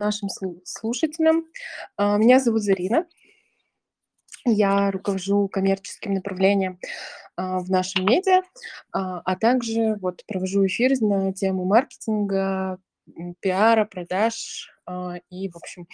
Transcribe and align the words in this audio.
нашим 0.00 0.28
слушателям. 0.64 1.46
А, 1.96 2.16
меня 2.16 2.40
зовут 2.40 2.62
Зарина. 2.62 3.06
Я 4.46 4.90
руковожу 4.90 5.48
коммерческим 5.48 6.14
направлением 6.14 6.80
а, 7.36 7.60
в 7.60 7.70
нашем 7.70 8.06
медиа, 8.06 8.42
а, 8.92 9.20
а 9.20 9.36
также 9.36 9.96
вот 10.00 10.24
провожу 10.26 10.66
эфир 10.66 10.98
на 11.00 11.32
тему 11.32 11.64
маркетинга, 11.64 12.78
пиара, 13.40 13.84
продаж 13.84 14.70
и, 15.30 15.48
в 15.48 15.56
общем, 15.56 15.86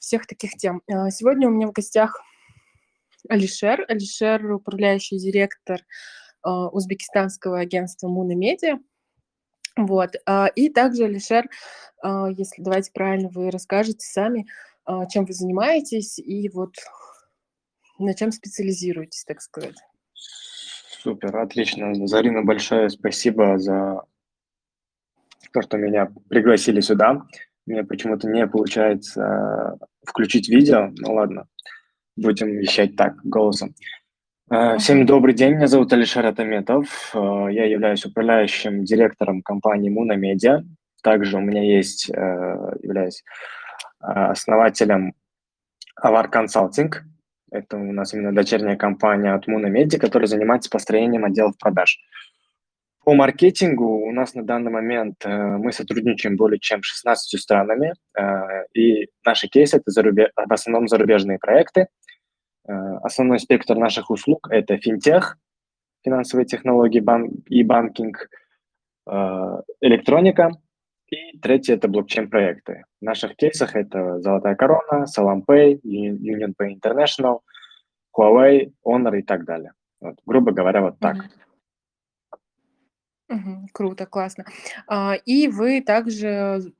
всех 0.00 0.26
таких 0.26 0.54
тем. 0.56 0.82
Сегодня 1.10 1.46
у 1.46 1.52
меня 1.52 1.68
в 1.68 1.72
гостях 1.72 2.20
Алишер. 3.28 3.84
Алишер– 3.88 4.52
управляющий 4.52 5.18
директор 5.18 5.80
узбекистанского 6.44 7.60
агентства 7.60 8.08
Муна 8.08 8.34
Медиа. 8.34 8.78
Вот. 9.76 10.14
И 10.54 10.68
также 10.68 11.04
Алишер 11.04 11.48
а, 12.02 12.28
если 12.28 12.62
давайте 12.62 12.90
правильно 12.92 13.28
вы 13.28 13.50
расскажете 13.50 14.04
сами, 14.04 14.46
а, 14.84 15.06
чем 15.06 15.24
вы 15.24 15.32
занимаетесь 15.32 16.18
и 16.18 16.48
вот 16.48 16.74
на 17.98 18.14
чем 18.14 18.32
специализируетесь, 18.32 19.24
так 19.24 19.40
сказать. 19.40 19.76
Супер, 20.14 21.36
отлично. 21.36 21.94
Зарина, 22.06 22.42
большое 22.42 22.90
спасибо 22.90 23.58
за 23.58 24.04
то, 25.52 25.62
что 25.62 25.76
меня 25.76 26.12
пригласили 26.28 26.80
сюда. 26.80 27.22
Мне 27.66 27.84
почему-то 27.84 28.28
не 28.28 28.46
получается 28.46 29.78
включить 30.04 30.48
видео. 30.48 30.90
Ну 30.96 31.14
ладно, 31.14 31.46
будем 32.16 32.48
вещать 32.48 32.96
так, 32.96 33.16
голосом. 33.24 33.74
А, 34.54 34.76
всем 34.76 35.06
добрый 35.06 35.32
день, 35.32 35.54
меня 35.54 35.66
зовут 35.66 35.94
Алишер 35.94 36.26
Атаметов. 36.26 37.14
Я 37.14 37.64
являюсь 37.64 38.04
управляющим 38.04 38.84
директором 38.84 39.40
компании 39.40 39.88
Муна 39.88 40.14
Медиа. 40.14 40.62
Также 41.02 41.38
у 41.38 41.40
меня 41.40 41.62
есть, 41.62 42.10
э, 42.10 42.14
являюсь 42.82 43.24
э, 44.02 44.04
основателем 44.04 45.14
Avar 46.04 46.30
Consulting. 46.30 46.92
Это 47.50 47.78
у 47.78 47.92
нас 47.92 48.12
именно 48.12 48.34
дочерняя 48.34 48.76
компания 48.76 49.32
от 49.32 49.48
Muna 49.48 49.70
Media, 49.72 49.98
которая 49.98 50.26
занимается 50.26 50.68
построением 50.68 51.24
отделов 51.24 51.56
продаж. 51.56 51.98
По 53.06 53.14
маркетингу 53.14 54.06
у 54.06 54.12
нас 54.12 54.34
на 54.34 54.42
данный 54.42 54.70
момент 54.70 55.24
э, 55.24 55.34
мы 55.34 55.72
сотрудничаем 55.72 56.36
более 56.36 56.60
чем 56.60 56.82
16 56.82 57.40
странами, 57.40 57.94
и 58.74 59.08
наши 59.24 59.48
кейсы– 59.48 59.76
это 59.78 59.90
в 59.90 60.52
основном 60.52 60.88
зарубежные 60.88 61.38
проекты. 61.38 61.86
Основной 62.64 63.38
спектр 63.40 63.76
наших 63.76 64.10
услуг– 64.10 64.48
это 64.50 64.76
финтех, 64.78 65.38
финансовые 66.04 66.46
технологии 66.46 67.00
бан... 67.00 67.28
и 67.46 67.62
банкинг, 67.62 68.28
электроника, 69.80 70.52
и 71.08 71.38
третье– 71.38 71.74
это 71.76 71.88
блокчейн-проекты. 71.88 72.84
В 73.00 73.04
наших 73.04 73.36
кейсах 73.36 73.76
это 73.76 74.20
Золотая 74.20 74.54
Корона, 74.54 75.04
SalamPay, 75.04 75.80
UnionPay 75.82 76.78
International, 76.80 77.40
Huawei, 78.16 78.72
Honor 78.86 79.18
и 79.18 79.22
так 79.22 79.44
далее. 79.44 79.72
Вот, 80.00 80.16
грубо 80.24 80.52
говоря, 80.52 80.82
вот 80.82 80.98
так. 80.98 81.16
Угу, 83.28 83.68
круто, 83.72 84.06
классно. 84.06 84.44
А, 84.86 85.14
и 85.24 85.48
вы 85.48 85.80
также 85.80 86.72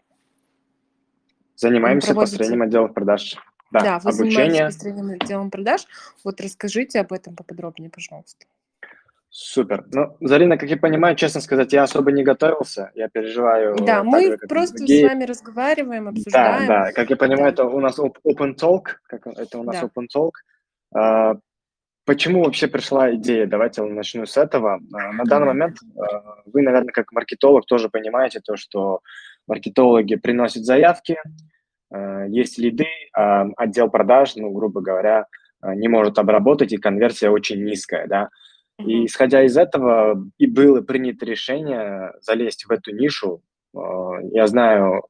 занимаемся 1.56 2.08
проводите... 2.08 2.36
построением 2.36 2.62
отделов 2.62 2.94
продаж. 2.94 3.36
Да, 3.72 3.80
да 3.80 3.98
вы 3.98 4.10
обучение. 4.10 4.32
занимаетесь 4.32 4.74
построением 4.74 5.18
отделом 5.20 5.50
продаж. 5.50 5.86
Вот 6.24 6.40
расскажите 6.40 7.00
об 7.00 7.12
этом 7.12 7.34
поподробнее, 7.34 7.90
пожалуйста. 7.90 8.46
Супер. 9.34 9.86
Ну, 9.94 10.14
Зарина, 10.20 10.58
как 10.58 10.68
я 10.68 10.76
понимаю, 10.76 11.16
честно 11.16 11.40
сказать, 11.40 11.72
я 11.72 11.84
особо 11.84 12.12
не 12.12 12.22
готовился. 12.22 12.90
Я 12.94 13.08
переживаю. 13.08 13.76
Да, 13.76 14.04
мы 14.04 14.26
же, 14.26 14.36
просто 14.46 14.76
другие. 14.76 15.06
с 15.06 15.08
вами 15.08 15.24
разговариваем, 15.24 16.08
обсуждаем. 16.08 16.66
Да, 16.66 16.84
да. 16.84 16.92
Как 16.92 17.08
я 17.08 17.16
понимаю, 17.16 17.44
да. 17.44 17.62
это 17.62 17.64
у 17.64 17.80
нас 17.80 17.98
open 17.98 18.54
talk. 18.54 18.96
Как 19.06 19.26
это 19.26 19.58
у 19.58 19.62
нас 19.62 19.80
да. 19.80 19.86
open 19.86 20.06
talk. 20.14 20.32
А, 20.94 21.36
почему 22.04 22.44
вообще 22.44 22.68
пришла 22.68 23.14
идея? 23.14 23.46
Давайте 23.46 23.82
начну 23.82 24.26
с 24.26 24.36
этого. 24.36 24.80
А, 24.92 25.12
на 25.12 25.24
данный 25.24 25.46
момент 25.46 25.78
а, 25.96 26.42
вы, 26.44 26.60
наверное, 26.60 26.92
как 26.92 27.10
маркетолог 27.12 27.64
тоже 27.64 27.88
понимаете 27.88 28.40
то, 28.40 28.58
что 28.58 29.00
маркетологи 29.46 30.16
приносят 30.16 30.66
заявки, 30.66 31.16
есть 32.28 32.58
лиды, 32.58 32.86
а 33.14 33.46
отдел 33.56 33.90
продаж, 33.90 34.36
ну, 34.36 34.50
грубо 34.50 34.80
говоря, 34.80 35.26
а, 35.62 35.74
не 35.74 35.88
может 35.88 36.18
обработать, 36.18 36.72
и 36.72 36.76
конверсия 36.76 37.30
очень 37.30 37.64
низкая, 37.64 38.06
да. 38.06 38.28
И 38.78 39.06
исходя 39.06 39.44
из 39.44 39.56
этого 39.56 40.22
и 40.38 40.46
было 40.46 40.80
принято 40.80 41.24
решение 41.24 42.12
залезть 42.20 42.66
в 42.66 42.72
эту 42.72 42.94
нишу. 42.94 43.42
А, 43.74 44.20
я 44.32 44.46
знаю 44.48 45.04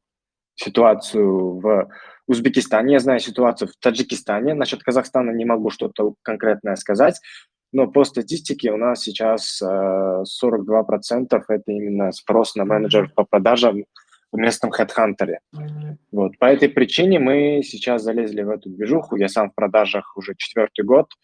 ситуацию 0.55 1.59
в 1.59 1.89
Узбекистане, 2.27 2.95
я 2.95 3.01
знаю 3.01 3.19
ситуацию 3.19 3.69
в 3.69 3.77
Таджикистане. 3.83 4.55
Насчет 4.55 4.83
Казахстана 4.83 5.31
не 5.31 5.45
могу 5.45 5.71
что-то 5.71 6.15
конкретное 6.23 6.77
сказать, 6.77 7.21
но 7.73 7.87
по 7.87 8.05
статистике 8.05 8.71
у 8.73 8.77
нас 8.77 9.01
сейчас 9.01 9.61
42% 9.63 11.27
а, 11.31 11.41
это 11.49 11.63
именно 11.67 12.13
спрос 12.13 12.55
на 12.57 12.67
менеджеров 12.67 13.15
по 13.15 13.25
продажам 13.25 13.87
в 14.33 14.39
местном 14.39 14.73
HeadHunter. 14.73 15.37
Вот. 16.11 16.39
По 16.39 16.47
этой 16.47 16.69
причине 16.69 17.19
мы 17.19 17.63
сейчас 17.63 18.03
залезли 18.03 18.43
в 18.43 18.51
эту 18.51 18.71
движуху. 18.71 19.17
Я 19.17 19.29
сам 19.29 19.51
в 19.51 19.55
продажах 19.55 20.17
уже 20.17 20.35
четвертый 20.37 20.85
год– 20.85 21.07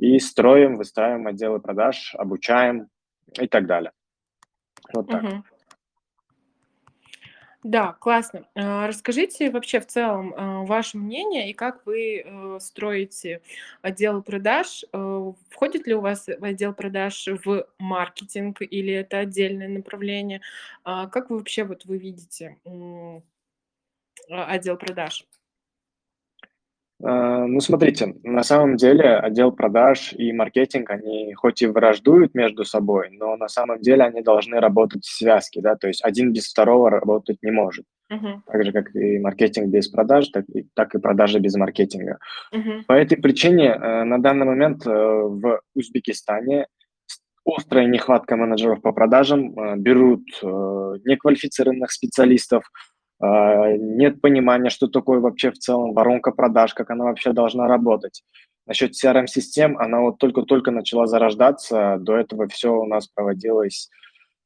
и 0.00 0.18
строим, 0.18 0.76
выстраиваем 0.76 1.26
отделы 1.26 1.60
продаж, 1.60 2.14
обучаем 2.14 2.88
и 3.38 3.46
так 3.46 3.66
далее. 3.66 3.92
Вот 4.94 5.08
так. 5.08 5.22
Угу. 5.22 5.44
Да, 7.62 7.92
классно. 8.00 8.46
А, 8.54 8.86
расскажите 8.86 9.50
вообще 9.50 9.80
в 9.80 9.86
целом 9.86 10.32
а, 10.36 10.62
ваше 10.64 10.96
мнение 10.96 11.50
и 11.50 11.52
как 11.52 11.84
вы 11.84 12.22
э, 12.24 12.58
строите 12.60 13.42
отдел 13.82 14.22
продаж. 14.22 14.84
Э, 14.94 15.32
входит 15.50 15.86
ли 15.86 15.94
у 15.94 16.00
вас 16.00 16.26
отдел 16.40 16.72
продаж 16.72 17.28
в 17.44 17.66
маркетинг 17.78 18.62
или 18.62 18.92
это 18.94 19.18
отдельное 19.18 19.68
направление? 19.68 20.40
А, 20.84 21.06
как 21.08 21.28
вы 21.30 21.36
вообще 21.38 21.64
вот 21.64 21.84
вы 21.84 21.98
видите 21.98 22.56
отдел 24.30 24.76
продаж? 24.78 25.26
Э, 27.02 27.44
ну, 27.46 27.60
смотрите, 27.60 28.14
на 28.22 28.42
самом 28.42 28.76
деле 28.76 29.16
отдел 29.16 29.52
продаж 29.52 30.12
и 30.12 30.32
маркетинг, 30.32 30.90
они 30.90 31.32
хоть 31.34 31.62
и 31.62 31.66
враждуют 31.66 32.34
между 32.34 32.64
собой, 32.64 33.08
но 33.12 33.36
на 33.36 33.48
самом 33.48 33.80
деле 33.80 34.04
они 34.04 34.22
должны 34.22 34.60
работать 34.60 35.04
в 35.04 35.16
связке, 35.16 35.60
да, 35.62 35.76
то 35.76 35.88
есть 35.88 36.04
один 36.04 36.32
без 36.32 36.50
второго 36.50 36.90
работать 36.90 37.38
не 37.42 37.50
может. 37.50 37.86
Uh-huh. 38.12 38.40
Так 38.46 38.64
же, 38.64 38.72
как 38.72 38.94
и 38.94 39.18
маркетинг 39.18 39.68
без 39.68 39.88
продаж, 39.88 40.28
так 40.28 40.44
и, 40.52 40.66
так 40.74 40.94
и 40.94 40.98
продажи 40.98 41.38
без 41.38 41.54
маркетинга. 41.54 42.18
Uh-huh. 42.52 42.82
По 42.86 42.92
этой 42.92 43.16
причине 43.16 43.68
э, 43.68 44.04
на 44.04 44.18
данный 44.18 44.46
момент 44.46 44.86
э, 44.86 44.90
в 44.90 45.60
Узбекистане 45.74 46.66
острая 47.46 47.86
нехватка 47.86 48.36
менеджеров 48.36 48.82
по 48.82 48.92
продажам, 48.92 49.54
берут 49.80 50.22
неквалифицированных 50.42 51.90
специалистов, 51.90 52.64
нет 53.22 54.20
понимания, 54.20 54.70
что 54.70 54.86
такое 54.88 55.20
вообще 55.20 55.50
в 55.50 55.58
целом 55.58 55.92
воронка 55.92 56.30
продаж, 56.30 56.72
как 56.74 56.90
она 56.90 57.04
вообще 57.04 57.32
должна 57.32 57.66
работать. 57.66 58.22
Насчет 58.66 58.92
CRM-систем, 58.92 59.76
она 59.78 60.00
вот 60.00 60.18
только-только 60.18 60.70
начала 60.70 61.06
зарождаться, 61.06 61.98
до 62.00 62.16
этого 62.16 62.46
все 62.48 62.72
у 62.72 62.86
нас 62.86 63.08
проводилось, 63.08 63.90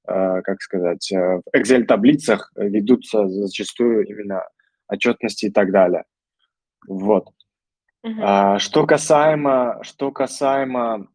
а, 0.07 0.41
как 0.43 0.61
сказать, 0.63 1.13
э, 1.13 1.41
в 1.41 1.57
Excel-таблицах 1.57 2.51
ведутся 2.57 3.29
зачастую 3.29 4.07
именно 4.07 4.43
отчетности 4.89 5.47
и 5.47 5.51
так 5.51 5.71
далее. 5.71 6.05
Вот. 6.87 7.29
Uh-huh. 8.05 8.59
Что 8.59 8.87
касаемо, 8.87 9.81
что 9.83 10.11
касаемо 10.11 11.09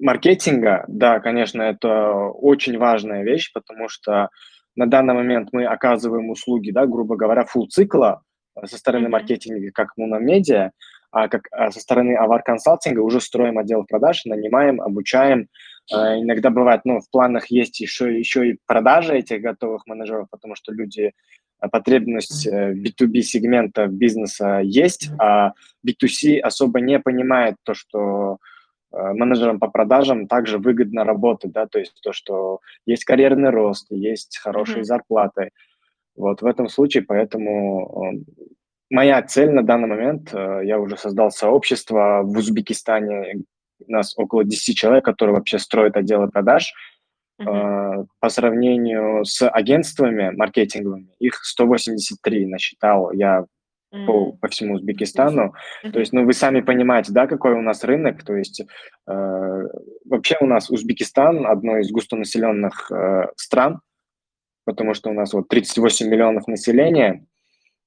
маркетинга, 0.00 0.84
да, 0.88 1.20
конечно, 1.20 1.62
это 1.62 2.14
очень 2.14 2.78
важная 2.78 3.22
вещь, 3.22 3.52
потому 3.52 3.88
что 3.88 4.30
на 4.76 4.86
данный 4.86 5.14
момент 5.14 5.50
мы 5.52 5.64
оказываем 5.64 6.30
услуги, 6.30 6.70
да, 6.70 6.86
грубо 6.86 7.16
говоря, 7.16 7.44
full 7.44 7.66
цикла 7.68 8.22
э, 8.56 8.66
со 8.66 8.76
стороны 8.78 9.08
маркетинга, 9.08 9.70
как 9.72 9.96
Муномедиа, 9.96 10.70
а 11.10 11.28
как 11.28 11.48
а 11.52 11.70
со 11.70 11.80
стороны 11.80 12.16
Авар 12.16 12.42
консалтинга 12.42 13.00
уже 13.00 13.20
строим 13.20 13.58
отдел 13.58 13.84
продаж, 13.84 14.24
нанимаем, 14.24 14.80
обучаем. 14.80 15.48
А, 15.92 16.18
иногда 16.18 16.50
бывает, 16.50 16.80
ну, 16.84 17.00
в 17.00 17.08
планах 17.10 17.46
есть 17.46 17.78
еще, 17.80 18.18
еще 18.18 18.50
и 18.50 18.58
продажи 18.66 19.16
этих 19.16 19.40
готовых 19.40 19.86
менеджеров, 19.86 20.28
потому 20.30 20.56
что 20.56 20.72
люди, 20.72 21.12
потребность 21.70 22.48
B2B 22.48 23.20
сегмента 23.20 23.86
бизнеса 23.86 24.60
есть, 24.64 25.10
а 25.20 25.52
B2C 25.86 26.40
особо 26.40 26.80
не 26.80 26.98
понимает 26.98 27.56
то, 27.62 27.74
что 27.74 28.38
Э, 28.38 28.53
менеджерам 28.94 29.58
по 29.58 29.68
продажам 29.68 30.26
также 30.26 30.58
выгодно 30.58 31.04
работать, 31.04 31.52
да, 31.52 31.66
то 31.66 31.78
есть 31.78 31.94
то, 32.02 32.12
что 32.12 32.60
есть 32.86 33.04
карьерный 33.04 33.50
рост, 33.50 33.86
есть 33.90 34.38
хорошие 34.38 34.80
mm-hmm. 34.80 34.84
зарплаты. 34.84 35.50
Вот 36.16 36.42
в 36.42 36.46
этом 36.46 36.68
случае, 36.68 37.02
поэтому 37.02 38.14
э, 38.14 38.42
моя 38.90 39.20
цель 39.22 39.50
на 39.50 39.62
данный 39.62 39.88
момент, 39.88 40.32
э, 40.32 40.60
я 40.64 40.78
уже 40.78 40.96
создал 40.96 41.30
сообщество 41.30 42.22
в 42.22 42.36
Узбекистане, 42.38 43.42
у 43.86 43.90
нас 43.90 44.14
около 44.16 44.44
10 44.44 44.76
человек, 44.76 45.04
которые 45.04 45.34
вообще 45.34 45.58
строят 45.58 45.96
отделы 45.96 46.28
продаж. 46.28 46.72
Uh-huh. 47.40 48.06
По 48.20 48.28
сравнению 48.28 49.24
с 49.24 49.46
агентствами 49.48 50.30
маркетинговыми, 50.30 51.08
их 51.18 51.44
183 51.44 52.46
насчитал 52.46 53.10
я 53.10 53.44
uh-huh. 53.94 54.06
по, 54.06 54.32
по 54.32 54.48
всему 54.48 54.74
Узбекистану. 54.74 55.54
Uh-huh. 55.84 55.92
То 55.92 56.00
есть, 56.00 56.12
ну, 56.12 56.24
вы 56.24 56.32
сами 56.32 56.60
понимаете, 56.60 57.12
да, 57.12 57.26
какой 57.26 57.52
у 57.52 57.62
нас 57.62 57.84
рынок. 57.84 58.24
То 58.24 58.34
есть, 58.34 58.60
э, 58.60 59.62
вообще 60.04 60.36
у 60.40 60.46
нас 60.46 60.70
Узбекистан 60.70 61.46
одно 61.46 61.78
из 61.78 61.90
густонаселенных 61.90 62.90
э, 62.90 63.26
стран, 63.36 63.80
потому 64.64 64.94
что 64.94 65.10
у 65.10 65.12
нас 65.12 65.32
вот 65.32 65.48
38 65.48 66.08
миллионов 66.08 66.46
населения, 66.48 67.24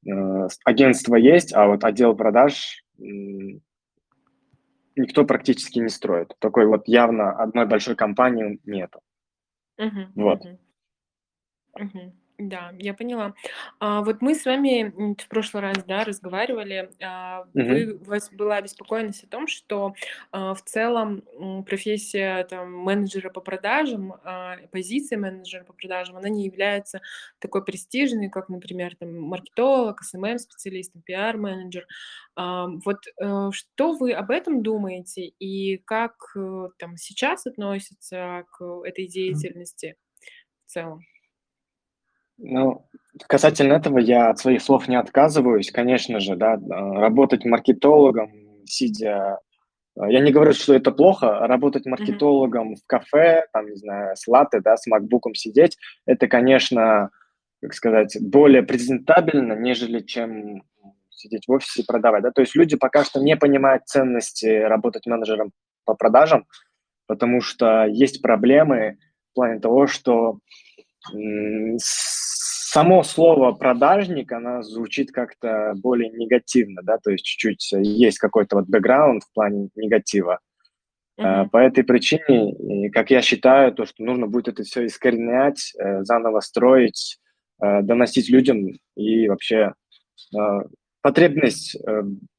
э, 0.07 0.47
агентство 0.63 1.15
есть, 1.15 1.53
а 1.53 1.67
вот 1.67 1.83
отдел 1.83 2.15
продаж 2.15 2.83
никто 4.97 5.25
практически 5.25 5.79
не 5.79 5.89
строит. 5.89 6.33
Такой 6.39 6.65
вот 6.65 6.87
явно 6.87 7.31
одной 7.31 7.67
большой 7.67 7.95
компании 7.95 8.59
нету. 8.65 8.99
Мгм, 9.77 10.11
Вот. 10.15 10.43
Мгм. 11.75 12.13
Да, 12.39 12.71
я 12.77 12.93
поняла. 12.93 13.33
А, 13.79 14.03
вот 14.03 14.21
мы 14.21 14.35
с 14.35 14.45
вами 14.45 14.93
в 15.19 15.27
прошлый 15.27 15.63
раз, 15.63 15.77
да, 15.87 16.03
разговаривали. 16.03 16.91
А, 17.03 17.45
вы, 17.55 17.93
у 17.95 18.03
вас 18.03 18.29
была 18.31 18.57
обеспокоенность 18.57 19.23
о 19.23 19.27
том, 19.27 19.47
что 19.47 19.95
а, 20.31 20.53
в 20.53 20.61
целом 20.61 21.23
профессия 21.65 22.43
там, 22.43 22.71
менеджера 22.73 23.31
по 23.31 23.41
продажам, 23.41 24.13
а, 24.23 24.57
позиция 24.71 25.17
менеджера 25.17 25.63
по 25.63 25.73
продажам, 25.73 26.15
она 26.17 26.29
не 26.29 26.45
является 26.45 27.01
такой 27.39 27.65
престижной, 27.65 28.29
как, 28.29 28.49
например, 28.49 28.95
там, 28.95 29.19
маркетолог, 29.19 30.03
SMM-специалист, 30.03 30.93
пиар-менеджер. 31.05 31.87
А, 32.35 32.67
вот 32.85 32.99
э, 33.19 33.49
что 33.51 33.93
вы 33.93 34.13
об 34.13 34.29
этом 34.29 34.61
думаете 34.61 35.25
и 35.39 35.77
как 35.77 36.13
э, 36.35 36.69
там 36.77 36.97
сейчас 36.97 37.47
относится 37.47 38.43
к 38.51 38.63
этой 38.83 39.07
деятельности 39.07 39.95
в 40.67 40.71
целом? 40.71 41.01
Ну, 42.37 42.85
касательно 43.27 43.73
этого 43.73 43.97
я 43.97 44.29
от 44.29 44.39
своих 44.39 44.61
слов 44.61 44.87
не 44.87 44.95
отказываюсь, 44.95 45.71
конечно 45.71 46.19
же, 46.19 46.35
да, 46.35 46.53
а, 46.53 46.99
работать 46.99 47.45
маркетологом, 47.45 48.31
сидя 48.65 49.39
а, 49.97 50.09
я 50.09 50.19
не 50.19 50.31
говорю, 50.31 50.53
что 50.53 50.73
это 50.73 50.91
плохо, 50.91 51.47
работать 51.47 51.85
маркетологом 51.85 52.75
в 52.75 52.85
кафе, 52.85 53.47
там, 53.53 53.67
не 53.69 53.75
знаю, 53.75 54.15
с 54.15 54.27
латте, 54.27 54.59
да, 54.59 54.77
с 54.77 54.85
макбуком 54.87 55.33
сидеть, 55.33 55.77
это, 56.05 56.27
конечно, 56.27 57.09
как 57.61 57.73
сказать, 57.73 58.15
более 58.21 58.61
презентабельно, 58.61 59.53
нежели 59.53 60.01
чем 60.01 60.63
сидеть 61.09 61.47
в 61.47 61.51
офисе 61.51 61.81
и 61.81 61.85
продавать, 61.85 62.21
да, 62.21 62.31
то 62.31 62.41
есть 62.41 62.55
люди 62.55 62.77
пока 62.77 63.03
что 63.03 63.19
не 63.19 63.35
понимают 63.35 63.87
ценности 63.87 64.45
работать 64.45 65.07
менеджером 65.07 65.51
по 65.85 65.95
продажам, 65.95 66.45
потому 67.07 67.41
что 67.41 67.85
есть 67.85 68.21
проблемы 68.21 68.99
в 69.31 69.35
плане 69.35 69.59
того, 69.59 69.87
что 69.87 70.37
само 71.79 73.03
слово 73.03 73.53
продажник, 73.53 74.31
оно 74.31 74.61
звучит 74.61 75.11
как-то 75.11 75.73
более 75.75 76.09
негативно, 76.09 76.81
да, 76.83 76.97
то 76.97 77.11
есть 77.11 77.25
чуть-чуть 77.25 77.71
есть 77.71 78.19
какой-то 78.19 78.57
вот 78.57 78.67
бэкграунд 78.67 79.23
в 79.23 79.33
плане 79.33 79.69
негатива. 79.75 80.39
Uh-huh. 81.19 81.49
По 81.49 81.57
этой 81.57 81.83
причине, 81.83 82.91
как 82.91 83.09
я 83.09 83.21
считаю, 83.21 83.73
то, 83.73 83.85
что 83.85 84.03
нужно 84.03 84.27
будет 84.27 84.49
это 84.49 84.63
все 84.63 84.85
искоренять, 84.85 85.73
э, 85.79 86.03
заново 86.03 86.41
строить, 86.41 87.17
э, 87.59 87.81
доносить 87.81 88.29
людям 88.29 88.67
и 88.95 89.27
вообще 89.27 89.73
потребность, 91.01 91.77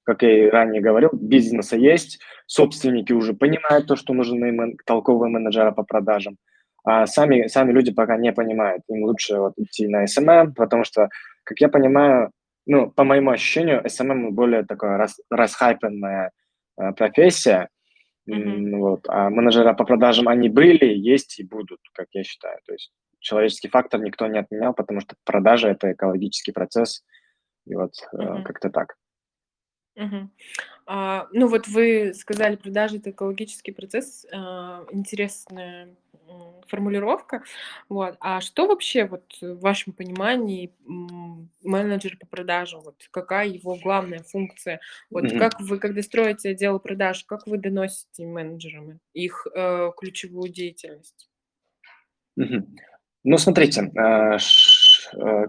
как 0.02 0.22
я 0.22 0.46
и 0.46 0.50
ранее 0.50 0.82
говорил, 0.82 1.10
бизнеса 1.12 1.76
есть, 1.76 2.20
собственники 2.46 3.12
уже 3.12 3.34
понимают 3.34 3.86
то, 3.86 3.96
что 3.96 4.14
нужны 4.14 4.76
толковые 4.84 5.30
менеджеры 5.30 5.72
по 5.72 5.84
продажам, 5.84 6.36
а 6.84 7.06
сами, 7.06 7.46
сами 7.48 7.72
люди 7.72 7.92
пока 7.92 8.16
не 8.16 8.32
понимают. 8.32 8.82
Им 8.88 9.04
лучше 9.04 9.36
вот 9.38 9.54
идти 9.56 9.86
на 9.88 10.04
SMM, 10.04 10.52
потому 10.54 10.84
что, 10.84 11.08
как 11.44 11.60
я 11.60 11.68
понимаю, 11.68 12.30
ну, 12.66 12.90
по 12.90 13.04
моему 13.04 13.30
ощущению, 13.30 13.82
SMM 13.84 14.30
более 14.30 14.64
такая 14.64 14.98
рас, 14.98 15.18
расхайпенная 15.30 16.32
э, 16.78 16.92
профессия. 16.92 17.68
Mm-hmm. 18.28 18.76
Вот. 18.76 19.00
А 19.08 19.30
менеджеры 19.30 19.74
по 19.74 19.84
продажам 19.84 20.28
они 20.28 20.48
были, 20.48 20.86
есть 20.86 21.40
и 21.40 21.44
будут, 21.44 21.80
как 21.94 22.08
я 22.12 22.22
считаю. 22.24 22.58
То 22.66 22.72
есть 22.72 22.92
человеческий 23.20 23.68
фактор 23.68 24.00
никто 24.00 24.26
не 24.26 24.38
отменял, 24.38 24.74
потому 24.74 25.00
что 25.00 25.16
продажа– 25.24 25.68
это 25.70 25.92
экологический 25.92 26.52
процесс. 26.52 27.04
И 27.66 27.74
вот 27.74 27.92
mm-hmm. 28.14 28.42
как-то 28.42 28.70
так. 28.70 28.96
Угу. 29.98 30.30
А, 30.86 31.26
ну 31.32 31.48
вот 31.48 31.66
вы 31.66 32.14
сказали, 32.14 32.56
продажи 32.56 32.98
это 32.98 33.10
экологический 33.10 33.72
процесс, 33.72 34.26
а, 34.32 34.86
интересная 34.92 35.88
формулировка. 36.68 37.42
Вот. 37.88 38.16
А 38.20 38.40
что 38.40 38.66
вообще 38.66 39.06
вот 39.06 39.24
в 39.40 39.60
вашем 39.60 39.92
понимании 39.92 40.72
менеджер 41.62 42.16
по 42.18 42.26
продажам? 42.26 42.82
Вот 42.82 42.96
какая 43.10 43.48
его 43.48 43.76
главная 43.82 44.20
функция? 44.20 44.80
Вот 45.10 45.24
mm-hmm. 45.24 45.38
как 45.38 45.60
вы, 45.60 45.78
когда 45.78 46.02
строите 46.02 46.50
отдел 46.50 46.78
продаж, 46.78 47.24
как 47.24 47.46
вы 47.46 47.58
доносите 47.58 48.26
менеджерам 48.26 49.00
их 49.12 49.46
э, 49.54 49.90
ключевую 49.96 50.50
деятельность? 50.50 51.28
Mm-hmm. 52.38 52.66
Ну, 53.24 53.38
смотрите, 53.38 53.90
э, 53.94 54.38
э, 55.16 55.46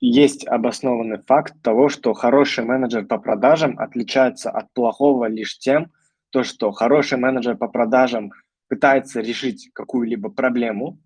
есть 0.00 0.46
обоснованный 0.46 1.18
факт 1.26 1.54
того, 1.62 1.88
что 1.88 2.14
хороший 2.14 2.64
менеджер 2.64 3.04
по 3.04 3.18
продажам 3.18 3.78
отличается 3.78 4.50
от 4.50 4.72
плохого 4.72 5.26
лишь 5.26 5.58
тем, 5.58 5.92
то, 6.30 6.44
что 6.44 6.70
хороший 6.70 7.18
менеджер 7.18 7.56
по 7.56 7.68
продажам 7.68 8.32
пытается 8.70 9.20
решить 9.20 9.68
какую-либо 9.74 10.30
проблему 10.30 10.98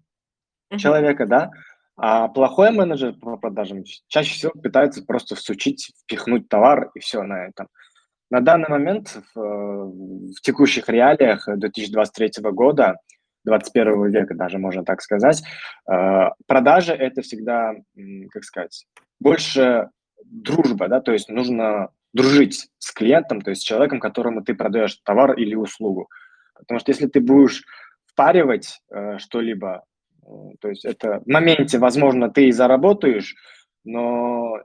uh-huh. 0.71 0.79
человека, 0.79 1.27
да, 1.27 1.51
а 1.97 2.29
плохой 2.29 2.71
менеджер 2.71 3.15
по 3.15 3.37
продажам 3.37 3.83
чаще 4.09 4.35
всего 4.35 4.53
пытается 4.53 5.05
просто 5.05 5.35
всучить, 5.35 5.93
впихнуть 6.03 6.49
товар 6.49 6.91
и 6.95 7.01
все 7.01 7.23
на 7.23 7.47
этом. 7.47 7.69
На 8.31 8.41
данный 8.41 8.69
момент 8.69 9.17
в, 9.35 9.41
в 9.41 10.41
текущих 10.43 10.89
реалиях 10.89 11.47
2023 11.47 12.43
года, 12.51 12.97
21 13.45 14.11
века 14.11 14.35
даже 14.35 14.59
можно 14.59 14.85
так 14.85 15.03
сказать, 15.03 15.43
э, 15.91 16.29
продажи 16.47 16.93
это 16.93 17.23
всегда, 17.23 17.75
как 18.31 18.45
сказать, 18.45 18.87
больше 19.21 19.91
дружба, 20.25 20.89
да, 20.89 21.01
то 21.01 21.13
есть 21.13 21.29
нужно 21.29 21.91
дружить 22.13 22.69
с 22.79 22.93
клиентом, 22.93 23.41
то 23.41 23.51
есть 23.51 23.63
с 23.63 23.65
человеком, 23.65 24.01
которому 24.01 24.43
ты 24.43 24.55
продаешь 24.55 24.97
товар 25.05 25.35
или 25.35 25.55
услугу. 25.55 26.09
Потому 26.65 26.81
что 26.81 26.93
если 26.93 27.07
ты 27.07 27.21
будешь 27.21 27.65
впаривать 28.07 28.81
э, 28.91 29.19
что-либо, 29.19 29.85
э, 30.23 30.27
то 30.61 30.69
есть 30.69 30.85
это 30.85 31.21
в 31.21 31.27
моменте, 31.27 31.79
возможно, 31.79 32.31
ты 32.31 32.49
и 32.49 32.53
заработаешь, 32.53 33.35
но 33.85 34.59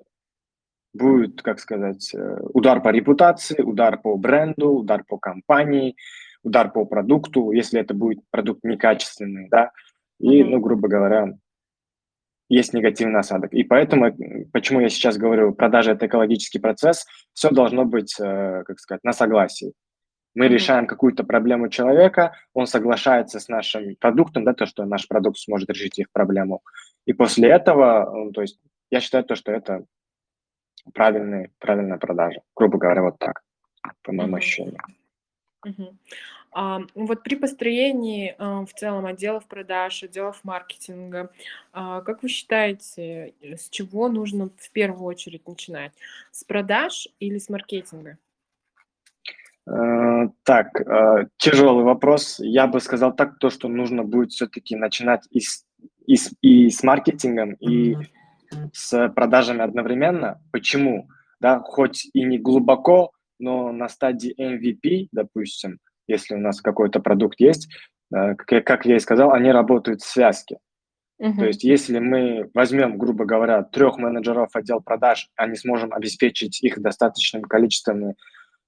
будет, 0.93 1.41
как 1.41 1.59
сказать, 1.59 2.13
э, 2.13 2.37
удар 2.53 2.81
по 2.81 2.89
репутации, 2.89 3.61
удар 3.61 3.99
по 3.99 4.15
бренду, 4.17 4.71
удар 4.71 5.03
по 5.07 5.17
компании, 5.17 5.95
удар 6.43 6.71
по 6.71 6.85
продукту, 6.85 7.51
если 7.51 7.79
это 7.79 7.93
будет 7.93 8.19
продукт 8.31 8.63
некачественный, 8.63 9.47
да, 9.49 9.71
и, 10.19 10.43
ну, 10.43 10.59
грубо 10.59 10.87
говоря, 10.87 11.33
есть 12.49 12.73
негативный 12.73 13.19
осадок. 13.19 13.53
И 13.53 13.63
поэтому, 13.63 14.07
э, 14.07 14.45
почему 14.51 14.79
я 14.79 14.89
сейчас 14.89 15.17
говорю, 15.17 15.53
продажа– 15.53 15.91
это 15.93 16.07
экологический 16.07 16.59
процесс, 16.59 17.05
все 17.33 17.51
должно 17.51 17.85
быть, 17.85 18.15
э, 18.19 18.63
как 18.65 18.79
сказать, 18.79 19.03
на 19.03 19.13
согласии. 19.13 19.73
Мы 20.35 20.45
mm-hmm. 20.45 20.49
решаем 20.49 20.87
какую-то 20.87 21.23
проблему 21.23 21.69
человека, 21.69 22.33
он 22.53 22.67
соглашается 22.67 23.39
с 23.39 23.47
нашим 23.47 23.95
продуктом, 23.95 24.43
да, 24.43 24.53
то, 24.53 24.65
что 24.65 24.85
наш 24.85 25.07
продукт 25.07 25.37
сможет 25.39 25.69
решить 25.69 25.99
их 25.99 26.11
проблему. 26.11 26.61
И 27.05 27.13
после 27.13 27.49
этого, 27.49 28.11
ну, 28.13 28.31
то 28.31 28.41
есть 28.41 28.59
я 28.91 28.99
считаю 28.99 29.23
то, 29.23 29.35
что 29.35 29.51
это 29.51 29.85
правильный, 30.93 31.51
правильная 31.59 31.97
продажа. 31.97 32.41
Грубо 32.55 32.77
говоря, 32.77 33.03
вот 33.03 33.17
так, 33.17 33.41
по 34.03 34.11
моему 34.11 34.35
mm-hmm. 34.35 34.37
ощущению. 34.37 34.79
Mm-hmm. 35.65 35.95
А, 36.51 36.81
вот 36.95 37.23
при 37.23 37.35
построении 37.35 38.35
а, 38.37 38.65
в 38.65 38.73
целом 38.73 39.05
отделов 39.05 39.45
продаж, 39.47 40.03
отделов 40.03 40.43
маркетинга, 40.43 41.31
а, 41.73 42.01
как 42.01 42.23
вы 42.23 42.29
считаете, 42.29 43.33
с 43.41 43.69
чего 43.69 44.09
нужно 44.09 44.49
в 44.57 44.71
первую 44.71 45.05
очередь 45.05 45.47
начинать? 45.47 45.93
С 46.31 46.43
продаж 46.43 47.07
или 47.19 47.37
с 47.37 47.49
маркетинга? 47.49 48.17
Э, 49.67 50.29
так, 50.43 50.81
э, 50.81 51.27
тяжелый 51.37 51.83
вопрос. 51.83 52.39
Я 52.39 52.67
бы 52.67 52.79
сказал 52.79 53.15
так, 53.15 53.37
то, 53.39 53.49
что 53.49 53.67
нужно 53.67 54.03
будет 54.03 54.31
все-таки 54.31 54.75
начинать 54.75 55.27
и 55.31 55.39
с, 55.39 55.65
и, 56.05 56.15
с, 56.15 56.31
и 56.41 56.69
с 56.69 56.83
маркетингом, 56.83 57.53
и 57.53 57.95
с 58.73 59.09
продажами 59.09 59.61
одновременно. 59.61 60.41
Почему? 60.51 61.07
Да, 61.39 61.59
хоть 61.59 62.09
и 62.13 62.23
не 62.23 62.37
глубоко, 62.37 63.11
но 63.37 63.71
на 63.71 63.87
стадии 63.89 64.35
MVP, 64.37 65.09
допустим, 65.11 65.79
если 66.07 66.35
у 66.35 66.39
нас 66.39 66.61
какой-то 66.61 66.99
продукт 66.99 67.39
есть, 67.39 67.69
э, 68.13 68.35
как, 68.35 68.65
как 68.65 68.85
я 68.85 68.95
и 68.95 68.99
сказал, 68.99 69.31
они 69.31 69.51
работают 69.51 70.01
в 70.01 70.09
связке. 70.09 70.57
Uh-huh. 71.21 71.35
То 71.37 71.45
есть 71.45 71.63
если 71.63 71.99
мы 71.99 72.49
возьмем, 72.53 72.97
грубо 72.97 73.25
говоря, 73.25 73.63
трех 73.63 73.97
менеджеров 73.97 74.49
отдел 74.53 74.79
продаж, 74.81 75.29
а 75.35 75.47
не 75.47 75.55
сможем 75.55 75.93
обеспечить 75.93 76.63
их 76.63 76.81
достаточным 76.81 77.43
количеством 77.43 78.15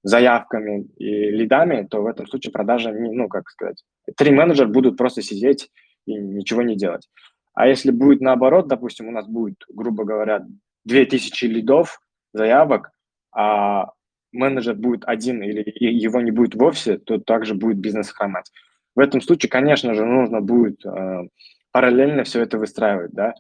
заявками 0.04 0.88
и 0.98 1.30
лидами, 1.30 1.88
то 1.90 2.02
в 2.02 2.08
этом 2.08 2.28
случае 2.28 2.52
продажа, 2.52 2.92
не, 2.92 3.12
ну, 3.12 3.28
как 3.28 3.50
сказать, 3.50 3.84
три 4.18 4.32
менеджера 4.32 4.68
будут 4.68 4.98
просто 4.98 5.22
сидеть 5.22 5.70
и 6.06 6.14
ничего 6.14 6.62
не 6.64 6.76
делать. 6.76 7.08
А 7.54 7.68
если 7.68 7.92
будет 7.92 8.22
наоборот, 8.22 8.68
допустим, 8.68 9.08
у 9.08 9.12
нас 9.12 9.28
будет, 9.28 9.58
грубо 9.70 10.04
говоря, 10.04 10.46
2000 10.86 11.46
лидов, 11.46 12.00
заявок, 12.34 12.92
а 13.34 13.92
менеджер 14.32 14.76
будет 14.76 15.04
один 15.06 15.44
или 15.44 15.64
его 15.76 16.22
не 16.22 16.32
будет 16.32 16.56
вовсе, 16.56 16.98
то 16.98 17.20
также 17.20 17.54
будет 17.54 17.78
бизнес 17.78 18.10
хромать. 18.10 18.52
В 18.96 19.00
этом 19.00 19.22
случае, 19.22 19.50
конечно 19.50 19.94
же, 19.94 20.06
нужно 20.06 20.42
будет 20.42 20.86
э, 20.86 21.28
параллельно 21.72 22.24
все 22.24 22.42
это 22.42 22.58
выстраивать, 22.58 23.12
да, 23.12 23.34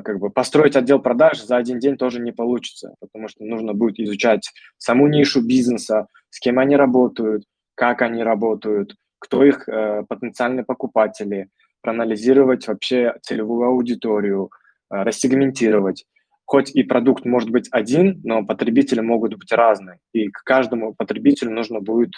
как 0.00 0.18
бы 0.18 0.30
построить 0.30 0.76
отдел 0.76 1.00
продаж 1.00 1.42
за 1.42 1.56
один 1.56 1.78
день 1.78 1.96
тоже 1.96 2.20
не 2.20 2.32
получится, 2.32 2.94
потому 3.00 3.28
что 3.28 3.44
нужно 3.44 3.74
будет 3.74 4.00
изучать 4.00 4.50
саму 4.78 5.06
нишу 5.06 5.46
бизнеса, 5.46 6.06
с 6.30 6.40
кем 6.40 6.58
они 6.58 6.76
работают, 6.76 7.44
как 7.74 8.02
они 8.02 8.22
работают, 8.22 8.94
кто 9.18 9.44
их 9.44 9.68
э, 9.68 10.04
потенциальные 10.08 10.64
покупатели, 10.64 11.48
проанализировать 11.82 12.66
вообще 12.68 13.14
целевую 13.22 13.68
аудиторию, 13.68 14.50
э, 14.90 15.02
рассегментировать. 15.02 16.04
Хоть 16.44 16.74
и 16.74 16.82
продукт 16.82 17.24
может 17.24 17.50
быть 17.50 17.68
один, 17.70 18.20
но 18.24 18.44
потребители 18.44 19.00
могут 19.00 19.34
быть 19.34 19.52
разные, 19.52 19.98
и 20.12 20.28
к 20.28 20.42
каждому 20.44 20.94
потребителю 20.94 21.52
нужно 21.52 21.80
будет 21.80 22.12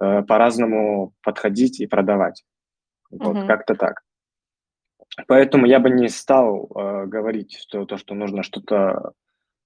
э, 0.00 0.22
по-разному 0.22 1.12
подходить 1.22 1.80
и 1.80 1.86
продавать. 1.86 2.42
Вот, 3.10 3.36
uh-huh. 3.36 3.46
как-то 3.46 3.74
так. 3.74 4.02
Поэтому 5.26 5.66
я 5.66 5.80
бы 5.80 5.90
не 5.90 6.08
стал 6.08 6.70
э, 6.74 7.06
говорить, 7.06 7.58
что 7.58 7.84
то, 7.84 7.96
что 7.96 8.14
нужно 8.14 8.42
что-то 8.42 9.12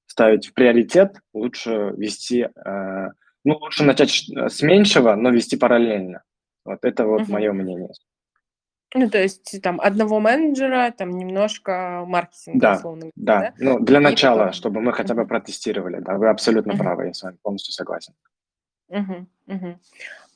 ставить 0.06 0.46
в 0.46 0.54
приоритет, 0.54 1.20
лучше 1.34 1.92
вести, 1.96 2.42
э, 2.42 3.08
ну, 3.44 3.54
лучше 3.56 3.84
начать 3.84 4.10
с 4.10 4.62
меньшего, 4.62 5.14
но 5.14 5.30
вести 5.30 5.56
параллельно. 5.56 6.22
Вот 6.64 6.78
это 6.82 7.06
вот 7.06 7.22
угу. 7.22 7.32
мое 7.32 7.52
мнение. 7.52 7.90
Ну, 8.94 9.08
то 9.08 9.18
есть 9.18 9.60
там 9.62 9.80
одного 9.80 10.20
менеджера, 10.20 10.92
там 10.96 11.16
немножко 11.16 12.04
маркетинга, 12.06 12.60
да, 12.60 12.74
условно. 12.74 13.10
Да, 13.16 13.40
да, 13.40 13.54
ну 13.58 13.80
для 13.80 14.00
И 14.00 14.02
начала, 14.02 14.38
потом... 14.38 14.52
чтобы 14.52 14.80
мы 14.82 14.92
хотя 14.92 15.14
бы 15.14 15.26
протестировали, 15.26 16.00
да, 16.00 16.18
вы 16.18 16.28
абсолютно 16.28 16.74
угу. 16.74 16.82
правы, 16.82 17.06
я 17.06 17.14
с 17.14 17.22
вами 17.22 17.36
полностью 17.42 17.72
согласен. 17.72 18.12
Угу, 18.92 19.26
угу. 19.46 19.78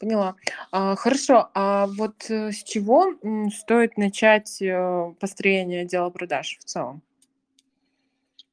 Поняла. 0.00 0.34
А, 0.72 0.96
хорошо, 0.96 1.50
а 1.54 1.86
вот 1.86 2.30
э, 2.30 2.52
с 2.52 2.62
чего 2.64 3.14
стоит 3.50 3.96
начать 3.96 4.60
э, 4.60 5.12
построение 5.20 5.82
отдела 5.82 6.10
продаж 6.10 6.58
в 6.60 6.64
целом? 6.64 7.02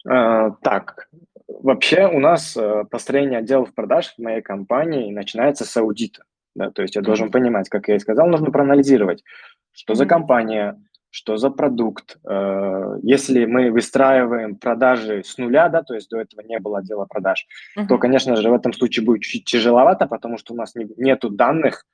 А, 0.06 0.52
так, 0.62 1.10
вообще 1.48 2.08
у 2.08 2.20
нас 2.20 2.56
э, 2.58 2.84
построение 2.90 3.40
отделов 3.40 3.74
продаж 3.74 4.14
в 4.18 4.22
моей 4.22 4.42
компании 4.42 5.12
начинается 5.12 5.66
с 5.66 5.76
аудита. 5.78 6.24
Да, 6.56 6.70
то 6.70 6.82
есть 6.82 6.96
я 6.96 7.02
должен 7.02 7.32
понимать, 7.32 7.68
как 7.70 7.88
я 7.88 7.96
и 7.96 8.00
сказал, 8.00 8.28
нужно 8.28 8.52
проанализировать, 8.52 9.24
что 9.72 9.96
за 9.96 10.06
компания, 10.06 10.80
что 11.14 11.38
за 11.38 11.52
продукт. 11.52 12.18
Э, 12.28 12.98
если 13.04 13.46
мы 13.46 13.70
выстраиваем 13.70 14.56
продажи 14.56 15.22
с 15.24 15.38
нуля, 15.38 15.70
да, 15.70 15.84
то 15.84 15.94
есть 15.94 16.10
до 16.10 16.20
этого 16.20 16.42
не 16.42 16.58
было 16.58 16.80
отдела 16.80 17.06
продаж, 17.06 17.46
uh-huh. 17.78 17.88
то, 17.88 18.00
конечно 18.00 18.36
же, 18.36 18.50
в 18.50 18.54
этом 18.54 18.74
случае 18.74 19.06
будет 19.06 19.22
чуть 19.22 19.46
тяжеловато, 19.46 20.08
потому 20.08 20.40
что 20.40 20.54
у 20.54 20.58
нас 20.58 20.74
не, 20.74 20.88
нету 20.98 21.30
данных, 21.30 21.86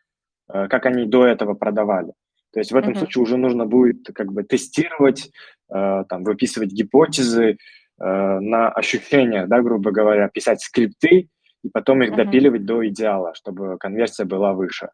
э, 0.47 0.69
как 0.69 0.85
они 0.85 1.05
до 1.05 1.25
этого 1.25 1.53
продавали. 1.53 2.13
То 2.53 2.61
есть 2.61 2.71
в 2.71 2.77
этом 2.77 2.93
uh-huh. 2.93 2.99
случае 2.99 3.23
уже 3.23 3.35
нужно 3.35 3.65
будет 3.65 4.07
как 4.15 4.31
бы 4.31 4.43
тестировать, 4.43 5.31
э, 5.69 6.03
там, 6.07 6.23
выписывать 6.23 6.71
гипотезы 6.71 7.57
на 8.01 8.69
ощущения, 8.69 9.45
да, 9.45 9.61
грубо 9.61 9.91
говоря, 9.91 10.29
писать 10.29 10.61
скрипты 10.61 11.27
и 11.63 11.69
потом 11.73 12.01
их 12.03 12.11
uh-huh. 12.11 12.23
допиливать 12.23 12.63
до 12.63 12.88
идеала, 12.88 13.33
чтобы 13.35 13.77
конверсия 13.77 14.23
была 14.23 14.53
выше. 14.53 14.91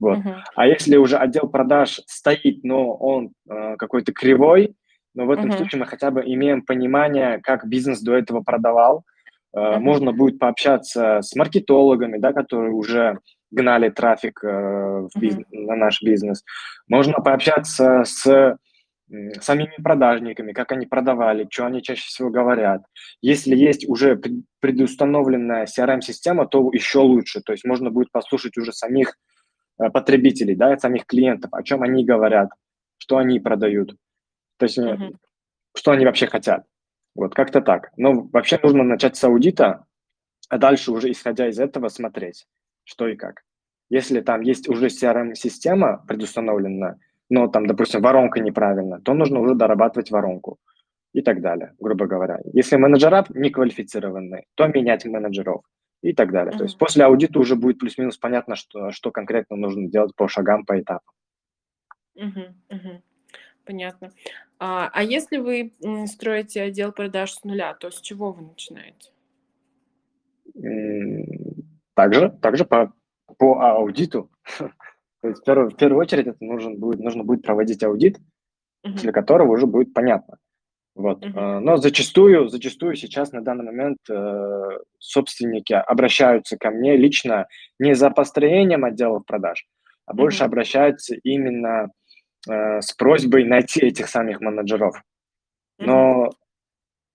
Вот. 0.00 0.18
Uh-huh. 0.18 0.36
А 0.56 0.66
если 0.66 0.96
уже 0.96 1.16
отдел 1.16 1.48
продаж 1.48 2.00
стоит, 2.06 2.64
но 2.64 2.94
он 2.94 3.32
э, 3.48 3.76
какой-то 3.76 4.12
кривой, 4.12 4.74
но 5.14 5.26
в 5.26 5.30
этом 5.30 5.50
uh-huh. 5.50 5.58
случае 5.58 5.80
мы 5.80 5.86
хотя 5.86 6.10
бы 6.10 6.22
имеем 6.22 6.62
понимание, 6.62 7.38
как 7.42 7.66
бизнес 7.66 8.00
до 8.00 8.14
этого 8.14 8.40
продавал. 8.40 9.04
Э, 9.54 9.58
uh-huh. 9.58 9.78
Можно 9.78 10.12
будет 10.12 10.38
пообщаться 10.38 11.20
с 11.20 11.36
маркетологами, 11.36 12.16
да, 12.18 12.32
которые 12.32 12.72
уже 12.72 13.18
гнали 13.50 13.90
трафик 13.90 14.42
э, 14.42 14.48
в 14.48 15.10
бизнес, 15.20 15.46
uh-huh. 15.52 15.66
на 15.66 15.76
наш 15.76 16.02
бизнес. 16.02 16.42
Можно 16.88 17.14
пообщаться 17.14 18.02
с 18.04 18.56
самими 19.40 19.74
продажниками, 19.82 20.52
как 20.52 20.70
они 20.72 20.86
продавали, 20.86 21.46
что 21.50 21.66
они 21.66 21.82
чаще 21.82 22.04
всего 22.06 22.30
говорят. 22.30 22.82
Если 23.20 23.56
есть 23.56 23.88
уже 23.88 24.20
предустановленная 24.60 25.66
CRM-система, 25.66 26.46
то 26.46 26.70
еще 26.72 27.00
лучше. 27.00 27.40
То 27.40 27.52
есть 27.52 27.64
можно 27.64 27.90
будет 27.90 28.12
послушать 28.12 28.56
уже 28.56 28.72
самих 28.72 29.16
потребителей, 29.88 30.54
да, 30.54 30.76
самих 30.76 31.06
клиентов, 31.06 31.52
о 31.54 31.62
чем 31.62 31.82
они 31.82 32.04
говорят, 32.04 32.50
что 32.98 33.16
они 33.16 33.40
продают, 33.40 33.96
то 34.58 34.66
есть 34.66 34.78
uh-huh. 34.78 35.16
что 35.74 35.92
они 35.92 36.04
вообще 36.04 36.26
хотят. 36.26 36.64
Вот 37.14 37.34
как-то 37.34 37.60
так. 37.60 37.90
Но 37.96 38.28
вообще 38.32 38.58
нужно 38.62 38.84
начать 38.84 39.16
с 39.16 39.24
аудита, 39.24 39.84
а 40.48 40.58
дальше 40.58 40.92
уже 40.92 41.10
исходя 41.10 41.48
из 41.48 41.58
этого 41.58 41.88
смотреть, 41.88 42.46
что 42.84 43.08
и 43.08 43.16
как. 43.16 43.42
Если 43.88 44.20
там 44.20 44.42
есть 44.42 44.68
уже 44.68 44.86
CRM-система 44.86 46.04
предустановленная, 46.06 46.98
но 47.28 47.48
там, 47.48 47.66
допустим, 47.66 48.02
воронка 48.02 48.40
неправильно, 48.40 49.00
то 49.00 49.14
нужно 49.14 49.40
уже 49.40 49.54
дорабатывать 49.54 50.10
воронку 50.10 50.58
и 51.12 51.22
так 51.22 51.40
далее, 51.40 51.74
грубо 51.80 52.06
говоря. 52.06 52.38
Если 52.52 52.76
менеджера 52.76 53.24
неквалифицированные, 53.30 54.44
то 54.54 54.66
менять 54.68 55.04
менеджеров 55.04 55.62
и 56.02 56.12
так 56.12 56.32
далее. 56.32 56.54
Mm-hmm. 56.54 56.58
То 56.58 56.64
есть 56.64 56.78
после 56.78 57.04
аудита 57.04 57.38
уже 57.38 57.56
будет 57.56 57.78
плюс-минус 57.78 58.16
понятно, 58.16 58.56
что, 58.56 58.90
что 58.90 59.10
конкретно 59.10 59.56
нужно 59.56 59.88
делать 59.88 60.14
по 60.14 60.28
шагам, 60.28 60.64
по 60.64 60.80
этапам. 60.80 61.14
Mm-hmm. 62.16 62.54
Mm-hmm. 62.70 63.00
Понятно. 63.64 64.10
А, 64.58 64.90
а 64.92 65.02
если 65.02 65.38
вы 65.38 65.72
строите 66.06 66.62
отдел 66.62 66.92
продаж 66.92 67.32
с 67.32 67.44
нуля, 67.44 67.74
то 67.74 67.90
с 67.90 68.00
чего 68.00 68.32
вы 68.32 68.42
начинаете? 68.42 69.10
Также, 71.94 72.30
также 72.30 72.64
по, 72.64 72.92
по 73.38 73.60
аудиту. 73.60 74.30
То 75.22 75.28
есть 75.28 75.42
в 75.42 75.44
первую, 75.44 75.70
в 75.70 75.76
первую 75.76 76.00
очередь 76.00 76.26
это 76.26 76.42
нужен 76.42 76.78
будет, 76.78 77.00
нужно 77.00 77.24
будет 77.24 77.42
проводить 77.42 77.82
аудит, 77.82 78.18
uh-huh. 78.18 78.92
после 78.92 79.12
которого 79.12 79.52
уже 79.52 79.66
будет 79.66 79.92
понятно, 79.92 80.38
вот. 80.94 81.24
Uh-huh. 81.24 81.60
Но 81.60 81.76
зачастую, 81.76 82.48
зачастую 82.48 82.96
сейчас 82.96 83.32
на 83.32 83.42
данный 83.42 83.64
момент 83.64 83.98
э, 84.10 84.62
собственники 84.98 85.72
обращаются 85.72 86.56
ко 86.56 86.70
мне 86.70 86.96
лично 86.96 87.46
не 87.78 87.94
за 87.94 88.10
построением 88.10 88.84
отделов 88.84 89.24
продаж, 89.24 89.66
а 90.06 90.14
больше 90.14 90.42
uh-huh. 90.42 90.46
обращаются 90.46 91.14
именно 91.14 91.90
э, 92.48 92.80
с 92.80 92.92
просьбой 92.92 93.44
найти 93.44 93.80
этих 93.80 94.08
самих 94.08 94.40
менеджеров. 94.40 95.00
Но 95.78 96.26
uh-huh. 96.26 96.30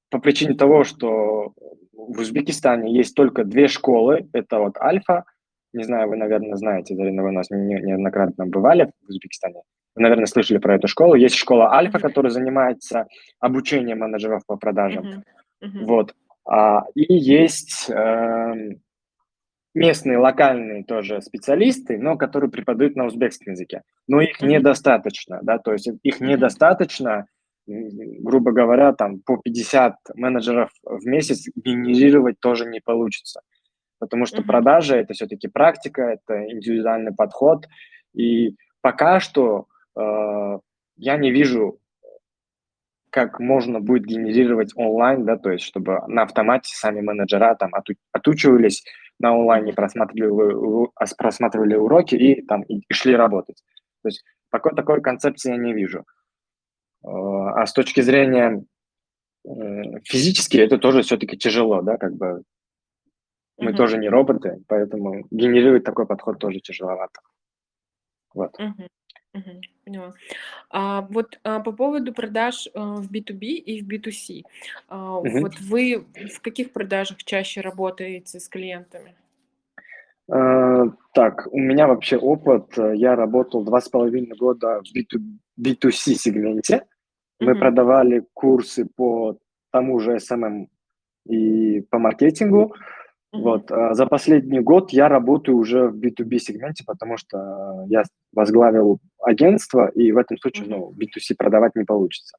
по 0.10 0.20
причине 0.20 0.56
того, 0.56 0.84
что 0.84 1.54
в 1.92 2.20
Узбекистане 2.20 2.94
есть 2.96 3.16
только 3.16 3.44
две 3.44 3.68
школы, 3.68 4.30
это 4.34 4.60
вот 4.60 4.78
Альфа, 4.78 5.26
не 5.74 5.84
знаю, 5.84 6.08
вы, 6.08 6.16
наверное, 6.16 6.56
знаете, 6.56 6.96
Зарина, 6.96 7.24
вы 7.24 7.30
у 7.30 7.34
нас 7.34 7.50
не, 7.50 7.76
неоднократно 7.76 8.46
бывали 8.48 8.92
в 9.04 9.10
Узбекистане. 9.10 9.62
Вы, 9.96 10.02
наверное, 10.02 10.26
слышали 10.26 10.58
про 10.58 10.76
эту 10.76 10.88
школу. 10.88 11.16
Есть 11.16 11.36
школа 11.36 11.72
Альфа, 11.72 12.00
которая 12.00 12.32
занимается 12.32 13.08
обучением 13.40 14.00
менеджеров 14.00 14.46
по 14.46 14.58
продажам. 14.58 15.06
Uh-huh. 15.06 15.24
Uh-huh. 15.64 15.86
Вот. 15.86 16.16
А, 16.48 16.84
и 16.94 17.14
есть 17.14 17.90
э, 17.90 18.54
местные 19.74 20.18
локальные 20.18 20.84
тоже 20.84 21.22
специалисты, 21.22 21.98
но 21.98 22.18
которые 22.18 22.52
преподают 22.52 22.96
на 22.96 23.06
узбекском 23.06 23.54
языке. 23.54 23.84
Но 24.08 24.20
их 24.22 24.42
uh-huh. 24.42 24.48
недостаточно, 24.48 25.40
да, 25.42 25.60
то 25.60 25.72
есть 25.72 25.90
их 26.04 26.22
uh-huh. 26.22 26.26
недостаточно, 26.26 27.28
грубо 27.66 28.52
говоря, 28.52 28.94
там 28.94 29.22
по 29.22 29.38
50 29.38 29.96
менеджеров 30.16 30.72
в 30.84 31.06
месяц 31.06 31.48
генерировать 31.56 32.40
тоже 32.40 32.66
не 32.66 32.82
получится. 32.82 33.42
Потому 33.98 34.26
что 34.26 34.42
uh-huh. 34.42 34.46
продажи 34.46 34.98
это 34.98 35.14
все-таки 35.14 35.48
практика, 35.48 36.02
это 36.02 36.52
индивидуальный 36.52 37.14
подход. 37.14 37.66
И 38.14 38.56
пока 38.82 39.22
что 39.22 39.68
я 39.96 41.18
не 41.18 41.32
вижу, 41.32 41.80
как 43.16 43.40
можно 43.40 43.80
будет 43.80 44.04
генерировать 44.04 44.74
онлайн, 44.76 45.26
да, 45.26 45.38
то 45.38 45.50
есть 45.50 45.64
чтобы 45.64 46.02
на 46.08 46.24
автомате 46.24 46.76
сами 46.76 47.00
менеджера 47.00 47.56
там 47.56 47.74
оту- 47.74 47.96
отучивались 48.12 48.84
на 49.20 49.32
онлайне, 49.32 49.72
просматривали, 49.72 50.90
просматривали 51.18 51.76
уроки 51.76 52.16
и 52.16 52.42
там 52.46 52.64
и, 52.64 52.80
и 52.80 52.94
шли 52.94 53.16
работать. 53.16 53.64
То 54.02 54.10
есть 54.10 54.24
такой, 54.52 54.76
такой 54.76 55.02
концепции 55.02 55.52
я 55.52 55.58
не 55.58 55.74
вижу. 55.74 56.00
Э, 57.04 57.08
а 57.08 57.66
с 57.66 57.72
точки 57.72 58.02
зрения 58.02 58.66
физически 60.04 60.58
это 60.58 60.78
тоже 60.78 61.04
все-таки 61.04 61.38
тяжело, 61.38 61.82
да, 61.82 61.98
как 61.98 62.16
бы 62.16 62.44
мы 63.58 63.72
uh-huh. 63.72 63.76
тоже 63.76 63.98
не 63.98 64.10
роботы, 64.10 64.62
поэтому 64.68 65.26
генерировать 65.32 65.84
такой 65.84 66.06
подход 66.06 66.40
тоже 66.40 66.60
тяжеловато. 66.60 67.22
Вот. 68.34 68.60
Uh-huh. 68.60 68.88
Мгм. 69.36 69.62
Поняла. 69.84 70.14
А, 70.70 71.02
вот, 71.02 71.40
а, 71.44 71.60
по 71.60 71.72
поводу 71.74 72.14
продаж, 72.14 72.70
а, 72.74 72.96
в 72.96 73.12
B2B 73.12 73.46
и 73.46 73.82
в 73.82 73.88
B2C. 73.88 74.44
А, 74.88 75.20
Мгм. 75.20 75.42
вот 75.42 75.60
вы 75.60 76.06
в 76.34 76.42
каких 76.42 76.72
продажах 76.72 77.18
чаще 77.24 77.62
работаете 77.62 78.40
с 78.40 78.48
клиентами? 78.48 79.14
Э, 80.28 80.86
так, 81.14 81.48
у 81.52 81.60
меня 81.60 81.88
вообще 81.88 82.18
опыт. 82.18 82.78
э, 82.78 82.96
Я 82.96 83.16
работал 83.16 83.64
два 83.64 83.80
с 83.80 83.90
половиной 83.90 84.36
года 84.36 84.82
в 84.82 84.96
B2, 84.96 85.22
B2C 85.60 86.16
сегменте. 86.16 86.86
Мы 87.40 87.52
mm-hmm. 87.52 87.60
продавали 87.60 88.24
курсы 88.34 88.86
по 88.86 89.38
тому 89.72 90.00
же 90.00 90.16
SMM 90.16 90.68
и 91.28 91.82
по 91.82 92.00
маркетингу. 92.00 92.74
Mm-hmm. 92.74 93.05
Вот. 93.42 93.72
А 93.72 93.94
за 93.94 94.06
последний 94.06 94.60
год 94.60 94.92
я 94.92 95.08
работаю 95.08 95.58
уже 95.58 95.88
в 95.88 95.98
B2B 95.98 96.40
сегменте, 96.40 96.84
потому 96.86 97.18
что 97.18 97.86
я 97.88 98.04
возглавил 98.34 99.00
агентство, 99.22 99.88
и 99.90 100.12
в 100.12 100.18
этом 100.18 100.38
случае 100.38 100.68
ну, 100.68 100.94
B2C 100.94 101.36
продавать 101.38 101.76
не 101.76 101.84
получится. 101.84 102.38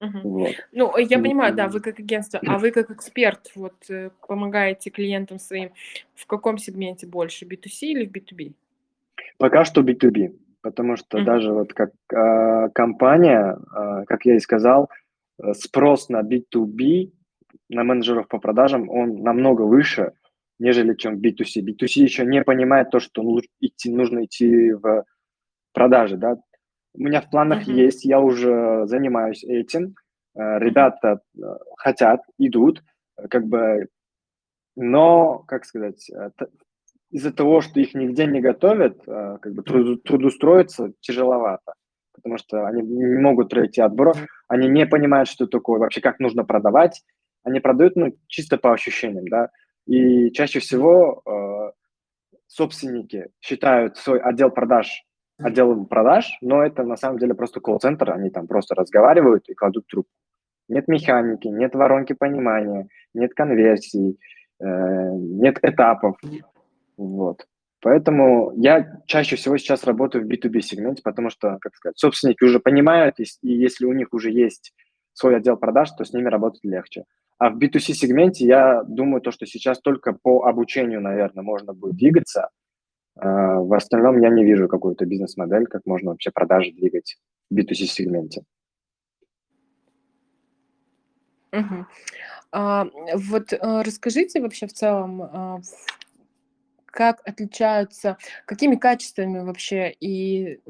Угу. 0.00 0.20
Вот. 0.22 0.54
Ну, 0.72 0.96
я 0.98 1.18
понимаю, 1.18 1.54
да, 1.54 1.68
вы 1.68 1.80
как 1.80 1.98
агентство, 1.98 2.40
а 2.46 2.58
вы 2.58 2.70
как 2.70 2.90
эксперт 2.90 3.50
вот 3.54 3.74
э, 3.88 4.10
помогаете 4.26 4.90
клиентам 4.90 5.38
своим 5.38 5.70
в 6.14 6.26
каком 6.26 6.58
сегменте 6.58 7.06
больше, 7.06 7.46
B2C 7.46 7.70
или 7.80 8.06
в 8.06 8.12
B2B? 8.12 8.52
Пока 9.38 9.64
что 9.64 9.80
B2B, 9.80 10.36
потому 10.60 10.96
что 10.96 11.18
mm-hmm. 11.18 11.24
даже 11.24 11.52
вот 11.52 11.72
как 11.72 11.92
э, 12.12 12.68
компания, 12.74 13.56
э, 13.56 14.04
как 14.06 14.26
я 14.26 14.36
и 14.36 14.40
сказал, 14.40 14.90
э, 15.42 15.54
спрос 15.54 16.10
на 16.10 16.20
B2B, 16.20 17.12
на 17.68 17.84
менеджеров 17.84 18.28
по 18.28 18.38
продажам, 18.38 18.88
он 18.88 19.22
намного 19.22 19.62
выше, 19.62 20.12
нежели 20.58 20.94
чем 20.94 21.20
B2C. 21.20 21.62
B2C 21.62 22.02
еще 22.02 22.24
не 22.24 22.42
понимает 22.42 22.90
то, 22.90 23.00
что 23.00 23.22
идти, 23.60 23.90
нужно 23.90 24.24
идти 24.24 24.72
в 24.72 25.04
продажи, 25.72 26.16
да. 26.16 26.36
У 26.94 27.02
меня 27.02 27.20
в 27.20 27.30
планах 27.30 27.68
mm-hmm. 27.68 27.86
есть, 27.86 28.04
я 28.04 28.20
уже 28.20 28.86
занимаюсь 28.86 29.44
этим. 29.44 29.94
Э, 30.34 30.58
ребята 30.58 31.20
э, 31.36 31.40
хотят, 31.76 32.22
идут, 32.38 32.82
как 33.30 33.46
бы, 33.46 33.88
но, 34.76 35.40
как 35.46 35.64
сказать, 35.64 36.10
из-за 37.10 37.32
того, 37.32 37.60
что 37.60 37.80
их 37.80 37.94
нигде 37.94 38.26
не 38.26 38.40
готовят, 38.40 39.02
э, 39.06 39.38
как 39.40 39.54
бы 39.54 39.62
труд, 39.62 40.02
трудоустроиться 40.02 40.92
тяжеловато, 41.00 41.74
потому 42.12 42.38
что 42.38 42.66
они 42.66 42.82
не 42.82 43.20
могут 43.20 43.50
пройти 43.50 43.80
отбор, 43.80 44.14
они 44.48 44.68
не 44.68 44.86
понимают, 44.86 45.28
что 45.28 45.46
такое, 45.46 45.78
вообще 45.78 46.00
как 46.00 46.18
нужно 46.18 46.44
продавать, 46.44 47.02
они 47.46 47.60
продают, 47.60 47.96
ну, 47.96 48.16
чисто 48.26 48.58
по 48.58 48.72
ощущениям, 48.72 49.26
да, 49.28 49.50
и 49.86 50.30
чаще 50.32 50.58
всего 50.58 51.22
э, 51.24 51.72
собственники 52.48 53.28
считают 53.40 53.96
свой 53.96 54.20
отдел 54.20 54.50
продаж 54.50 55.06
отделом 55.38 55.86
продаж, 55.86 56.30
но 56.40 56.64
это 56.64 56.82
на 56.82 56.96
самом 56.96 57.18
деле 57.18 57.34
просто 57.34 57.60
колл-центр, 57.60 58.10
они 58.10 58.30
там 58.30 58.46
просто 58.46 58.74
разговаривают 58.74 59.48
и 59.48 59.54
кладут 59.54 59.86
трубку. 59.86 60.10
Нет 60.68 60.88
механики, 60.88 61.46
нет 61.46 61.74
воронки 61.74 62.14
понимания, 62.14 62.88
нет 63.14 63.34
конверсий, 63.34 64.18
э, 64.60 64.64
нет 64.64 65.58
этапов. 65.62 66.16
Вот. 66.96 67.46
Поэтому 67.82 68.52
я 68.56 69.02
чаще 69.06 69.36
всего 69.36 69.58
сейчас 69.58 69.84
работаю 69.84 70.24
в 70.24 70.28
B2B 70.28 70.60
сегменте, 70.60 71.02
потому 71.04 71.30
что, 71.30 71.58
как 71.60 71.76
сказать, 71.76 71.98
собственники 71.98 72.42
уже 72.42 72.58
понимают, 72.58 73.20
и, 73.20 73.24
и 73.42 73.52
если 73.52 73.84
у 73.84 73.92
них 73.92 74.12
уже 74.12 74.30
есть 74.30 74.72
свой 75.12 75.36
отдел 75.36 75.56
продаж, 75.56 75.90
то 75.92 76.04
с 76.04 76.12
ними 76.12 76.28
работать 76.28 76.64
легче. 76.64 77.04
А 77.38 77.50
в 77.50 77.58
B2C 77.58 77.92
сегменте 77.92 78.46
я 78.46 78.82
думаю, 78.84 79.20
то, 79.20 79.30
что 79.30 79.46
сейчас 79.46 79.80
только 79.80 80.12
по 80.12 80.44
обучению, 80.44 81.02
наверное, 81.02 81.42
можно 81.42 81.74
будет 81.74 81.96
двигаться. 81.96 82.48
А 83.16 83.60
в 83.60 83.72
остальном 83.74 84.20
я 84.22 84.30
не 84.30 84.44
вижу 84.44 84.68
какую-то 84.68 85.04
бизнес-модель, 85.04 85.66
как 85.66 85.82
можно 85.84 86.10
вообще 86.10 86.30
продажи 86.30 86.72
двигать 86.72 87.16
в 87.50 87.54
B2C 87.54 87.86
сегменте. 87.86 88.42
Угу. 91.52 91.86
А, 92.52 92.86
вот 93.14 93.52
а, 93.52 93.82
расскажите 93.82 94.40
вообще 94.40 94.66
в 94.66 94.72
целом, 94.72 95.22
а, 95.22 95.60
как 96.86 97.20
отличаются, 97.28 98.16
какими 98.46 98.76
качествами 98.76 99.40
вообще 99.40 99.90
и 100.00 100.60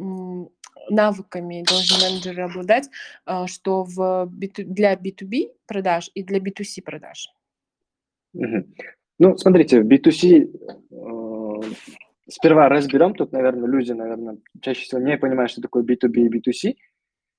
навыками 0.89 1.65
должны 1.69 1.97
менеджеры 2.05 2.43
обладать, 2.43 2.89
а, 3.25 3.47
что 3.47 3.85
в 3.85 4.31
B2, 4.33 4.65
для 4.65 4.95
B2B 4.95 5.51
продаж 5.67 6.11
и 6.15 6.23
для 6.23 6.39
B2C 6.39 6.83
продаж? 6.85 7.29
Ну, 9.19 9.37
смотрите, 9.39 9.81
в 9.81 9.87
B2C 9.87 10.51
э, 10.91 11.63
сперва 12.29 12.69
разберем, 12.69 13.15
тут, 13.15 13.33
наверное, 13.33 13.69
люди, 13.69 13.93
наверное, 13.93 14.39
чаще 14.61 14.83
всего 14.83 15.01
не 15.01 15.17
понимают, 15.17 15.51
что 15.51 15.63
такое 15.63 15.83
B2B 15.85 16.13
и 16.13 16.29
B2C. 16.29 16.77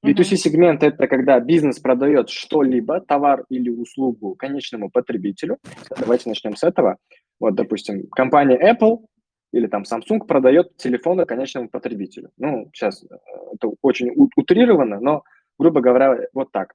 B2C 0.06 0.36
сегмент– 0.36 0.84
это 0.84 1.08
когда 1.08 1.40
бизнес 1.40 1.80
продает 1.80 2.30
что-либо, 2.30 3.02
товар 3.02 3.46
или 3.50 3.70
услугу 3.70 4.36
конечному 4.36 4.90
потребителю. 4.90 5.58
Давайте 6.00 6.30
начнем 6.30 6.56
с 6.56 6.64
этого. 6.64 6.98
Вот, 7.40 7.56
допустим, 7.56 8.08
компания 8.08 8.58
Apple 8.58 9.06
или 9.52 9.68
там 9.68 9.84
Samsung 9.84 10.26
продает 10.26 10.78
телефоны 10.78 11.26
конечному 11.26 11.70
потребителю. 11.70 12.32
Ну, 12.38 12.70
сейчас 12.74 13.04
э, 13.04 13.16
это 13.54 13.72
очень 13.82 14.12
утрировано, 14.36 15.00
но, 15.00 15.24
грубо 15.58 15.82
говоря, 15.82 16.28
вот 16.34 16.52
так. 16.52 16.74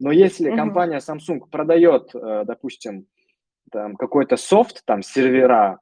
Но 0.00 0.10
если 0.10 0.50
uh-huh. 0.50 0.56
компания 0.56 0.98
Samsung 0.98 1.48
продает, 1.50 2.14
э, 2.14 2.44
допустим, 2.46 3.06
там 3.70 3.96
какой-то 3.96 4.36
софт, 4.36 4.82
там 4.84 5.02
сервера 5.02 5.80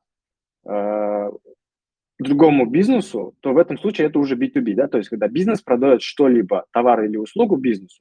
э, 0.66 1.30
другому 2.18 2.66
бизнесу, 2.66 3.34
то 3.40 3.52
в 3.52 3.58
этом 3.58 3.78
случае 3.78 4.08
это 4.08 4.18
уже 4.18 4.36
B2B, 4.36 4.74
да, 4.74 4.88
то 4.88 4.98
есть 4.98 5.10
когда 5.10 5.28
бизнес 5.28 5.62
продает 5.62 6.02
что-либо, 6.02 6.66
товар 6.72 7.04
или 7.04 7.16
услугу 7.16 7.56
бизнесу. 7.56 8.00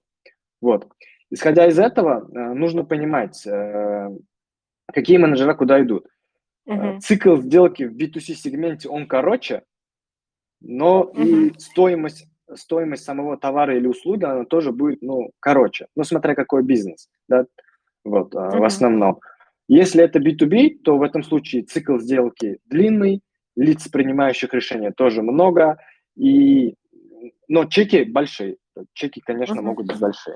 Вот. 0.61 0.87
Исходя 1.31 1.65
из 1.67 1.79
этого, 1.79 2.27
нужно 2.53 2.83
понимать, 2.83 3.47
какие 4.93 5.17
менеджеры 5.17 5.55
куда 5.55 5.81
идут. 5.81 6.05
Uh-huh. 6.67 6.99
Цикл 6.99 7.37
сделки 7.37 7.83
в 7.83 7.95
B2C 7.95 8.35
сегменте, 8.35 8.87
он 8.87 9.07
короче, 9.07 9.63
но 10.59 11.11
uh-huh. 11.13 11.23
и 11.23 11.59
стоимость, 11.59 12.27
стоимость 12.53 13.03
самого 13.03 13.37
товара 13.37 13.75
или 13.75 13.87
услуги, 13.87 14.23
она 14.23 14.45
тоже 14.45 14.71
будет, 14.71 15.01
ну, 15.01 15.31
короче. 15.39 15.87
Ну, 15.95 16.03
смотря 16.03 16.35
какой 16.35 16.63
бизнес, 16.63 17.09
да, 17.27 17.45
вот, 18.03 18.35
uh-huh. 18.35 18.59
в 18.59 18.63
основном. 18.63 19.19
Если 19.67 20.03
это 20.03 20.19
B2B, 20.19 20.81
то 20.83 20.97
в 20.97 21.03
этом 21.03 21.23
случае 21.23 21.63
цикл 21.63 21.97
сделки 21.97 22.59
длинный, 22.65 23.21
лиц, 23.55 23.87
принимающих 23.87 24.53
решения, 24.53 24.91
тоже 24.91 25.23
много, 25.23 25.77
и, 26.15 26.75
но 27.47 27.65
чеки 27.65 28.03
большие, 28.03 28.57
чеки, 28.93 29.19
конечно, 29.19 29.55
uh-huh. 29.55 29.63
могут 29.63 29.87
быть 29.87 29.99
большие. 29.99 30.35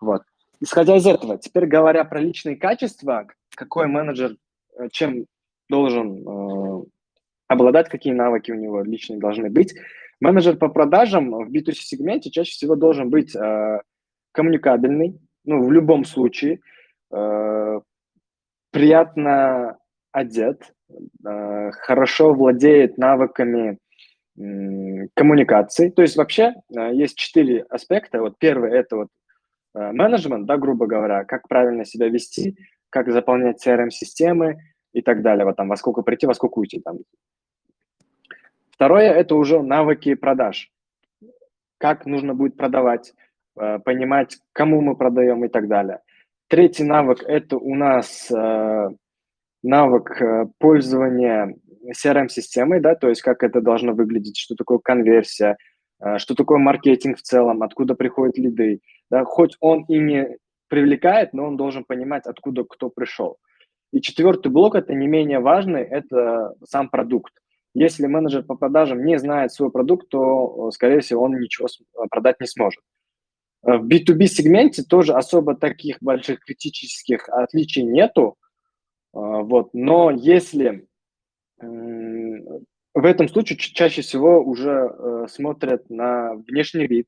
Вот. 0.00 0.22
Исходя 0.60 0.96
из 0.96 1.06
этого, 1.06 1.38
теперь 1.38 1.66
говоря 1.66 2.04
про 2.04 2.20
личные 2.20 2.56
качества, 2.56 3.26
какой 3.54 3.88
менеджер 3.88 4.36
э, 4.78 4.88
чем 4.90 5.26
должен 5.68 6.26
э, 6.26 6.84
обладать, 7.48 7.88
какие 7.88 8.12
навыки 8.12 8.50
у 8.50 8.56
него 8.56 8.82
личные 8.82 9.18
должны 9.18 9.50
быть. 9.50 9.74
Менеджер 10.20 10.56
по 10.56 10.68
продажам 10.68 11.30
в 11.30 11.50
B2C 11.50 11.72
сегменте 11.74 12.30
чаще 12.30 12.52
всего 12.52 12.74
должен 12.74 13.10
быть 13.10 13.34
э, 13.36 13.80
коммуникабельный, 14.32 15.18
ну, 15.44 15.64
в 15.64 15.72
любом 15.72 16.04
случае, 16.04 16.60
э, 17.12 17.80
приятно 18.70 19.78
одет, 20.12 20.72
э, 21.24 21.70
хорошо 21.72 22.34
владеет 22.34 22.98
навыками 22.98 23.78
э, 24.38 25.08
коммуникации. 25.14 25.90
То 25.90 26.02
есть 26.02 26.16
вообще 26.16 26.54
э, 26.74 26.94
есть 26.94 27.16
четыре 27.16 27.62
аспекта. 27.68 28.20
Вот 28.20 28.38
первый– 28.38 28.70
это 28.72 28.96
вот 28.96 29.08
э, 29.74 29.92
менеджмент, 29.92 30.46
да, 30.46 30.56
грубо 30.56 30.86
говоря, 30.86 31.24
как 31.24 31.46
правильно 31.48 31.84
себя 31.84 32.08
вести, 32.08 32.56
как 32.90 33.12
заполнять 33.12 33.66
CRM-системы, 33.66 34.58
и 34.96 35.02
так 35.02 35.20
далее, 35.20 35.44
вот 35.44 35.56
там 35.56 35.68
во 35.68 35.76
сколько 35.76 36.00
прийти, 36.02 36.26
во 36.26 36.34
сколько 36.34 36.58
уйти 36.58 36.80
там. 36.80 36.98
Второе– 38.70 39.12
это 39.20 39.34
уже 39.34 39.62
навыки 39.62 40.14
продаж. 40.14 40.70
Как 41.78 42.06
нужно 42.06 42.34
будет 42.34 42.56
продавать, 42.56 43.12
э, 43.60 43.78
понимать, 43.80 44.38
кому 44.54 44.80
мы 44.80 44.96
продаем 44.96 45.44
и 45.44 45.48
так 45.48 45.68
далее. 45.68 46.00
Третий 46.48 46.84
навык– 46.84 47.22
это 47.26 47.58
у 47.58 47.74
нас 47.74 48.30
э, 48.30 48.88
навык 49.62 50.22
э, 50.22 50.46
пользования 50.58 51.54
CRM-системой, 51.92 52.80
да, 52.80 52.94
то 52.94 53.10
есть 53.10 53.20
как 53.20 53.42
это 53.42 53.60
должно 53.60 53.92
выглядеть, 53.92 54.38
что 54.38 54.54
такое 54.54 54.78
конверсия, 54.78 55.56
что 56.16 56.34
такое 56.34 56.58
маркетинг 56.58 57.18
в 57.18 57.22
целом, 57.22 57.62
откуда 57.62 57.94
приходят 57.94 58.38
лиды. 58.38 58.80
Да, 59.10 59.24
хоть 59.24 59.56
он 59.60 59.84
и 59.88 59.98
не 59.98 60.38
привлекает, 60.68 61.32
но 61.32 61.44
он 61.44 61.56
должен 61.56 61.84
понимать, 61.84 62.26
откуда 62.26 62.64
кто 62.64 62.90
пришел. 62.90 63.38
И 63.96 64.02
четвертый 64.02 64.52
блок, 64.52 64.74
это 64.74 64.92
не 64.92 65.06
менее 65.06 65.38
важный, 65.40 65.80
это 65.80 66.52
сам 66.68 66.90
продукт. 66.90 67.32
Если 67.72 68.06
менеджер 68.06 68.42
по 68.42 68.54
продажам 68.54 69.02
не 69.06 69.18
знает 69.18 69.52
свой 69.52 69.70
продукт, 69.70 70.10
то, 70.10 70.70
скорее 70.70 71.00
всего, 71.00 71.22
он 71.22 71.40
ничего 71.40 71.66
продать 72.10 72.38
не 72.38 72.46
сможет. 72.46 72.82
В 73.62 73.88
B2B 73.88 74.26
сегменте 74.26 74.82
тоже 74.82 75.14
особо 75.14 75.56
таких 75.56 75.96
больших 76.02 76.40
критических 76.40 77.26
отличий 77.30 77.84
нету. 77.84 78.36
Вот. 79.14 79.70
Но 79.72 80.10
если 80.10 80.86
в 81.58 83.02
этом 83.02 83.30
случае 83.30 83.56
чаще 83.56 84.02
всего 84.02 84.42
уже 84.42 84.90
э, 84.90 85.26
смотрят 85.30 85.88
на 85.88 86.34
внешний 86.34 86.86
вид, 86.86 87.06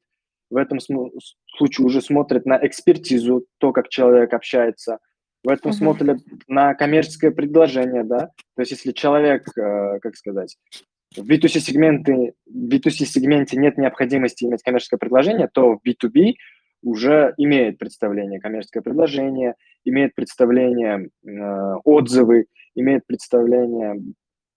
в 0.49 0.57
этом 0.57 0.79
случае 0.81 1.85
уже 1.85 2.01
смотрят 2.01 2.47
на 2.47 2.59
экспертизу, 2.67 3.45
то, 3.59 3.73
как 3.73 3.91
человек 3.91 4.33
общается, 4.33 5.01
в 5.45 5.49
этом 5.49 5.71
uh-huh. 5.71 5.75
смотрят 5.75 6.19
на 6.47 6.75
коммерческое 6.75 7.31
предложение, 7.31 8.05
да. 8.05 8.31
То 8.57 8.63
есть 8.63 8.73
если 8.73 8.93
человек, 8.93 9.47
э, 9.57 9.99
как 10.01 10.17
сказать, 10.17 10.57
в 11.17 11.29
B2C 11.29 11.61
сегменты, 11.61 12.35
в 12.47 12.69
B2C 12.69 13.05
сегменте 13.05 13.57
нет 13.57 13.79
необходимости 13.79 14.45
иметь 14.45 14.63
коммерческое 14.63 14.99
предложение, 14.99 15.49
то 15.53 15.77
в 15.77 15.81
B2B 15.87 16.35
уже 16.83 17.35
имеет 17.39 17.79
представление 17.79 18.41
коммерческое 18.41 18.83
предложение, 18.83 19.55
имеет 19.85 20.15
представление 20.15 21.09
э, 21.27 21.75
отзывы, 21.85 22.47
имеет 22.75 23.07
представление 23.07 23.97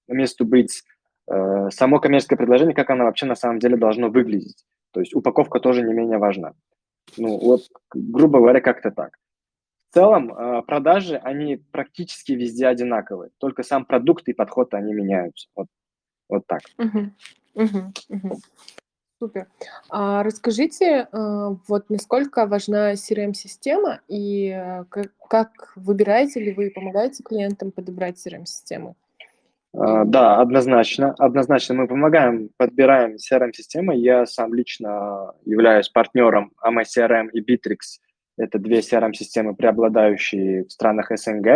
месту 0.07 0.45
быть 0.45 0.83
э, 1.31 1.69
само 1.71 1.99
коммерческое 1.99 2.37
предложение, 2.37 2.75
как 2.75 2.89
оно 2.89 3.05
вообще 3.05 3.25
на 3.25 3.35
самом 3.35 3.59
деле 3.59 3.77
должно 3.77 4.09
выглядеть. 4.09 4.65
То 4.91 4.99
есть 4.99 5.15
упаковка 5.15 5.59
тоже 5.59 5.83
не 5.83 5.93
менее 5.93 6.17
важна. 6.17 6.53
Ну 7.17 7.37
вот, 7.37 7.61
грубо 7.93 8.39
говоря, 8.39 8.61
как-то 8.61 8.91
так. 8.91 9.17
В 9.91 9.93
целом 9.93 10.31
э, 10.31 10.61
продажи, 10.61 11.17
они 11.17 11.57
практически 11.57 12.31
везде 12.31 12.67
одинаковые, 12.67 13.31
только 13.39 13.61
сам 13.61 13.83
продукт 13.83 14.25
и 14.29 14.33
подход, 14.33 14.73
они 14.73 14.93
меняются. 14.93 15.49
Вот, 15.53 15.67
вот 16.29 16.47
так. 16.47 16.61
Угу. 16.77 17.11
Угу. 17.55 17.93
Угу. 18.07 18.39
Супер. 19.19 19.47
А 19.89 20.23
расскажите, 20.23 21.09
э, 21.11 21.55
вот 21.67 21.89
насколько 21.89 22.45
важна 22.47 22.93
CRM-система 22.93 23.99
и 24.07 24.51
э, 24.51 24.85
как, 24.85 25.11
как 25.27 25.73
выбираете 25.75 26.39
ли 26.39 26.53
вы 26.53 26.67
и 26.67 26.73
помогаете 26.73 27.21
клиентам 27.23 27.73
подобрать 27.73 28.15
CRM-системы? 28.25 28.95
Uh, 29.73 30.03
да, 30.05 30.39
однозначно. 30.39 31.15
Однозначно 31.17 31.75
мы 31.75 31.87
помогаем, 31.87 32.49
подбираем 32.55 33.15
CRM-системы. 33.15 33.95
Я 33.95 34.25
сам 34.25 34.53
лично 34.53 35.33
являюсь 35.43 35.89
партнером 35.89 36.53
AMA 36.65 36.83
CRM 36.83 37.29
и 37.31 37.41
Bittrex. 37.41 37.99
Это 38.37 38.59
две 38.59 38.79
CRM-системы, 38.79 39.55
преобладающие 39.55 40.65
в 40.65 40.71
странах 40.71 41.11
СНГ. 41.15 41.47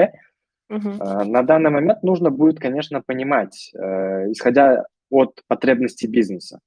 Uh-huh. 0.72 0.98
Uh, 0.98 1.24
на 1.26 1.44
данный 1.44 1.70
момент 1.70 2.02
нужно 2.04 2.32
будет, 2.32 2.60
конечно, 2.60 3.02
понимать, 3.02 3.72
uh, 3.76 4.32
исходя 4.32 4.86
от 5.12 5.42
потребностей 5.48 6.08
бизнеса. 6.08 6.60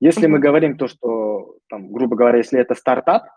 Если 0.00 0.26
uh-huh. 0.26 0.32
мы 0.32 0.38
говорим 0.40 0.76
то, 0.76 0.88
что, 0.88 1.56
там, 1.68 1.92
грубо 1.92 2.16
говоря, 2.16 2.38
если 2.38 2.60
это 2.60 2.74
стартап, 2.74 3.28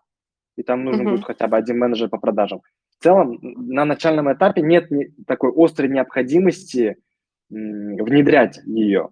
и 0.58 0.64
там 0.64 0.84
нужен 0.84 1.08
uh-huh. 1.08 1.12
будет 1.12 1.26
хотя 1.26 1.48
бы 1.48 1.58
один 1.58 1.78
менеджер 1.78 2.10
по 2.10 2.18
продажам, 2.18 2.62
в 2.98 3.04
целом 3.04 3.40
на 3.42 3.86
начальном 3.86 4.32
этапе 4.34 4.62
нет 4.62 4.90
такой 5.26 5.52
острой 5.56 5.90
необходимости 5.90 6.98
внедрять 7.50 8.60
ее. 8.66 9.10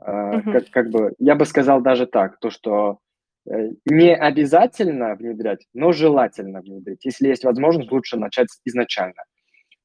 Uh-huh. 0.00 0.52
Как, 0.52 0.70
как 0.70 0.90
бы, 0.90 1.14
я 1.18 1.34
бы 1.34 1.44
сказал 1.44 1.82
даже 1.82 2.06
так, 2.06 2.38
то, 2.38 2.50
что 2.50 2.92
э, 2.92 3.09
не 3.46 4.14
обязательно 4.14 5.14
внедрять, 5.14 5.66
но 5.72 5.92
желательно 5.92 6.60
внедрить. 6.60 7.04
Если 7.04 7.28
есть 7.28 7.44
возможность, 7.44 7.90
лучше 7.90 8.16
начать 8.16 8.48
изначально. 8.64 9.24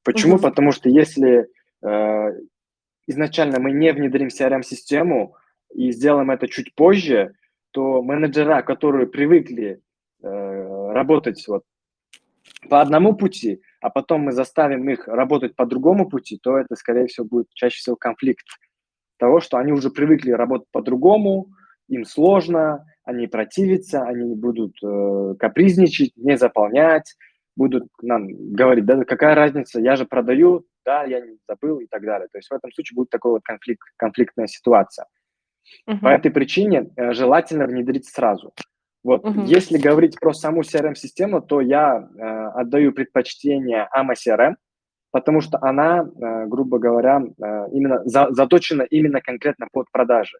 Почему? 0.04 0.36
Uh-huh. 0.36 0.42
Потому 0.42 0.72
что 0.72 0.88
если 0.88 1.48
э, 1.84 2.32
изначально 3.06 3.58
мы 3.58 3.72
не 3.72 3.92
внедрим 3.92 4.28
CRM-систему, 4.28 5.36
и 5.74 5.92
сделаем 5.92 6.30
это 6.30 6.48
чуть 6.48 6.74
позже, 6.74 7.34
то 7.72 8.02
менеджера, 8.02 8.62
которые 8.62 9.06
привыкли 9.06 9.82
э, 10.22 10.92
работать 10.92 11.46
вот 11.48 11.64
по 12.70 12.80
одному 12.80 13.14
пути, 13.14 13.60
а 13.80 13.90
потом 13.90 14.22
мы 14.22 14.32
заставим 14.32 14.88
их 14.88 15.06
работать 15.06 15.54
по 15.54 15.66
другому 15.66 16.08
пути, 16.08 16.38
то 16.42 16.56
это, 16.56 16.74
скорее 16.76 17.06
всего, 17.06 17.26
будет 17.26 17.48
чаще 17.52 17.78
всего 17.78 17.96
конфликт 17.96 18.46
того, 19.18 19.40
что 19.40 19.58
они 19.58 19.72
уже 19.72 19.90
привыкли 19.90 20.30
работать 20.30 20.68
по-другому, 20.72 21.48
им 21.88 22.04
сложно, 22.04 22.84
они 23.06 23.28
противятся, 23.28 24.02
они 24.02 24.34
будут 24.34 24.76
э, 24.84 25.34
капризничать, 25.38 26.12
не 26.16 26.36
заполнять, 26.36 27.14
будут 27.56 27.84
нам 28.02 28.26
говорить, 28.52 28.84
да, 28.84 29.04
какая 29.04 29.34
разница, 29.34 29.80
я 29.80 29.96
же 29.96 30.04
продаю, 30.04 30.66
да, 30.84 31.04
я 31.04 31.20
не 31.20 31.38
забыл 31.48 31.78
и 31.78 31.86
так 31.86 32.02
далее. 32.02 32.28
То 32.30 32.38
есть 32.38 32.50
в 32.50 32.54
этом 32.54 32.70
случае 32.72 32.96
будет 32.96 33.10
такой 33.10 33.32
вот 33.32 33.42
конфликт, 33.42 33.88
конфликтная 33.96 34.48
ситуация. 34.48 35.06
Uh-huh. 35.88 35.98
По 36.00 36.08
этой 36.08 36.30
причине 36.30 36.90
э, 36.96 37.12
желательно 37.12 37.66
внедрить 37.66 38.06
сразу. 38.06 38.52
Вот, 39.04 39.24
uh-huh. 39.24 39.44
если 39.46 39.78
говорить 39.78 40.18
про 40.18 40.32
саму 40.32 40.62
CRM-систему, 40.62 41.40
то 41.40 41.60
я 41.60 41.96
э, 41.96 42.22
отдаю 42.60 42.92
предпочтение 42.92 43.88
AMA 43.96 44.14
CRM, 44.14 44.56
потому 45.12 45.40
что 45.40 45.58
она, 45.62 46.00
э, 46.00 46.46
грубо 46.46 46.78
говоря, 46.78 47.20
э, 47.20 47.68
именно 47.72 48.02
за, 48.04 48.28
заточена 48.32 48.82
именно 48.82 49.20
конкретно 49.20 49.68
под 49.72 49.90
продажи. 49.92 50.38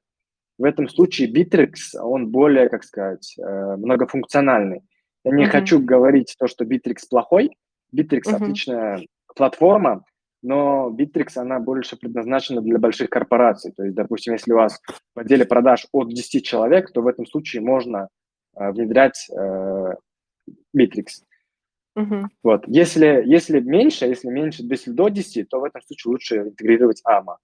В 0.59 0.65
этом 0.65 0.89
случае 0.89 1.31
Bittrex, 1.31 1.99
он 2.01 2.29
более, 2.29 2.69
как 2.69 2.85
сказать, 2.85 3.35
э, 3.39 3.77
многофункциональный. 3.77 4.83
Я 5.25 5.33
не 5.33 5.45
uh-huh. 5.45 5.51
хочу 5.51 5.81
говорить 5.81 6.35
то, 6.39 6.47
что 6.47 6.65
Bittrex 6.65 6.97
плохой. 7.11 7.51
Bittrex 7.95 8.23
uh-huh. 8.23 8.37
отличная 8.37 9.07
платформа, 9.35 10.05
но 10.43 10.91
Bittrex, 10.91 11.37
она 11.37 11.59
больше 11.59 11.97
предназначена 11.97 12.63
для 12.63 12.79
больших 12.79 13.11
корпораций. 13.11 13.73
То 13.73 13.85
есть, 13.85 13.97
допустим, 13.97 14.33
если 14.33 14.53
у 14.53 14.57
вас 14.57 14.81
в 15.15 15.19
отделе 15.19 15.45
продаж 15.45 15.87
от 15.93 16.09
10 16.09 16.45
человек, 16.45 16.93
то 16.93 17.03
в 17.03 17.07
этом 17.07 17.27
случае 17.27 17.63
можно 17.63 18.09
э, 18.57 18.71
внедрять 18.71 19.29
э, 19.31 19.95
Bittrex. 20.77 21.07
Uh-huh. 21.99 22.25
Вот. 22.43 22.65
Если, 22.67 23.23
если 23.27 23.61
меньше, 23.61 24.07
если 24.07 24.29
меньше, 24.29 24.63
если 24.63 24.91
до 24.91 25.09
10, 25.09 25.49
то 25.49 25.61
в 25.61 25.65
этом 25.65 25.83
случае 25.83 26.13
лучше 26.13 26.37
интегрировать 26.37 27.03
AMA. 27.07 27.37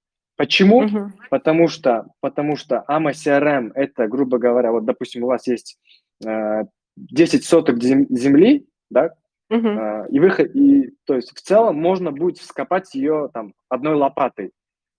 Почему? 0.43 0.83
Uh-huh. 0.83 1.09
Потому 1.31 1.69
что, 1.69 2.07
потому 2.19 2.57
что 2.57 2.85
AMA 2.89 3.13
CRM 3.13 3.71
это, 3.77 4.09
грубо 4.09 4.39
говоря, 4.39 4.73
вот, 4.73 4.85
допустим, 4.85 5.23
у 5.23 5.29
вас 5.29 5.47
есть 5.47 5.79
э, 6.27 6.65
10 6.97 7.45
соток 7.45 7.81
земли, 7.81 8.67
да, 8.91 9.15
Uh-huh. 9.51 10.09
И 10.09 10.19
выход, 10.19 10.57
и 10.57 10.95
то 11.05 11.15
есть 11.15 11.37
в 11.37 11.43
целом 11.43 11.77
можно 11.77 12.11
будет 12.11 12.39
вскопать 12.39 12.95
ее 12.95 13.29
там 13.35 13.53
одной 13.69 13.97
лопатой. 13.97 14.51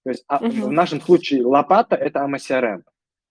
То 0.03 0.11
есть 0.11 0.23
uh-huh. 0.31 0.47
в 0.47 0.71
нашем 0.71 1.01
случае 1.01 1.43
лопата 1.43 1.95
это 1.95 2.19
AMA 2.19 2.83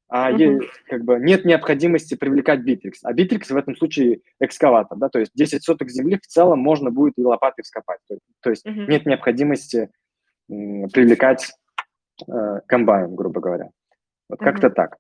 а 0.09 0.33
uh-huh. 0.33 0.37
ей, 0.37 0.70
как 0.88 1.05
бы 1.05 1.20
нет 1.20 1.44
необходимости 1.44 2.16
привлекать 2.16 2.68
Bittrex. 2.68 2.94
А 3.05 3.12
Bittrex 3.12 3.53
в 3.53 3.57
этом 3.57 3.77
случае 3.77 4.22
экскаватор, 4.40 4.98
да, 4.98 5.09
то 5.11 5.20
есть 5.20 5.31
10 5.37 5.62
соток 5.62 5.90
земли 5.90 6.18
в 6.20 6.27
целом 6.27 6.59
можно 6.59 6.90
будет 6.90 7.14
и 7.18 7.22
лопатой 7.22 7.62
вскопать. 7.62 8.01
То, 8.09 8.18
то 8.40 8.51
есть 8.51 8.66
uh-huh. 8.66 8.87
нет 8.88 9.07
необходимости 9.07 9.90
м, 10.51 10.88
привлекать 10.90 11.53
э, 12.28 12.61
комбайн, 12.66 13.14
грубо 13.14 13.40
говоря. 13.40 13.70
Вот 14.28 14.40
uh-huh. 14.40 14.44
как-то 14.44 14.70
так. 14.70 14.96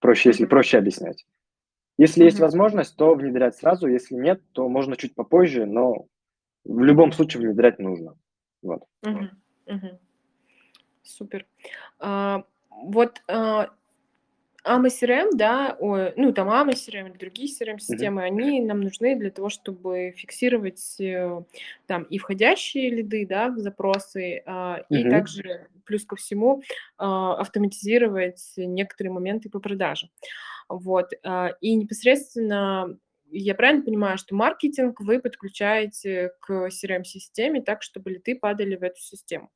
Проще, 0.00 0.30
если 0.30 0.46
проще 0.46 0.78
объяснять. 0.78 1.26
Если 1.98 2.22
mm-hmm. 2.22 2.26
есть 2.26 2.40
возможность, 2.40 2.96
то 2.96 3.14
внедрять 3.14 3.56
сразу, 3.56 3.86
если 3.86 4.14
нет, 4.14 4.40
то 4.52 4.66
можно 4.68 4.96
чуть 4.96 5.14
попозже, 5.14 5.66
но 5.66 6.06
в 6.64 6.80
любом 6.80 7.12
случае 7.12 7.42
внедрять 7.42 7.78
нужно. 7.78 8.16
Вот. 8.62 8.84
Mm-hmm. 9.04 9.28
Mm-hmm. 9.66 9.98
Супер. 11.02 11.46
А, 11.98 12.44
вот 12.70 13.22
а, 13.28 13.68
AMA 14.64 14.88
CRM, 14.88 15.30
да, 15.34 15.76
ой, 15.78 16.12
ну 16.16 16.32
там 16.32 16.48
AMA 16.48 16.72
CRM 16.72 17.10
или 17.10 17.18
другие 17.18 17.48
CRM-системы, 17.48 18.22
mm-hmm. 18.22 18.26
они 18.26 18.60
нам 18.60 18.80
нужны 18.80 19.16
для 19.16 19.30
того, 19.30 19.48
чтобы 19.48 20.12
фиксировать 20.16 21.00
э, 21.00 21.42
там 21.86 22.04
и 22.04 22.18
входящие 22.18 22.90
лиды, 22.90 23.26
да, 23.26 23.52
запросы, 23.56 24.42
mm-hmm. 24.46 24.84
и 24.90 25.10
также 25.10 25.68
плюс 25.84 26.04
ко 26.04 26.14
всему 26.14 26.62
а, 26.98 27.34
автоматизировать 27.40 28.52
некоторые 28.56 29.12
моменты 29.12 29.50
по 29.50 29.58
продажам. 29.58 30.10
Вот. 30.68 31.10
А, 31.24 31.50
и 31.60 31.74
непосредственно 31.74 32.96
я 33.32 33.54
правильно 33.54 33.84
понимаю, 33.84 34.18
что 34.18 34.34
маркетинг 34.34 35.00
вы 35.00 35.20
подключаете 35.20 36.32
к 36.40 36.68
CRM-системе 36.68 37.62
так, 37.62 37.82
чтобы 37.82 38.10
лиды 38.10 38.36
падали 38.36 38.76
в 38.76 38.82
эту 38.82 39.00
систему? 39.00 39.50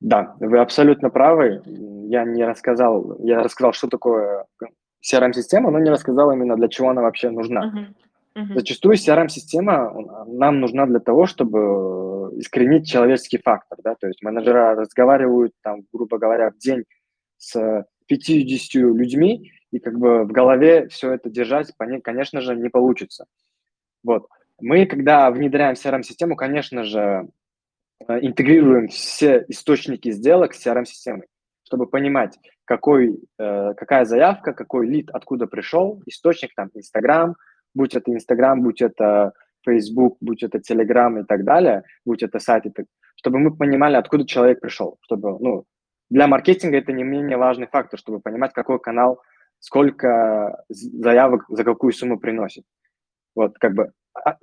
Да, 0.00 0.34
вы 0.40 0.58
абсолютно 0.58 1.10
правы. 1.10 1.62
Я 1.66 2.24
не 2.24 2.44
рассказал, 2.44 3.16
я 3.20 3.42
рассказал, 3.42 3.72
что 3.72 3.88
такое 3.88 4.46
CRM-система, 5.02 5.70
но 5.70 5.78
не 5.78 5.90
рассказал 5.90 6.32
именно, 6.32 6.56
для 6.56 6.68
чего 6.68 6.88
она 6.88 7.02
вообще 7.02 7.30
нужна. 7.30 7.72
Uh-huh. 8.36 8.42
Uh-huh. 8.42 8.54
Зачастую 8.54 8.94
CRM-система 8.94 9.94
нам 10.26 10.60
нужна 10.60 10.86
для 10.86 11.00
того, 11.00 11.26
чтобы 11.26 12.32
искоренить 12.38 12.88
человеческий 12.88 13.38
фактор. 13.38 13.78
Да? 13.82 13.94
То 13.94 14.06
есть 14.06 14.22
менеджеры 14.22 14.74
разговаривают, 14.74 15.52
там, 15.62 15.82
грубо 15.92 16.18
говоря, 16.18 16.50
в 16.50 16.58
день 16.58 16.84
с 17.36 17.84
50 18.06 18.74
людьми, 18.74 19.52
и 19.70 19.78
как 19.78 19.98
бы 19.98 20.24
в 20.24 20.32
голове 20.32 20.88
все 20.88 21.12
это 21.12 21.30
держать, 21.30 21.72
конечно 22.02 22.40
же, 22.40 22.56
не 22.56 22.68
получится. 22.68 23.26
Вот. 24.02 24.26
Мы, 24.60 24.86
когда 24.86 25.30
внедряем 25.30 25.74
CRM-систему, 25.74 26.36
конечно 26.36 26.84
же, 26.84 27.28
интегрируем 28.08 28.88
все 28.88 29.44
источники 29.48 30.10
сделок 30.10 30.54
с 30.54 30.66
CRM-системой, 30.66 31.26
чтобы 31.64 31.86
понимать, 31.86 32.38
какой, 32.64 33.18
э, 33.38 33.74
какая 33.74 34.04
заявка, 34.04 34.52
какой 34.52 34.86
лид, 34.86 35.10
откуда 35.10 35.46
пришел, 35.46 36.02
источник, 36.06 36.54
там, 36.54 36.70
Инстаграм, 36.74 37.36
будь 37.74 37.94
это 37.94 38.12
Инстаграм, 38.12 38.62
будь 38.62 38.80
это 38.82 39.32
Facebook, 39.64 40.16
будь 40.20 40.42
это 40.42 40.58
Telegram 40.58 41.20
и 41.20 41.24
так 41.24 41.44
далее, 41.44 41.82
будь 42.04 42.22
это 42.22 42.38
сайт, 42.38 42.64
чтобы 43.16 43.38
мы 43.38 43.54
понимали, 43.54 43.96
откуда 43.96 44.26
человек 44.26 44.60
пришел, 44.60 44.98
чтобы, 45.02 45.38
ну, 45.38 45.64
для 46.08 46.26
маркетинга 46.26 46.78
это 46.78 46.92
не 46.92 47.04
менее 47.04 47.36
важный 47.36 47.66
фактор, 47.66 47.98
чтобы 47.98 48.20
понимать, 48.20 48.52
какой 48.52 48.80
канал 48.80 49.20
сколько 49.60 50.64
заявок 50.68 51.44
за 51.48 51.64
какую 51.64 51.92
сумму 51.92 52.18
приносит. 52.18 52.64
Вот, 53.34 53.58
как 53.58 53.74
бы 53.74 53.92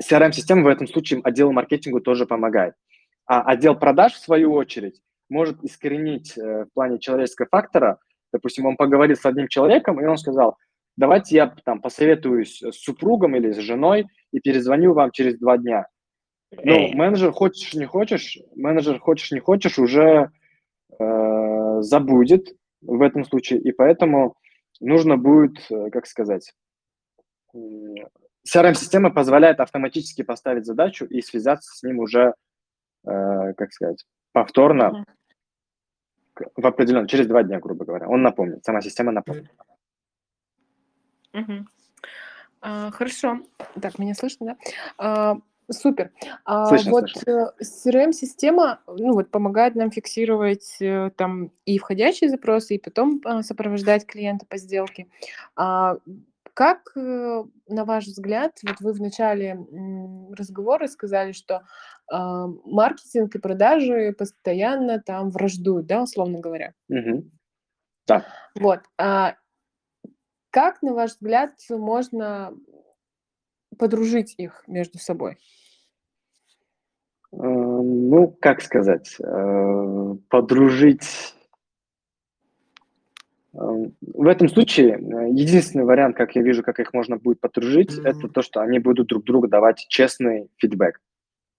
CRM-система 0.02 0.64
в 0.64 0.68
этом 0.68 0.88
случае 0.88 1.22
отделу 1.24 1.52
маркетингу 1.52 2.00
тоже 2.00 2.26
помогает. 2.26 2.76
А 3.28 3.42
отдел 3.42 3.76
продаж, 3.76 4.14
в 4.14 4.20
свою 4.20 4.54
очередь, 4.54 5.02
может 5.30 5.64
искоренить 5.64 6.38
э, 6.38 6.66
в 6.66 6.74
плане 6.74 7.00
человеческого 7.00 7.48
фактора. 7.50 8.00
Допустим, 8.32 8.66
он 8.66 8.78
поговорил 8.78 9.16
с 9.16 9.26
одним 9.26 9.48
человеком, 9.48 10.02
и 10.02 10.06
он 10.06 10.18
сказал, 10.18 10.58
давайте 10.96 11.36
я 11.36 11.54
там 11.66 11.82
посоветуюсь 11.82 12.62
с 12.62 12.76
супругом 12.76 13.36
или 13.36 13.52
с 13.52 13.58
женой 13.58 14.08
и 14.32 14.40
перезвоню 14.40 14.94
вам 14.94 15.12
через 15.12 15.38
два 15.38 15.58
дня. 15.58 15.88
Ну, 16.52 16.90
менеджер, 16.94 17.32
хочешь 17.32 17.74
не 17.74 17.86
хочешь, 17.86 18.40
менеджер, 18.56 19.00
хочешь 19.00 19.32
не 19.32 19.40
хочешь, 19.40 19.78
уже 19.78 20.32
э, 20.98 21.82
забудет 21.82 22.56
в 22.82 23.02
этом 23.02 23.26
случае, 23.26 23.60
и 23.60 23.72
поэтому 23.74 24.38
нужно 24.80 25.18
будет, 25.18 25.60
э, 25.70 25.90
как 25.90 26.08
сказать, 26.08 26.54
CRM-система 27.54 29.10
позволяет 29.12 29.60
автоматически 29.60 30.22
поставить 30.22 30.66
задачу 30.66 31.06
и 31.06 31.22
связаться 31.22 31.76
с 31.76 31.84
ним 31.84 32.00
уже, 32.00 32.34
как 33.08 33.72
сказать, 33.74 34.06
повторно 34.32 35.06
uh-huh. 36.38 36.52
в 36.56 36.66
определенном, 36.68 37.08
через 37.08 37.28
два 37.28 37.44
дня, 37.44 37.60
грубо 37.60 37.86
говоря. 37.86 38.08
Он 38.08 38.22
напомнит, 38.22 38.66
сама 38.66 38.82
система 38.82 39.12
напомнит. 39.12 39.52
Uh-huh. 41.34 41.64
Uh, 42.62 42.92
хорошо. 42.92 43.42
Так, 43.80 44.00
меня 44.00 44.16
слышно, 44.16 44.58
да? 44.98 45.36
Uh, 45.36 45.42
Супер. 45.70 46.12
А 46.46 46.68
слышно, 46.68 46.92
вот 46.92 47.10
слышно. 47.10 47.54
CRM-система 47.62 48.80
ну, 48.88 49.14
вот, 49.14 49.30
помогает 49.32 49.76
нам 49.76 49.92
фиксировать 49.92 50.78
э, 50.80 51.12
там 51.18 51.52
и 51.66 51.78
входящие 51.78 52.30
запросы, 52.30 52.76
и 52.76 52.80
потом 52.80 53.22
а, 53.26 53.44
сопровождать 53.44 54.06
клиента 54.06 54.46
по 54.46 54.58
сделке. 54.58 55.08
Как, 56.58 56.92
э, 56.96 57.44
на 57.68 57.86
ваш 57.86 58.06
взгляд, 58.06 58.58
вот 58.68 58.80
вы 58.80 58.94
в 58.94 59.00
начале 59.00 59.60
разговора 60.36 60.88
сказали, 60.88 61.32
что 61.32 61.62
а, 62.12 62.48
маркетинг 62.48 63.36
и 63.36 63.40
продажи 63.40 64.12
постоянно 64.18 65.00
там 65.00 65.30
враждуют, 65.30 65.86
да, 65.86 66.02
условно 66.02 66.40
говоря? 66.40 66.74
Угу. 66.90 67.26
Да. 68.08 68.26
Вот. 68.56 68.80
А 68.98 69.36
как, 70.50 70.82
на 70.82 70.96
ваш 70.96 71.12
взгляд, 71.12 71.52
можно 71.70 72.56
подружить 73.78 74.34
их 74.40 74.64
между 74.66 74.98
собой? 74.98 75.38
Э, 77.34 77.38
ну, 77.38 78.36
как 78.42 78.64
сказать, 78.64 79.16
э, 79.20 80.16
подружить. 80.28 81.36
Э, 83.58 83.62
в 84.02 84.28
этом 84.28 84.48
случае 84.50 85.00
единственный 85.32 85.86
вариант, 85.86 86.16
как 86.16 86.36
я 86.36 86.42
вижу, 86.42 86.64
как 86.64 86.80
их 86.80 86.94
можно 86.94 87.18
будет 87.18 87.40
подружить, 87.40 87.98
mm-hmm. 87.98 88.08
это 88.08 88.28
то, 88.30 88.42
что 88.42 88.62
они 88.62 88.80
будут 88.80 89.08
друг 89.08 89.24
другу 89.24 89.48
давать 89.48 89.86
честный 89.90 90.50
фидбэк. 90.58 91.00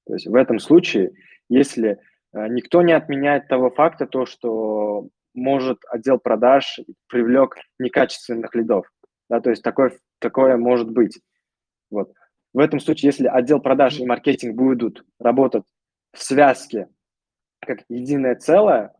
То 0.06 0.14
есть 0.14 0.26
в 0.26 0.34
этом 0.34 0.58
случае, 0.58 1.12
если 1.48 1.98
никто 2.32 2.82
не 2.82 2.92
отменяет 2.92 3.48
того 3.48 3.70
факта, 3.70 4.06
то, 4.06 4.24
что 4.24 5.08
может 5.34 5.78
отдел 5.90 6.18
продаж 6.18 6.80
привлек 7.08 7.56
некачественных 7.78 8.54
лидов. 8.54 8.86
Да, 9.28 9.40
то 9.40 9.50
есть 9.50 9.62
такое, 9.62 9.92
такое 10.18 10.56
может 10.56 10.90
быть. 10.90 11.20
Вот. 11.90 12.12
В 12.54 12.58
этом 12.58 12.80
случае, 12.80 13.08
если 13.08 13.26
отдел 13.26 13.60
продаж 13.60 14.00
и 14.00 14.06
маркетинг 14.06 14.56
будут 14.56 15.04
работать 15.18 15.64
в 16.12 16.22
связке 16.22 16.88
как 17.60 17.80
единое 17.88 18.36
целое, 18.36 18.86
э, 18.86 18.97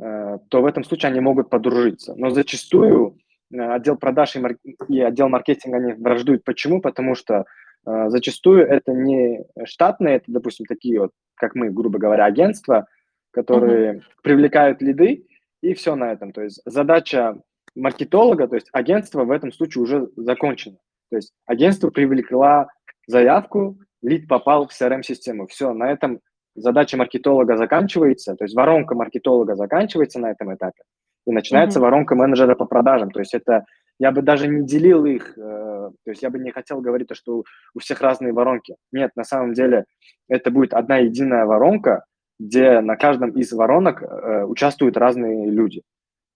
то 0.00 0.62
в 0.62 0.66
этом 0.66 0.84
случае 0.84 1.10
они 1.10 1.20
могут 1.20 1.50
подружиться. 1.50 2.14
Но 2.16 2.30
зачастую 2.30 3.18
э, 3.52 3.60
отдел 3.60 3.96
продаж 3.96 4.36
и, 4.36 4.40
и 4.88 5.00
отдел 5.00 5.28
маркетинга 5.28 5.76
они 5.76 5.92
враждуют. 5.92 6.44
Почему? 6.44 6.80
Потому 6.80 7.14
что 7.14 7.44
э, 7.86 8.08
зачастую 8.08 8.66
это 8.66 8.92
не 8.92 9.44
штатные, 9.64 10.16
это, 10.16 10.24
допустим, 10.28 10.64
такие 10.66 11.00
вот, 11.00 11.10
как 11.34 11.54
мы, 11.54 11.70
грубо 11.70 11.98
говоря, 11.98 12.24
агентства, 12.24 12.86
которые 13.30 13.92
uh-huh. 13.92 14.02
привлекают 14.22 14.80
лиды, 14.80 15.26
и 15.60 15.74
все 15.74 15.94
на 15.94 16.12
этом. 16.12 16.32
То 16.32 16.42
есть 16.42 16.62
задача 16.64 17.36
маркетолога, 17.74 18.48
то 18.48 18.54
есть 18.54 18.68
агентство 18.72 19.24
в 19.24 19.30
этом 19.30 19.52
случае 19.52 19.82
уже 19.82 20.08
закончено. 20.16 20.78
То 21.10 21.16
есть 21.16 21.32
агентство 21.46 21.90
привлекла 21.90 22.68
заявку, 23.06 23.78
лид 24.02 24.28
попал 24.28 24.66
в 24.66 24.72
CRM-систему. 24.72 25.46
Все, 25.46 25.72
на 25.72 25.90
этом 25.90 26.20
задача 26.60 26.96
маркетолога 26.96 27.56
заканчивается, 27.56 28.34
то 28.34 28.44
есть 28.44 28.54
воронка 28.54 28.94
маркетолога 28.94 29.56
заканчивается 29.56 30.20
на 30.20 30.30
этом 30.30 30.54
этапе, 30.54 30.82
и 31.26 31.32
начинается 31.32 31.78
mm-hmm. 31.78 31.82
воронка 31.82 32.14
менеджера 32.14 32.54
по 32.54 32.64
продажам. 32.64 33.10
То 33.10 33.20
есть 33.20 33.34
это 33.34 33.64
я 33.98 34.12
бы 34.12 34.22
даже 34.22 34.48
не 34.48 34.66
делил 34.66 35.04
их, 35.04 35.36
э, 35.36 35.40
то 35.40 36.10
есть 36.10 36.22
я 36.22 36.30
бы 36.30 36.38
не 36.38 36.50
хотел 36.50 36.80
говорить, 36.80 37.08
что 37.12 37.44
у 37.74 37.78
всех 37.78 38.00
разные 38.00 38.32
воронки. 38.32 38.76
Нет, 38.92 39.10
на 39.16 39.24
самом 39.24 39.52
деле 39.52 39.84
это 40.28 40.50
будет 40.50 40.72
одна 40.72 40.98
единая 40.98 41.44
воронка, 41.44 42.04
где 42.38 42.80
на 42.80 42.96
каждом 42.96 43.30
из 43.30 43.52
воронок 43.52 44.02
э, 44.02 44.44
участвуют 44.44 44.96
разные 44.96 45.50
люди. 45.50 45.82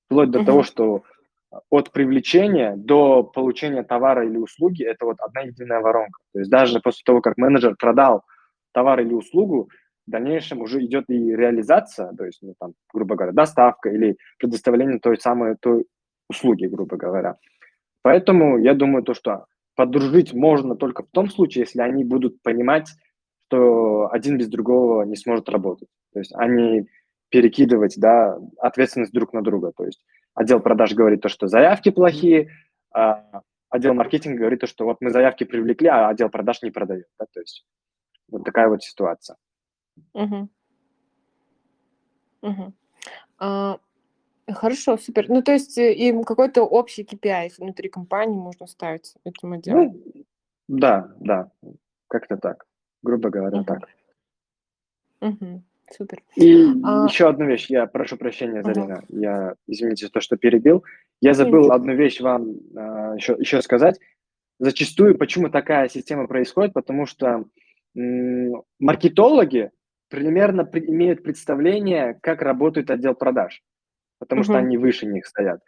Вплоть 0.07 0.31
до 0.31 0.41
mm-hmm. 0.41 0.45
того, 0.45 0.63
что 0.63 1.05
от 1.71 1.93
привлечения 1.93 2.75
до 2.77 3.23
получения 3.23 3.83
товара 3.83 4.27
или 4.27 4.37
услуги 4.37 4.85
это 4.85 5.07
вот 5.07 5.17
одна 5.21 5.43
единая 5.43 5.81
воронка. 5.81 6.21
То 6.33 6.41
есть 6.41 6.51
даже 6.51 6.81
после 6.81 7.03
того, 7.05 7.21
как 7.21 7.37
менеджер 7.37 7.77
продал 7.79 8.25
товар 8.73 9.01
или 9.01 9.15
услугу, 9.15 9.71
в 10.07 10.11
дальнейшем 10.11 10.61
уже 10.61 10.85
идет 10.85 11.05
и 11.09 11.35
реализация, 11.35 12.13
то 12.13 12.25
есть, 12.25 12.41
ну, 12.43 12.55
там, 12.59 12.75
грубо 12.93 13.17
говоря, 13.17 13.33
доставка 13.33 13.89
или 13.89 14.17
предоставление 14.39 14.99
той 14.99 15.19
самой 15.19 15.57
той 15.57 15.87
услуги, 16.29 16.67
грубо 16.67 16.97
говоря. 16.97 17.37
Поэтому 18.03 18.59
я 18.59 18.75
думаю, 18.75 19.03
то, 19.03 19.15
что 19.15 19.47
подружить 19.77 20.35
можно 20.35 20.77
только 20.77 21.03
в 21.03 21.11
том 21.11 21.31
случае, 21.31 21.63
если 21.63 21.81
они 21.81 22.05
будут 22.05 22.43
понимать, 22.43 22.89
что 23.47 24.09
один 24.11 24.39
без 24.39 24.49
другого 24.49 25.03
не 25.03 25.17
сможет 25.17 25.49
работать. 25.49 25.89
То 26.13 26.19
есть 26.19 26.35
они 26.35 26.87
перекидывать 27.31 27.95
да, 27.99 28.39
ответственность 28.59 29.13
друг 29.13 29.33
на 29.33 29.43
друга. 29.43 29.73
То 29.77 29.85
есть 29.85 30.05
отдел 30.35 30.61
продаж 30.61 30.95
говорит 30.95 31.21
то, 31.21 31.29
что 31.29 31.49
заявки 31.49 31.91
плохие, 31.91 32.51
а 32.93 33.43
отдел 33.71 33.95
маркетинга 33.95 34.39
говорит 34.39 34.61
то, 34.61 34.67
что 34.67 34.85
вот 34.85 34.99
мы 35.01 35.11
заявки 35.11 35.45
привлекли, 35.45 35.89
а 35.89 36.09
отдел 36.09 36.29
продаж 36.29 36.63
не 36.63 36.71
продает. 36.71 37.07
Да? 37.19 37.27
То 37.33 37.41
есть 37.41 37.65
вот 38.29 38.45
такая 38.45 38.69
вот 38.69 38.83
ситуация. 38.83 39.37
Угу. 40.13 40.49
Угу. 42.43 42.73
А, 43.39 43.79
хорошо, 44.53 44.97
супер. 44.97 45.29
Ну, 45.29 45.43
то 45.43 45.53
есть 45.53 45.79
э, 45.79 45.95
им 45.95 46.25
какой-то 46.25 46.63
общий 46.63 47.03
KPI 47.03 47.53
внутри 47.59 47.89
компании 47.89 48.39
можно 48.39 48.67
ставить 48.67 49.15
этому 49.25 49.55
отделу? 49.55 49.83
Ну, 49.83 50.25
да, 50.69 51.13
да, 51.21 51.51
как-то 52.09 52.37
так. 52.37 52.67
Грубо 53.03 53.31
говоря, 53.31 53.59
угу. 53.59 53.65
так. 53.65 53.89
Угу. 55.21 55.63
Супер. 55.91 56.23
И 56.37 56.67
а... 56.83 57.07
еще 57.09 57.29
одну 57.29 57.47
вещь, 57.47 57.67
я 57.69 57.87
прошу 57.87 58.17
прощения, 58.17 58.63
Зарина, 58.63 59.03
угу. 59.09 59.21
я, 59.21 59.55
извините 59.67 60.07
за 60.07 60.13
то, 60.13 60.21
что 60.21 60.37
перебил. 60.37 60.85
Я 61.21 61.35
забыл 61.35 61.73
одну 61.73 61.95
вещь 61.95 62.21
вам 62.21 62.57
а, 62.77 63.15
еще, 63.15 63.37
еще 63.39 63.63
сказать. 63.63 63.99
Зачастую, 64.59 65.19
почему 65.19 65.51
такая 65.51 65.89
система 65.89 66.27
происходит, 66.27 66.73
потому 66.73 67.07
что 67.07 67.45
м- 67.97 68.63
маркетологи 68.79 69.71
примерно 70.15 70.69
имеют 70.73 71.25
представление, 71.25 72.17
как 72.23 72.41
работает 72.41 72.91
отдел 72.91 73.15
продаж, 73.15 73.63
потому 74.21 74.43
uh-huh. 74.43 74.45
что 74.45 74.59
они 74.59 74.79
выше 74.79 75.07
них 75.07 75.27
стоят. 75.27 75.61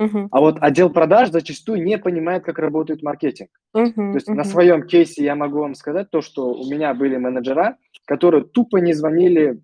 Uh-huh. 0.00 0.28
А 0.30 0.40
вот 0.40 0.58
отдел 0.60 0.90
продаж 0.90 1.30
зачастую 1.30 1.82
не 1.82 1.96
понимает, 1.96 2.44
как 2.44 2.58
работает 2.58 3.02
маркетинг. 3.02 3.48
Uh-huh. 3.74 3.94
То 3.94 4.14
есть 4.14 4.28
uh-huh. 4.28 4.34
на 4.34 4.44
своем 4.44 4.86
кейсе 4.86 5.24
я 5.24 5.34
могу 5.34 5.60
вам 5.60 5.74
сказать 5.74 6.10
то, 6.10 6.20
что 6.20 6.52
у 6.52 6.70
меня 6.70 6.92
были 6.92 7.16
менеджера, 7.16 7.78
которые 8.04 8.44
тупо 8.44 8.76
не 8.76 8.92
звонили 8.92 9.62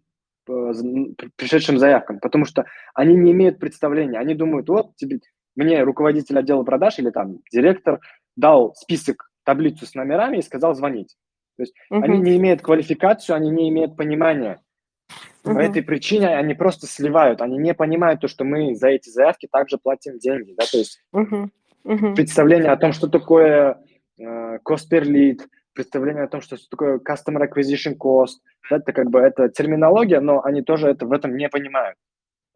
э, 0.48 0.72
пришедшим 1.36 1.78
заявкам, 1.78 2.18
потому 2.20 2.46
что 2.46 2.64
они 2.94 3.14
не 3.14 3.32
имеют 3.32 3.58
представления. 3.58 4.18
Они 4.18 4.34
думают, 4.34 4.70
вот 4.70 4.96
тебе, 4.96 5.18
мне 5.54 5.82
руководитель 5.82 6.38
отдела 6.38 6.62
продаж 6.62 6.98
или 6.98 7.10
там 7.10 7.40
директор 7.52 8.00
дал 8.36 8.74
список, 8.74 9.30
таблицу 9.44 9.84
с 9.84 9.94
номерами 9.94 10.38
и 10.38 10.42
сказал 10.42 10.74
звонить. 10.74 11.16
То 11.60 11.64
есть 11.64 11.74
uh-huh. 11.92 12.00
они 12.02 12.18
не 12.20 12.36
имеют 12.38 12.62
квалификацию, 12.62 13.36
они 13.36 13.50
не 13.50 13.68
имеют 13.68 13.94
понимания. 13.94 14.62
Uh-huh. 15.44 15.54
По 15.54 15.58
этой 15.58 15.82
причине 15.82 16.34
они 16.34 16.54
просто 16.54 16.86
сливают, 16.86 17.42
они 17.42 17.58
не 17.58 17.74
понимают 17.74 18.22
то, 18.22 18.28
что 18.28 18.44
мы 18.44 18.74
за 18.74 18.88
эти 18.88 19.10
заявки 19.10 19.46
также 19.50 19.76
платим 19.76 20.18
деньги, 20.18 20.54
да, 20.56 20.64
то 20.64 20.78
есть 20.78 21.02
uh-huh. 21.14 21.48
Uh-huh. 21.84 22.14
представление 22.14 22.70
о 22.70 22.78
том, 22.78 22.94
что 22.94 23.08
такое 23.08 23.76
э, 24.18 24.58
cost 24.66 24.88
per 24.90 25.02
lead, 25.02 25.40
представление 25.74 26.24
о 26.24 26.28
том, 26.28 26.40
что 26.40 26.56
такое 26.70 26.98
customer 26.98 27.46
acquisition 27.46 27.94
cost, 27.98 28.40
да, 28.70 28.78
это 28.78 28.94
как 28.94 29.10
бы 29.10 29.18
это 29.18 29.50
терминология, 29.50 30.20
но 30.20 30.42
они 30.42 30.62
тоже 30.62 30.88
это 30.88 31.04
в 31.04 31.12
этом 31.12 31.36
не 31.36 31.50
понимают. 31.50 31.98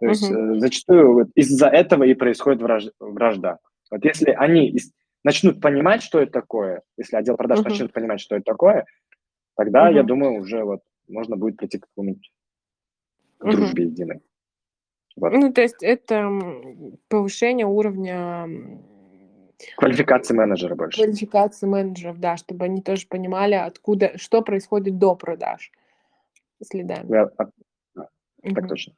То 0.01 0.07
есть 0.07 0.31
uh-huh. 0.31 0.57
э, 0.57 0.61
зачастую 0.61 1.13
вот 1.13 1.29
из-за 1.35 1.69
этого 1.69 2.05
и 2.05 2.15
происходит 2.15 2.63
враж- 2.63 2.93
вражда. 2.99 3.59
Вот 3.91 4.03
если 4.03 4.31
они 4.31 4.69
из- 4.69 4.93
начнут 5.25 5.61
понимать, 5.61 6.03
что 6.03 6.21
это 6.21 6.33
такое, 6.33 6.83
если 6.97 7.17
отдел 7.17 7.37
продаж 7.37 7.61
uh-huh. 7.61 7.71
начнет 7.71 7.93
понимать, 7.93 8.21
что 8.21 8.37
это 8.37 8.45
такое, 8.45 8.87
тогда, 9.57 9.91
uh-huh. 9.91 9.95
я 9.95 10.03
думаю, 10.03 10.35
уже 10.41 10.63
вот 10.63 10.81
можно 11.09 11.37
будет 11.37 11.57
прийти 11.57 11.79
к 11.79 11.87
какому-нибудь 11.89 12.33
uh-huh. 13.41 13.51
дружбе 13.51 13.85
единой. 13.85 14.21
Вот. 15.17 15.33
Ну, 15.33 15.53
то 15.53 15.63
есть 15.63 15.83
это 15.83 16.29
повышение 17.09 17.67
уровня 17.67 18.49
Квалификации 19.77 20.35
менеджера 20.35 20.75
больше. 20.75 21.01
Квалификации 21.01 21.67
менеджеров, 21.67 22.19
да, 22.19 22.37
чтобы 22.37 22.65
они 22.65 22.83
тоже 22.83 23.07
понимали, 23.07 23.55
откуда, 23.55 24.19
что 24.19 24.43
происходит 24.43 24.99
до 24.99 25.15
продаж. 25.15 25.71
Следами. 26.63 27.07
Да, 27.07 27.31
так 28.55 28.69
точно. 28.69 28.95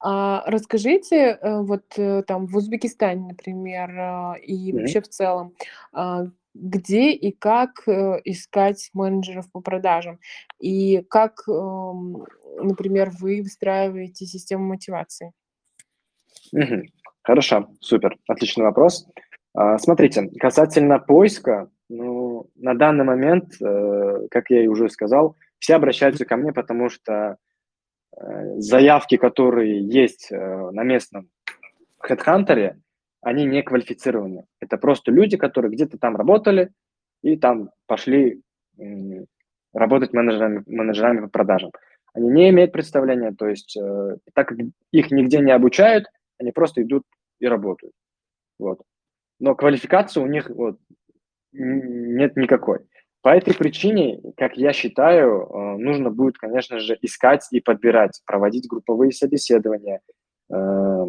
А 0.00 0.42
расскажите, 0.46 1.38
э, 1.40 1.60
вот 1.60 1.84
э, 1.96 2.22
там 2.26 2.46
в 2.46 2.56
Узбекистане, 2.56 3.28
например, 3.28 3.90
а, 3.98 4.34
и 4.34 4.72
вообще 4.72 5.00
в 5.00 5.08
целом, 5.08 5.54
а, 5.92 6.26
где 6.54 7.12
и 7.12 7.32
как 7.32 7.86
э, 7.86 8.20
искать 8.24 8.90
менеджеров 8.94 9.50
по 9.52 9.60
продажам? 9.60 10.18
И 10.58 11.02
как, 11.08 11.42
эм, 11.48 12.24
например, 12.60 13.10
вы 13.20 13.42
выстраиваете 13.42 14.26
систему 14.26 14.64
мотивации? 14.64 15.32
Хорошо, 17.22 17.68
супер, 17.80 18.16
отличный 18.26 18.64
вопрос. 18.64 19.06
А, 19.54 19.78
смотрите, 19.78 20.28
касательно 20.40 20.98
поиска, 20.98 21.70
ну, 21.88 22.50
на 22.56 22.74
данный 22.74 23.04
момент, 23.04 23.56
как 24.30 24.50
я 24.50 24.64
и 24.64 24.68
уже 24.68 24.88
сказал, 24.88 25.36
все 25.58 25.74
обращаются 25.74 26.24
ко 26.24 26.36
мне, 26.36 26.52
потому 26.52 26.88
что 26.88 27.36
заявки, 28.58 29.16
которые 29.16 29.80
есть 29.86 30.30
э, 30.30 30.36
на 30.70 30.82
местном 30.82 31.28
HeadHunter, 32.06 32.74
они 33.22 33.44
не 33.44 33.62
квалифицированы. 33.62 34.46
Это 34.60 34.76
просто 34.76 35.10
люди, 35.10 35.36
которые 35.36 35.72
где-то 35.72 35.98
там 35.98 36.16
работали 36.16 36.70
и 37.22 37.36
там 37.36 37.70
пошли 37.86 38.42
работать 39.74 40.12
менеджерами, 40.12 40.62
менеджерами 40.66 41.20
по 41.20 41.28
продажам. 41.28 41.70
Они 42.12 42.28
не 42.28 42.50
имеют 42.50 42.72
представления, 42.72 43.32
то 43.32 43.46
есть 43.46 43.76
э, 43.76 44.16
так 44.34 44.48
как 44.48 44.58
их 44.90 45.10
нигде 45.10 45.38
не 45.38 45.52
обучают, 45.52 46.06
они 46.38 46.50
просто 46.50 46.82
идут 46.82 47.04
и 47.38 47.46
работают. 47.46 47.94
Вот. 48.58 48.82
Но 49.38 49.54
квалификации 49.54 50.20
у 50.20 50.26
них 50.26 50.50
вот, 50.50 50.78
нет 51.52 52.36
никакой. 52.36 52.80
По 53.22 53.30
этой 53.36 53.54
причине, 53.54 54.20
как 54.36 54.56
я 54.56 54.72
считаю, 54.72 55.42
э, 55.42 55.76
нужно 55.76 56.10
будет, 56.10 56.38
конечно 56.38 56.78
же, 56.80 56.96
искать 57.02 57.46
и 57.50 57.60
подбирать, 57.60 58.20
проводить 58.24 58.66
групповые 58.66 59.12
собеседования, 59.12 60.00
э, 60.50 61.04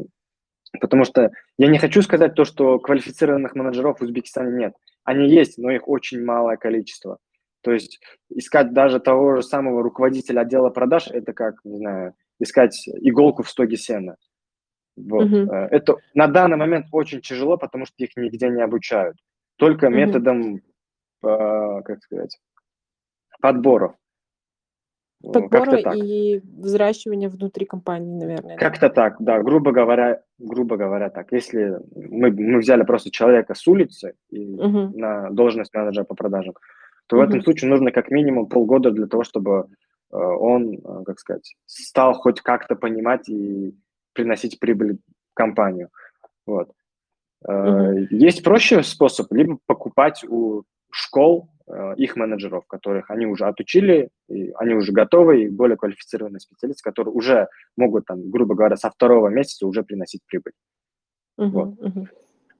потому 0.81 1.05
что 1.05 1.31
я 1.57 1.67
не 1.67 1.77
хочу 1.77 2.01
сказать 2.01 2.35
то, 2.35 2.43
что 2.45 2.79
квалифицированных 2.79 3.55
менеджеров 3.55 3.99
в 3.99 4.03
Узбекистане 4.03 4.51
нет. 4.57 4.73
Они 5.05 5.29
есть, 5.29 5.57
но 5.57 5.71
их 5.71 5.87
очень 5.87 6.23
малое 6.23 6.57
количество. 6.57 7.17
То 7.63 7.71
есть 7.71 7.99
искать 8.29 8.73
даже 8.73 8.99
того 8.99 9.37
же 9.37 9.43
самого 9.43 9.81
руководителя 9.83 10.41
отдела 10.41 10.69
продаж, 10.69 11.07
это 11.07 11.31
как, 11.33 11.55
не 11.63 11.77
знаю, 11.77 12.13
искать 12.39 12.87
иголку 12.87 13.43
в 13.43 13.49
стоге 13.49 13.77
сена. 13.77 14.17
Вот. 14.97 15.27
Мгм. 15.29 15.49
Э, 15.49 15.67
Это 15.71 15.95
на 16.13 16.27
данный 16.27 16.57
момент 16.57 16.87
очень 16.91 17.21
тяжело, 17.21 17.57
потому 17.57 17.85
что 17.85 17.95
их 18.03 18.17
нигде 18.17 18.49
не 18.49 18.61
обучают. 18.61 19.15
Только 19.57 19.89
Мгм. 19.89 19.97
методом, 19.97 20.55
э, 20.57 20.59
как 21.21 22.03
сказать, 22.03 22.39
подборов. 23.41 23.95
Подбора 25.21 25.81
так. 25.83 25.95
и 25.95 26.41
взращивания 26.43 27.29
внутри 27.29 27.65
компании, 27.65 28.19
наверное, 28.19 28.55
да? 28.55 28.59
Как-то 28.59 28.89
так, 28.89 29.17
да, 29.19 29.41
грубо 29.41 29.71
говоря, 29.71 30.21
грубо 30.39 30.77
говоря 30.77 31.09
так. 31.09 31.31
Если 31.31 31.77
мы, 31.95 32.31
мы 32.31 32.59
взяли 32.59 32.83
просто 32.83 33.11
человека 33.11 33.53
с 33.53 33.67
улицы 33.67 34.15
и 34.29 34.55
Мгм. 34.55 34.93
на 34.97 35.29
должность 35.29 35.73
менеджера 35.75 36.05
по 36.05 36.15
продажам, 36.15 36.55
то 37.07 37.17
в 37.17 37.21
этом 37.21 37.41
случае 37.43 37.69
нужно 37.69 37.91
как 37.91 38.09
минимум 38.09 38.47
полгода 38.47 38.89
для 38.89 39.05
того, 39.05 39.23
чтобы 39.23 39.67
э, 40.11 40.17
он, 40.17 40.73
э, 40.73 41.03
как 41.05 41.19
сказать, 41.19 41.55
стал 41.65 42.13
хоть 42.13 42.41
как-то 42.41 42.75
понимать 42.75 43.29
и 43.29 43.75
приносить 44.13 44.59
прибыль 44.59 44.93
в 44.93 45.33
компанию. 45.35 45.89
Вот. 46.47 46.71
Мгм. 47.47 48.07
Есть 48.09 48.43
проще 48.43 48.81
способ, 48.81 49.31
либо 49.31 49.59
покупать 49.67 50.23
у 50.27 50.63
школ 50.91 51.49
э, 51.67 51.95
их 51.97 52.15
менеджеров, 52.15 52.65
которых 52.67 53.09
они 53.09 53.25
уже 53.25 53.45
отучили, 53.45 54.09
и 54.27 54.51
они 54.55 54.73
уже 54.73 54.91
готовы, 54.91 55.43
и 55.43 55.49
более 55.49 55.77
квалифицированные 55.77 56.39
специалисты, 56.39 56.83
которые 56.83 57.13
уже 57.13 57.47
могут, 57.77 58.05
там, 58.05 58.29
грубо 58.29 58.55
говоря, 58.55 58.77
со 58.77 58.89
второго 58.89 59.29
месяца 59.29 59.67
уже 59.67 59.83
приносить 59.83 60.21
прибыль. 60.25 60.53
Вот. 61.37 61.79
Мгм. 61.79 61.89
Мгм. 61.89 62.09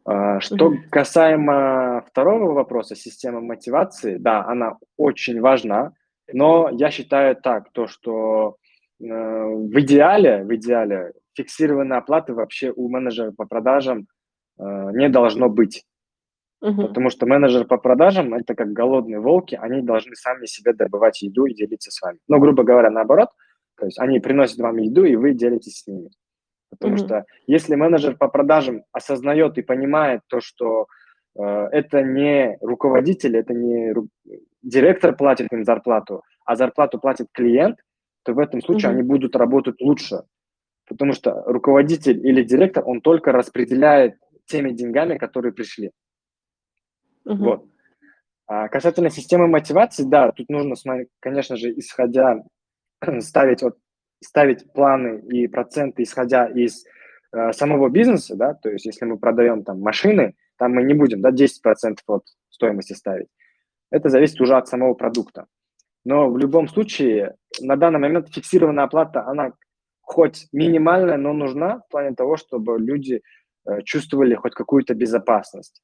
А, 0.04 0.39
Что 0.39 0.74
касаемо 0.89 2.04
второго 2.08 2.54
вопроса, 2.54 2.96
системы 2.96 3.41
мотивации, 3.41 4.17
да, 4.17 4.46
она 4.46 4.78
очень 4.98 5.39
важна, 5.39 5.94
но 6.34 6.70
я 6.72 6.89
считаю 6.89 7.36
так, 7.36 7.72
то, 7.72 7.88
что 7.88 8.58
э, 9.00 9.06
в 9.06 9.80
идеале, 9.82 10.44
в 10.44 10.56
идеале 10.56 11.13
фиксированной 11.34 11.98
оплаты 11.98 12.34
вообще 12.34 12.72
у 12.76 12.89
менеджера 12.89 13.32
по 13.32 13.46
продажам 13.46 14.08
э, 14.58 14.63
не 14.94 15.10
должно 15.10 15.50
быть. 15.50 15.86
Мгм. 16.62 16.88
Потому 16.88 17.10
что 17.10 17.26
менеджер 17.26 17.65
по 17.65 17.78
продажам– 17.78 18.34
это 18.36 18.54
как 18.56 18.71
голодные 18.71 19.19
волки, 19.19 19.58
они 19.60 19.82
должны 19.82 20.15
сами 20.15 20.45
себе 20.45 20.74
добывать 20.74 21.21
еду 21.24 21.45
и 21.45 21.54
делиться 21.56 21.89
с 21.91 22.02
вами. 22.02 22.19
Ну, 22.28 22.39
грубо 22.39 22.63
говоря, 22.63 22.91
наоборот, 22.91 23.30
то 23.78 23.86
есть 23.86 24.00
они 24.00 24.19
приносят 24.19 24.60
вам 24.60 24.78
еду, 24.78 25.04
и 25.04 25.15
вы 25.15 25.34
делитесь 25.34 25.80
с 25.80 25.88
ними. 25.88 26.12
Потому 26.69 26.93
Мгм. 26.95 27.06
что 27.06 27.26
если 27.47 27.76
менеджер 27.76 28.15
по 28.15 28.28
продажам 28.28 28.84
осознает 28.91 29.58
и 29.58 29.62
понимает 29.63 30.21
то, 30.28 30.39
что 30.39 30.86
э, 31.36 31.43
это 31.71 32.04
не 32.04 32.58
руководитель, 32.62 33.38
это 33.38 33.54
не 33.54 33.91
ру- 33.93 34.10
директор 34.62 35.15
платит 35.15 35.47
им 35.54 35.63
зарплату, 35.63 36.24
а 36.45 36.56
зарплату 36.56 37.00
платит 37.00 37.28
клиент, 37.32 37.80
то 38.24 38.34
в 38.34 38.39
этом 38.39 38.62
случае 38.62 38.89
Мгм. 38.89 39.00
они 39.00 39.08
будут 39.08 39.36
работать 39.36 39.80
лучше. 39.82 40.24
Потому 40.88 41.13
что 41.13 41.41
руководитель 41.45 42.26
или 42.28 42.43
директор, 42.43 42.84
он 42.86 43.00
только 43.02 43.32
распределяет 43.32 44.15
теми 44.45 44.71
деньгами, 44.71 45.17
которые 45.17 45.54
пришли. 45.54 45.91
Мгм. 47.25 47.43
Вот. 47.43 47.65
А 48.47 48.67
касательно 48.67 49.10
системы 49.10 49.47
мотивации, 49.47 50.03
да, 50.03 50.31
тут 50.31 50.49
нужно, 50.49 50.75
конечно 51.19 51.55
же, 51.55 51.71
исходя, 51.77 52.43
ставить, 53.19 53.62
вот, 53.62 53.77
ставить 54.21 54.71
планы 54.73 55.21
и 55.29 55.47
проценты, 55.47 56.03
исходя 56.03 56.47
из 56.47 56.84
э, 57.31 57.53
самого 57.53 57.89
бизнеса, 57.89 58.36
да, 58.36 58.53
то 58.53 58.69
есть 58.69 58.86
если 58.86 59.05
мы 59.05 59.17
продаем 59.17 59.63
там 59.63 59.79
машины, 59.79 60.36
там 60.57 60.73
мы 60.73 60.84
не 60.84 60.93
будем, 60.93 61.21
да, 61.21 61.31
10% 61.31 61.99
от 62.07 62.23
стоимости 62.49 62.93
ставить. 62.93 63.27
Это 63.89 64.10
зависит 64.10 64.41
уже 64.41 64.57
от 64.57 64.67
самого 64.67 64.95
продукта. 64.95 65.45
Но 66.03 66.29
в 66.29 66.38
любом 66.38 66.67
случае, 66.67 67.36
на 67.62 67.75
данный 67.75 67.99
момент 67.99 68.34
фиксированная 68.34 68.86
оплата, 68.86 69.25
она 69.27 69.53
хоть 70.01 70.47
минимальная, 70.51 71.17
но 71.17 71.31
нужна 71.31 71.79
в 71.79 71.88
плане 71.89 72.15
того, 72.15 72.36
чтобы 72.36 72.77
люди 72.79 73.21
э, 73.65 73.81
чувствовали 73.84 74.36
хоть 74.36 74.55
какую-то 74.55 74.93
безопасность 74.93 75.81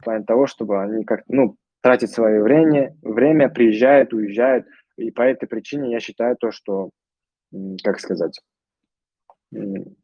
в 0.00 0.04
плане 0.04 0.24
того, 0.24 0.46
чтобы 0.46 0.82
они 0.82 1.04
как 1.04 1.22
ну, 1.28 1.56
тратят 1.82 2.10
свое 2.10 2.42
время, 2.42 2.96
время, 3.02 3.48
приезжают, 3.50 4.12
уезжают. 4.12 4.66
И 4.96 5.10
по 5.10 5.22
этой 5.22 5.46
причине 5.46 5.92
я 5.92 6.00
считаю 6.00 6.36
то, 6.36 6.50
что, 6.50 6.90
как 7.84 8.00
сказать, 8.00 8.40
фик- 9.52 9.94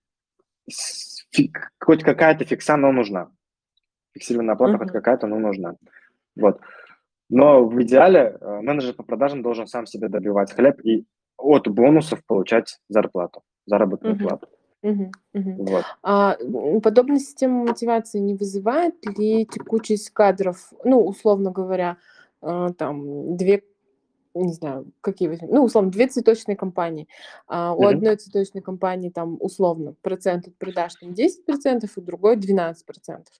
хоть 1.80 2.02
какая-то 2.02 2.44
фикса, 2.44 2.76
но 2.76 2.92
нужна. 2.92 3.30
Фиксированная 4.12 4.54
оплата 4.54 4.78
хоть 4.78 4.88
Мгм. 4.88 4.92
какая-то, 4.92 5.26
но 5.26 5.38
нужна. 5.38 5.76
Вот. 6.37 6.61
Но 7.28 7.64
в 7.64 7.82
идеале 7.82 8.37
э, 8.40 8.61
менеджер 8.61 8.94
по 8.94 9.02
продажам 9.02 9.42
должен 9.42 9.66
сам 9.66 9.87
себе 9.87 10.09
добивать 10.09 10.52
хлеб 10.52 10.80
и 10.85 11.06
от 11.37 11.68
бонусов 11.68 12.24
получать 12.26 12.78
зарплату, 12.88 13.42
заработную 13.66 14.14
Мгм. 14.14 14.28
плату. 14.28 14.48
Вот. 15.56 15.84
А, 16.02 16.36
подобная 16.82 17.18
система 17.18 17.64
мотивации 17.64 18.18
не 18.18 18.34
вызывает 18.34 18.94
ли 19.18 19.46
текучесть 19.46 20.10
кадров? 20.10 20.72
Ну, 20.84 21.00
условно 21.06 21.50
говоря, 21.50 21.96
а, 22.42 22.72
там 22.74 23.36
2, 23.36 23.62
не 24.34 24.52
знаю, 24.52 24.92
какие 25.02 25.28
возьмем, 25.28 25.50
ну, 25.50 25.64
условно, 25.64 25.90
2 25.90 26.08
цветочные 26.08 26.56
компании. 26.56 27.08
А, 27.48 27.74
у 27.74 27.84
Мгм. 27.84 27.88
одной 27.88 28.16
цветочной 28.16 28.62
компании 28.62 29.10
там 29.10 29.38
условно 29.40 29.94
процент 30.02 30.48
от 30.48 30.56
продаж 30.58 30.94
там 30.96 31.14
10%, 31.14 31.92
у 31.96 32.02
другой 32.02 32.36
12%. 32.36 33.34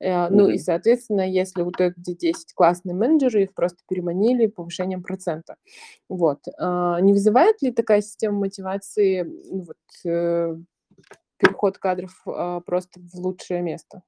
Э, 0.00 0.28
ну 0.30 0.48
и, 0.48 0.58
соответственно, 0.58 1.28
если 1.30 1.62
у 1.62 1.70
той, 1.72 1.92
где 1.96 2.14
10 2.14 2.54
классные 2.54 2.94
менеджеры, 2.94 3.44
их 3.44 3.54
просто 3.54 3.78
переманили 3.88 4.46
повышением 4.46 5.02
процента. 5.04 5.56
Вот. 6.08 6.40
А, 6.58 7.00
не 7.00 7.12
вызывает 7.14 7.62
ли 7.62 7.72
такая 7.72 8.02
система 8.02 8.40
мотивации, 8.40 9.22
ну, 9.24 9.62
вот, 9.66 9.76
э, 10.06 10.56
переход 11.42 11.78
кадров, 11.78 12.10
а, 12.26 12.60
просто 12.60 13.00
в 13.00 13.14
лучшее 13.18 13.62
место? 13.62 14.02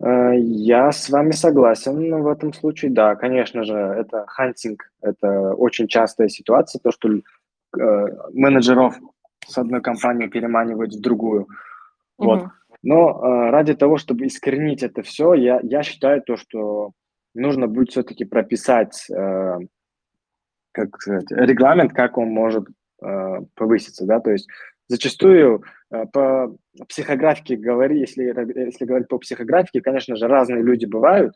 Э, 0.00 0.34
Я 0.36 0.92
с 0.92 1.08
вами 1.10 1.32
согласен 1.32 2.22
в 2.22 2.26
этом 2.26 2.52
случае. 2.52 2.90
Да, 2.90 3.14
конечно 3.14 3.64
же, 3.64 3.74
это 3.74 4.24
хантинг, 4.26 4.90
это 5.00 5.54
очень 5.54 5.88
частая 5.88 6.28
ситуация, 6.28 6.80
то, 6.80 6.90
что 6.90 7.08
э, 7.08 7.20
менеджеров 8.32 8.96
с 9.46 9.58
одной 9.58 9.80
компании 9.80 10.26
переманивают 10.28 10.94
в 10.94 11.00
другую. 11.00 11.46
Вот. 12.18 12.40
Мгм. 12.40 12.52
Но 12.82 13.10
э, 13.10 13.50
ради 13.50 13.74
того, 13.74 13.96
чтобы 13.96 14.26
искоренить 14.26 14.82
это 14.82 15.02
все, 15.02 15.34
я, 15.34 15.60
я 15.62 15.82
считаю 15.82 16.22
то, 16.22 16.36
что 16.36 16.92
нужно 17.34 17.66
будет 17.66 17.90
все-таки 17.90 18.24
прописать 18.24 19.08
как 20.78 21.00
сказать, 21.00 21.30
регламент, 21.30 21.92
как 21.92 22.18
он 22.18 22.28
может 22.28 22.66
э, 23.02 23.40
повыситься, 23.54 24.06
да, 24.06 24.20
то 24.20 24.30
есть 24.30 24.48
зачастую 24.88 25.62
э, 25.90 26.06
по 26.12 26.56
психографике 26.88 27.56
говори, 27.56 28.00
если, 28.00 28.24
если 28.24 28.84
говорить 28.84 29.08
по 29.08 29.18
психографике, 29.18 29.80
конечно 29.80 30.16
же, 30.16 30.26
разные 30.26 30.62
люди 30.62 30.86
бывают, 30.86 31.34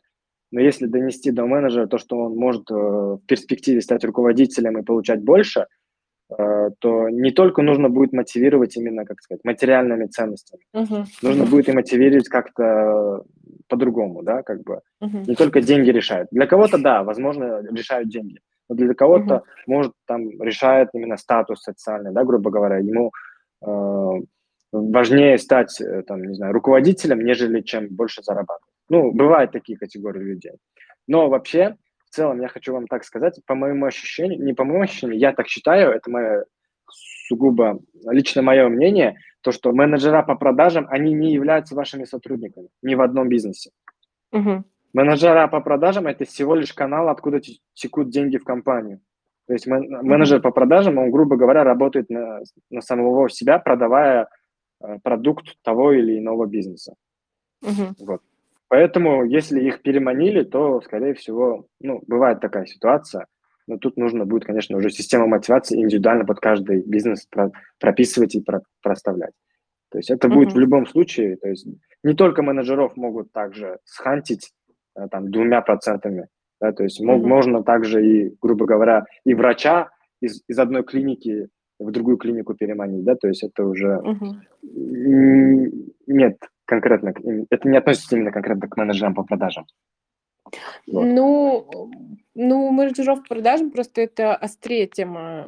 но 0.51 0.59
если 0.59 0.85
донести 0.85 1.31
до 1.31 1.45
менеджера 1.45 1.87
то, 1.87 1.97
что 1.97 2.17
он 2.17 2.35
может 2.35 2.69
э, 2.69 2.73
в 2.73 3.21
перспективе 3.27 3.81
стать 3.81 4.03
руководителем 4.03 4.77
и 4.77 4.83
получать 4.83 5.23
больше, 5.23 5.65
э, 6.29 6.69
то 6.79 7.09
не 7.09 7.31
только 7.31 7.61
нужно 7.61 7.89
будет 7.89 8.13
мотивировать 8.13 8.77
именно, 8.77 9.05
как 9.05 9.19
сказать, 9.21 9.43
материальными 9.43 10.05
ценностями, 10.05 10.61
uh-huh. 10.75 11.05
нужно 11.21 11.45
будет 11.45 11.69
и 11.69 11.73
мотивировать 11.73 12.27
как-то 12.27 13.23
по-другому, 13.67 14.21
да, 14.21 14.43
как 14.43 14.63
бы. 14.63 14.81
Uh-huh. 15.03 15.23
Не 15.27 15.35
только 15.35 15.61
деньги 15.61 15.89
решают. 15.89 16.27
Для 16.31 16.45
кого-то, 16.45 16.77
да, 16.77 17.03
возможно, 17.03 17.61
решают 17.71 18.09
деньги, 18.09 18.39
но 18.69 18.75
для 18.75 18.93
кого-то, 18.93 19.35
uh-huh. 19.35 19.63
может, 19.65 19.93
там 20.05 20.29
решает 20.39 20.89
именно 20.93 21.17
статус 21.17 21.63
социальный, 21.63 22.11
да, 22.11 22.23
грубо 22.23 22.51
говоря, 22.51 22.77
ему 22.77 23.11
важнее 24.71 25.37
стать, 25.37 25.79
э, 25.79 26.03
там, 26.03 26.23
не 26.23 26.35
знаю, 26.35 26.53
руководителем, 26.53 27.23
нежели 27.23 27.61
чем 27.61 27.87
больше 27.89 28.23
зарабатывать. 28.23 28.73
Ну, 28.89 29.11
бывают 29.11 29.51
такие 29.51 29.77
категории 29.77 30.21
людей. 30.21 30.53
Но 31.07 31.29
вообще, 31.29 31.77
в 32.05 32.09
целом, 32.09 32.41
я 32.41 32.47
хочу 32.47 32.73
вам 32.73 32.87
так 32.87 33.03
сказать, 33.03 33.39
по 33.45 33.55
моему 33.55 33.85
ощущению, 33.85 34.43
не 34.43 34.53
по 34.53 34.63
моему 34.63 34.83
ощущению, 34.83 35.19
я 35.19 35.33
так 35.33 35.47
считаю, 35.47 35.91
это 35.91 36.09
мое 36.09 36.45
сугубо 37.27 37.79
лично 38.05 38.41
мое 38.41 38.67
мнение, 38.67 39.17
то, 39.41 39.51
что 39.51 39.71
менеджера 39.71 40.23
по 40.23 40.35
продажам, 40.35 40.87
они 40.89 41.13
не 41.13 41.33
являются 41.33 41.75
вашими 41.75 42.05
сотрудниками 42.05 42.69
ни 42.81 42.95
в 42.95 43.01
одном 43.01 43.29
бизнесе. 43.29 43.71
Угу. 44.31 44.63
Менеджера 44.93 45.47
по 45.47 45.59
продажам– 45.59 46.07
это 46.07 46.25
всего 46.25 46.55
лишь 46.55 46.73
канал, 46.73 47.09
откуда 47.09 47.41
текут 47.73 48.09
деньги 48.09 48.37
в 48.37 48.43
компанию. 48.43 49.01
То 49.47 49.53
есть 49.53 49.67
менеджер 49.67 50.41
по 50.41 50.51
продажам, 50.51 50.97
он, 50.97 51.11
грубо 51.11 51.35
говоря, 51.35 51.63
работает 51.63 52.09
на, 52.09 52.39
на 52.69 52.81
самого 52.81 53.29
себя, 53.29 53.59
продавая 53.59 54.27
э, 54.81 54.99
продукт 55.03 55.55
того 55.63 55.91
или 55.91 56.17
иного 56.17 56.45
бизнеса. 56.45 56.93
Угу. 57.61 58.05
Вот. 58.05 58.21
Поэтому, 58.69 59.25
если 59.25 59.61
их 59.61 59.81
переманили, 59.81 60.43
то, 60.43 60.81
скорее 60.81 61.13
всего, 61.13 61.67
ну, 61.79 62.01
бывает 62.07 62.39
такая 62.39 62.65
ситуация. 62.65 63.27
Но 63.67 63.77
тут 63.77 63.97
нужно 63.97 64.25
будет, 64.25 64.45
конечно, 64.45 64.77
уже 64.77 64.89
систему 64.89 65.27
мотивации 65.27 65.79
индивидуально 65.79 66.25
под 66.25 66.39
каждый 66.39 66.81
бизнес 66.83 67.27
прописывать 67.79 68.35
и 68.35 68.41
про 68.41 68.61
проставлять. 68.81 69.33
То 69.89 69.99
есть 69.99 70.09
это 70.09 70.27
будет 70.27 70.49
uh-huh. 70.49 70.55
в 70.55 70.59
любом 70.59 70.87
случае. 70.87 71.37
То 71.37 71.49
есть 71.49 71.67
не 72.03 72.15
только 72.15 72.41
менеджеров 72.41 72.97
могут 72.97 73.31
также 73.31 73.77
схантить 73.85 74.51
э, 74.95 75.07
там 75.09 75.29
двумя 75.29 75.61
процентами. 75.61 76.27
Да, 76.63 76.71
то 76.71 76.83
есть 76.83 77.03
uh-huh. 77.03 77.17
можно 77.17 77.61
также 77.61 78.07
и, 78.07 78.37
грубо 78.41 78.65
говоря, 78.65 79.03
и 79.25 79.33
врача 79.33 79.89
из, 80.21 80.43
из 80.47 80.57
одной 80.57 80.83
клиники 80.85 81.49
в 81.77 81.91
другую 81.91 82.15
клинику 82.15 82.53
переманить, 82.53 83.03
да, 83.03 83.15
то 83.15 83.27
есть 83.27 83.43
это 83.43 83.65
уже 83.65 83.99
uh-huh. 84.01 84.33
нет 86.07 86.37
конкретно, 86.63 87.13
это 87.49 87.67
не 87.67 87.77
относится 87.77 88.15
именно 88.15 88.31
конкретно 88.31 88.69
к 88.69 88.77
менеджерам 88.77 89.13
по 89.13 89.23
продажам. 89.23 89.65
Вот. 90.87 91.05
Ну, 91.05 91.89
ну, 92.35 92.69
менеджеров 92.71 93.21
по 93.21 93.35
продажам 93.35 93.71
просто 93.71 94.01
это 94.01 94.35
острее 94.35 94.87
тема 94.87 95.47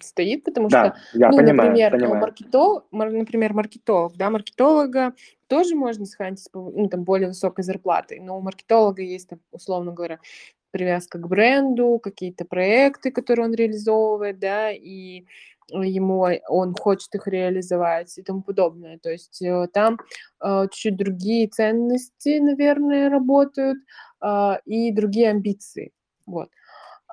стоит, 0.00 0.44
потому 0.44 0.68
да, 0.68 0.94
что, 1.10 1.18
я 1.18 1.30
ну, 1.30 1.36
понимаю, 1.36 1.70
например, 1.70 1.92
понимаю. 1.92 2.20
маркетолог, 2.20 2.84
например, 2.92 3.54
маркетолог, 3.54 4.16
да, 4.16 4.30
маркетолога 4.30 5.14
тоже 5.48 5.74
можно 5.74 6.06
схантить 6.06 6.48
ну, 6.54 6.88
там, 6.88 7.02
более 7.02 7.28
высокой 7.28 7.64
зарплатой, 7.64 8.20
но 8.20 8.38
у 8.38 8.40
маркетолога 8.40 9.02
есть, 9.02 9.28
там, 9.28 9.40
условно 9.50 9.92
говоря, 9.92 10.20
привязка 10.70 11.18
к 11.18 11.28
бренду, 11.28 12.00
какие-то 12.02 12.44
проекты, 12.44 13.10
которые 13.10 13.46
он 13.46 13.54
реализовывает, 13.54 14.38
да, 14.38 14.70
и 14.70 15.24
ему 15.70 16.26
он 16.48 16.74
хочет 16.74 17.14
их 17.14 17.26
реализовать 17.26 18.16
и 18.18 18.22
тому 18.22 18.42
подобное. 18.42 18.98
То 18.98 19.10
есть 19.10 19.40
э, 19.42 19.68
там 19.72 19.98
э, 20.42 20.66
чуть-чуть 20.70 20.96
другие 20.96 21.48
ценности, 21.48 22.38
наверное, 22.38 23.10
работают 23.10 23.78
э, 24.20 24.52
и 24.64 24.92
другие 24.92 25.30
амбиции. 25.30 25.92
Вот. 26.26 26.48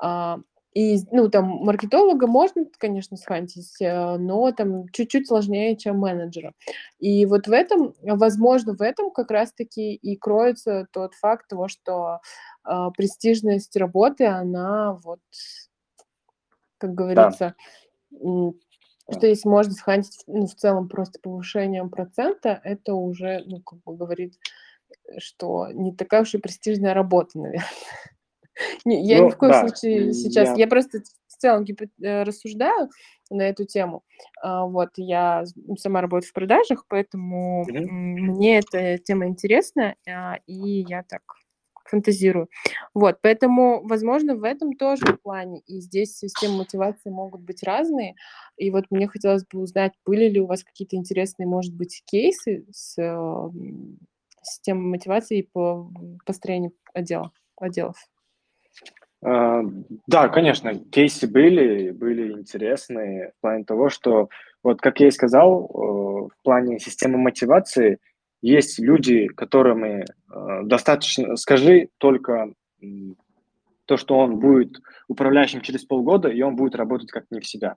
А, 0.02 0.40
и, 0.74 1.00
ну, 1.12 1.30
там, 1.30 1.46
маркетолога 1.46 2.28
можно, 2.28 2.64
конечно, 2.78 3.18
схантить, 3.18 3.76
но 3.80 4.52
там 4.52 4.88
чуть-чуть 4.90 5.28
сложнее, 5.28 5.76
чем 5.76 5.98
менеджера. 5.98 6.54
И 7.00 7.26
вот 7.26 7.48
в 7.48 7.52
этом, 7.52 7.96
возможно, 8.04 8.76
в 8.76 8.82
этом 8.82 9.10
как 9.10 9.32
раз-таки 9.32 9.96
и 9.96 10.16
кроется 10.16 10.88
тот 10.92 11.16
факт 11.16 11.48
того, 11.50 11.68
что 11.68 12.20
э, 12.66 12.90
престижность 12.96 13.76
работы, 13.76 14.28
она 14.28 14.94
вот, 15.04 15.20
как 16.78 16.94
говорится, 16.94 17.40
да 17.40 17.56
что 19.12 19.28
если 19.28 19.50
можно 19.50 19.74
схантить 19.74 20.24
ну, 20.28 20.46
в 20.46 20.56
целом 20.56 20.88
просто 20.88 21.20
повышением 21.20 21.90
процента, 21.90 22.62
это 22.64 22.94
уже, 22.94 23.44
ну, 23.46 23.62
как 23.62 23.80
бы 23.84 23.96
говорит, 23.96 24.36
что 25.18 25.68
не 25.72 25.96
такая 25.96 26.22
уж 26.22 26.34
и 26.34 26.38
престижная 26.38 26.94
работа, 26.94 27.40
наверное. 27.40 27.66
Не, 28.86 29.02
я 29.08 29.20
ну, 29.20 29.28
ни 29.28 29.30
в 29.30 29.38
коем 29.38 29.54
да, 29.54 29.68
случае 29.68 30.14
сейчас, 30.14 30.50
я... 30.50 30.56
я 30.56 30.68
просто 30.68 31.00
в 31.28 31.38
целом 31.38 31.66
э, 32.02 32.24
рассуждаю 32.24 32.90
на 33.30 33.44
эту 33.44 33.66
тему. 33.66 34.04
А, 34.42 34.66
вот, 34.66 34.90
я 34.98 35.46
сама 35.78 36.02
работаю 36.02 36.30
в 36.30 36.34
продажах, 36.34 36.86
поэтому 36.90 37.66
mm-hmm. 37.70 37.86
мне 37.86 38.60
эта 38.60 38.98
тема 38.98 39.28
интересна, 39.28 39.96
а, 40.06 40.40
и 40.46 40.86
я 40.90 41.04
так 41.04 41.22
фантазирую. 41.90 42.48
Вот, 42.94 43.20
поэтому, 43.22 43.86
возможно, 43.86 44.36
в 44.36 44.44
этом 44.44 44.74
тоже 44.74 45.06
плане, 45.22 45.62
и 45.68 45.80
здесь 45.80 46.18
системы 46.18 46.60
мотивации 46.60 47.10
могут 47.10 47.42
быть 47.42 47.64
разные, 47.64 48.16
и 48.58 48.72
вот 48.72 48.86
мне 48.90 49.08
хотелось 49.08 49.46
бы 49.46 49.60
узнать, 49.60 49.94
были 50.06 50.30
ли 50.30 50.40
у 50.40 50.46
вас 50.46 50.64
какие-то 50.64 50.96
интересные, 50.96 51.48
может 51.48 51.76
быть, 51.76 52.04
кейсы 52.06 52.66
с 52.72 52.96
системой 54.42 54.92
мотивации 54.92 55.42
по 55.42 55.92
построению 56.26 56.72
отдела, 56.94 57.32
отделов? 57.58 57.98
А, 59.22 59.62
да, 60.08 60.30
конечно, 60.30 60.76
кейсы 60.76 61.28
были, 61.28 61.92
были 61.92 62.32
интересные 62.32 63.34
в 63.38 63.42
плане 63.42 63.66
того, 63.66 63.90
что, 63.90 64.30
вот 64.64 64.80
как 64.80 65.00
я 65.02 65.08
и 65.08 65.12
сказал, 65.12 65.66
э, 65.66 66.30
в 66.34 66.44
плане 66.44 66.80
системы 66.80 67.18
мотивации– 67.18 67.98
есть 68.42 68.80
люди, 68.80 69.28
которыми 69.28 70.06
э, 70.06 70.64
достаточно, 70.64 71.36
скажи 71.36 71.90
только 71.98 72.54
э, 72.82 72.86
то, 73.86 73.98
что 73.98 74.18
он 74.18 74.40
будет 74.40 74.80
управляющим 75.08 75.62
через 75.62 75.84
полгода, 75.84 76.30
и 76.30 76.42
он 76.42 76.56
будет 76.56 76.76
работать 76.76 77.12
как 77.12 77.26
не 77.32 77.40
в 77.40 77.48
себя. 77.48 77.76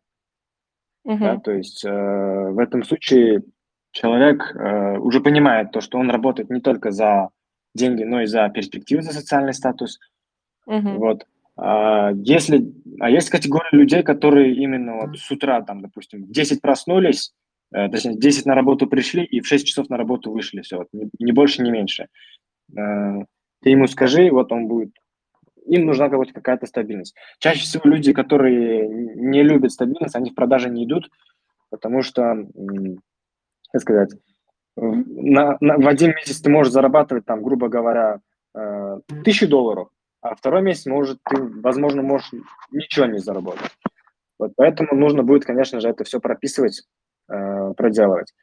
Uh-huh. 1.07 1.19
Да, 1.19 1.39
то 1.39 1.51
есть 1.53 1.85
э, 1.85 1.91
в 1.91 2.59
этом 2.59 2.85
случае 2.85 3.43
человек 3.91 4.55
э, 4.55 4.99
уже 4.99 5.21
понимает 5.21 5.73
то, 5.73 5.81
что 5.81 5.99
он 5.99 6.11
работает 6.11 6.51
не 6.51 6.61
только 6.61 6.91
за 6.91 7.31
деньги, 7.75 8.05
но 8.05 8.23
и 8.23 8.27
за 8.27 8.49
перспективы, 8.51 9.03
за 9.03 9.13
социальный 9.13 9.55
статус. 9.55 9.99
Uh-huh. 10.69 10.97
Вот. 10.99 11.27
А 11.57 12.13
если, 12.13 12.73
а 13.01 13.11
есть 13.11 13.31
категория 13.31 13.71
людей, 13.73 14.03
которые 14.03 14.55
именно 14.55 15.07
вот 15.07 15.19
с 15.19 15.31
утра, 15.31 15.61
там, 15.63 15.83
допустим, 15.83 16.25
в 16.25 16.31
10 16.31 16.61
проснулись, 16.61 17.33
точнее, 17.73 18.17
10 18.17 18.47
на 18.47 18.55
работу 18.55 18.87
пришли 18.87 19.25
и 19.25 19.41
в 19.41 19.47
6 19.47 19.67
часов 19.67 19.89
на 19.89 19.97
работу 19.97 20.31
вышли, 20.31 20.61
все, 20.61 20.79
вот, 20.79 20.89
не 20.93 21.33
больше, 21.33 21.63
не 21.63 21.71
меньше. 21.71 22.09
Э, 22.77 23.25
ты 23.63 23.71
ему 23.71 23.87
скажи, 23.87 24.31
вот 24.31 24.53
он 24.53 24.69
будет, 24.69 24.91
им 25.67 25.87
нужна 25.87 26.09
какая-то 26.09 26.67
стабильность. 26.67 27.15
Чаще 27.39 27.63
всего 27.63 27.83
люди, 27.85 28.13
которые 28.13 28.89
не 28.89 29.43
любят 29.43 29.73
стабильность, 29.73 30.17
они 30.17 30.31
в 30.31 30.35
продаже 30.35 30.69
не 30.69 30.85
идут, 30.85 31.11
потому 31.71 32.03
что, 32.03 32.47
как 33.73 33.81
сказать, 33.81 34.11
на, 34.77 35.57
на, 35.61 35.79
в 35.79 35.87
один 35.87 36.11
месяц 36.11 36.41
ты 36.41 36.51
можешь 36.51 36.73
зарабатывать, 36.73 37.25
там, 37.25 37.43
грубо 37.43 37.69
говоря, 37.69 38.21
э, 38.55 39.01
тысячу 39.25 39.49
долларов, 39.49 39.89
а 40.21 40.35
второй 40.35 40.63
месяц, 40.63 40.87
может, 40.87 41.19
ты, 41.25 41.37
возможно, 41.43 42.03
можешь 42.03 42.31
ничего 42.71 43.07
не 43.07 43.19
заработать. 43.19 43.71
Вот 44.39 44.53
поэтому 44.57 44.95
нужно 44.95 45.23
будет, 45.23 45.45
конечно 45.45 45.81
же, 45.81 45.89
это 45.89 46.05
все 46.05 46.21
прописывать 46.21 46.83
Э, 47.33 47.73
проделывать. 47.75 48.35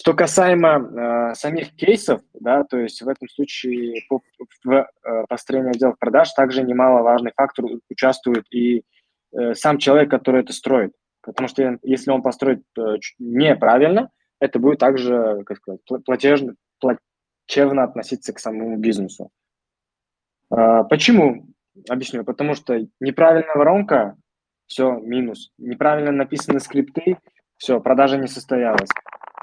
Что 0.00 0.14
касаемо 0.14 0.78
э, 0.78 1.34
самих 1.34 1.74
кейсов, 1.74 2.22
да, 2.32 2.64
то 2.64 2.78
есть 2.78 3.02
в 3.02 3.08
этом 3.08 3.28
случае 3.28 4.02
по, 4.08 4.22
в 4.64 4.72
э, 4.72 4.86
построении 5.28 5.70
отделов 5.70 5.98
продаж 5.98 6.32
также 6.32 6.62
немаловажный 6.62 7.32
фактор 7.36 7.66
участвует 7.90 8.44
и 8.50 8.82
э, 9.32 9.54
сам 9.54 9.76
человек, 9.76 10.10
который 10.10 10.40
это 10.40 10.54
строит. 10.54 10.92
Потому 11.20 11.48
что 11.48 11.78
если 11.82 12.10
он 12.10 12.22
построит 12.22 12.62
э, 12.78 12.96
неправильно, 13.18 14.10
это 14.40 14.58
будет 14.58 14.78
также, 14.78 15.42
как 15.44 15.58
сказать, 15.58 15.80
платежно, 16.06 16.54
плачевно 16.78 17.82
относиться 17.82 18.32
к 18.32 18.38
самому 18.38 18.78
бизнесу. 18.78 19.30
Э, 20.50 20.84
почему? 20.88 21.48
Объясню. 21.90 22.24
Потому 22.24 22.54
что 22.54 22.80
неправильная 23.00 23.54
воронка, 23.54 24.16
все, 24.66 24.92
минус. 24.98 25.50
Неправильно 25.58 26.12
написаны 26.12 26.60
скрипты, 26.60 27.18
все, 27.58 27.80
продажа 27.80 28.16
не 28.16 28.28
состоялась. 28.28 28.88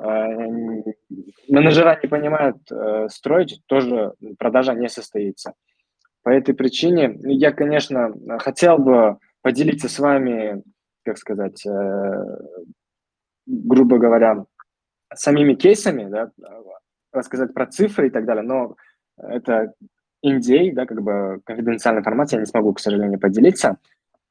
Э, 0.02 0.28
менеджера 1.48 2.00
не 2.02 2.10
понимают 2.10 2.58
э, 2.72 3.08
строить, 3.10 3.62
тоже 3.68 4.14
продажа 4.40 4.74
не 4.74 4.90
состоится. 4.90 5.54
По 6.24 6.30
этой 6.30 6.56
причине 6.56 7.18
я, 7.24 7.52
конечно, 7.52 8.14
хотел 8.40 8.78
бы 8.78 9.18
поделиться 9.42 9.88
с 9.88 10.00
вами, 10.00 10.64
как 11.04 11.18
сказать, 11.18 11.66
э, 11.66 12.24
грубо 13.46 14.00
говоря, 14.00 14.46
самими 15.14 15.54
кейсами, 15.54 16.10
да, 16.10 16.32
рассказать 17.14 17.54
про 17.54 17.68
цифры 17.68 18.08
и 18.08 18.10
так 18.10 18.26
далее, 18.26 18.44
но 18.44 18.76
это 19.18 19.74
NDA, 20.26 20.74
да, 20.74 20.86
как 20.86 21.02
бы 21.02 21.42
конфиденциальная 21.46 22.02
информация, 22.02 22.38
я 22.38 22.42
не 22.42 22.48
смогу, 22.48 22.74
к 22.74 22.80
сожалению, 22.80 23.20
поделиться. 23.20 23.78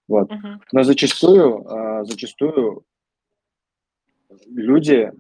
Вот. 0.09 0.31
Uh-huh. 0.31 0.59
Но 0.73 0.83
зачастую, 0.83 2.05
зачастую 2.05 2.85
люди 4.47 5.13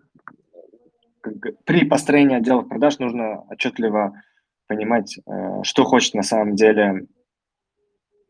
при 1.64 1.86
построении 1.86 2.36
отделов 2.36 2.68
продаж 2.68 2.98
нужно 2.98 3.40
отчетливо 3.50 4.20
понимать, 4.66 5.18
э, 5.18 5.62
что 5.62 5.84
хочет 5.84 6.14
на 6.14 6.22
самом 6.22 6.54
деле 6.54 7.06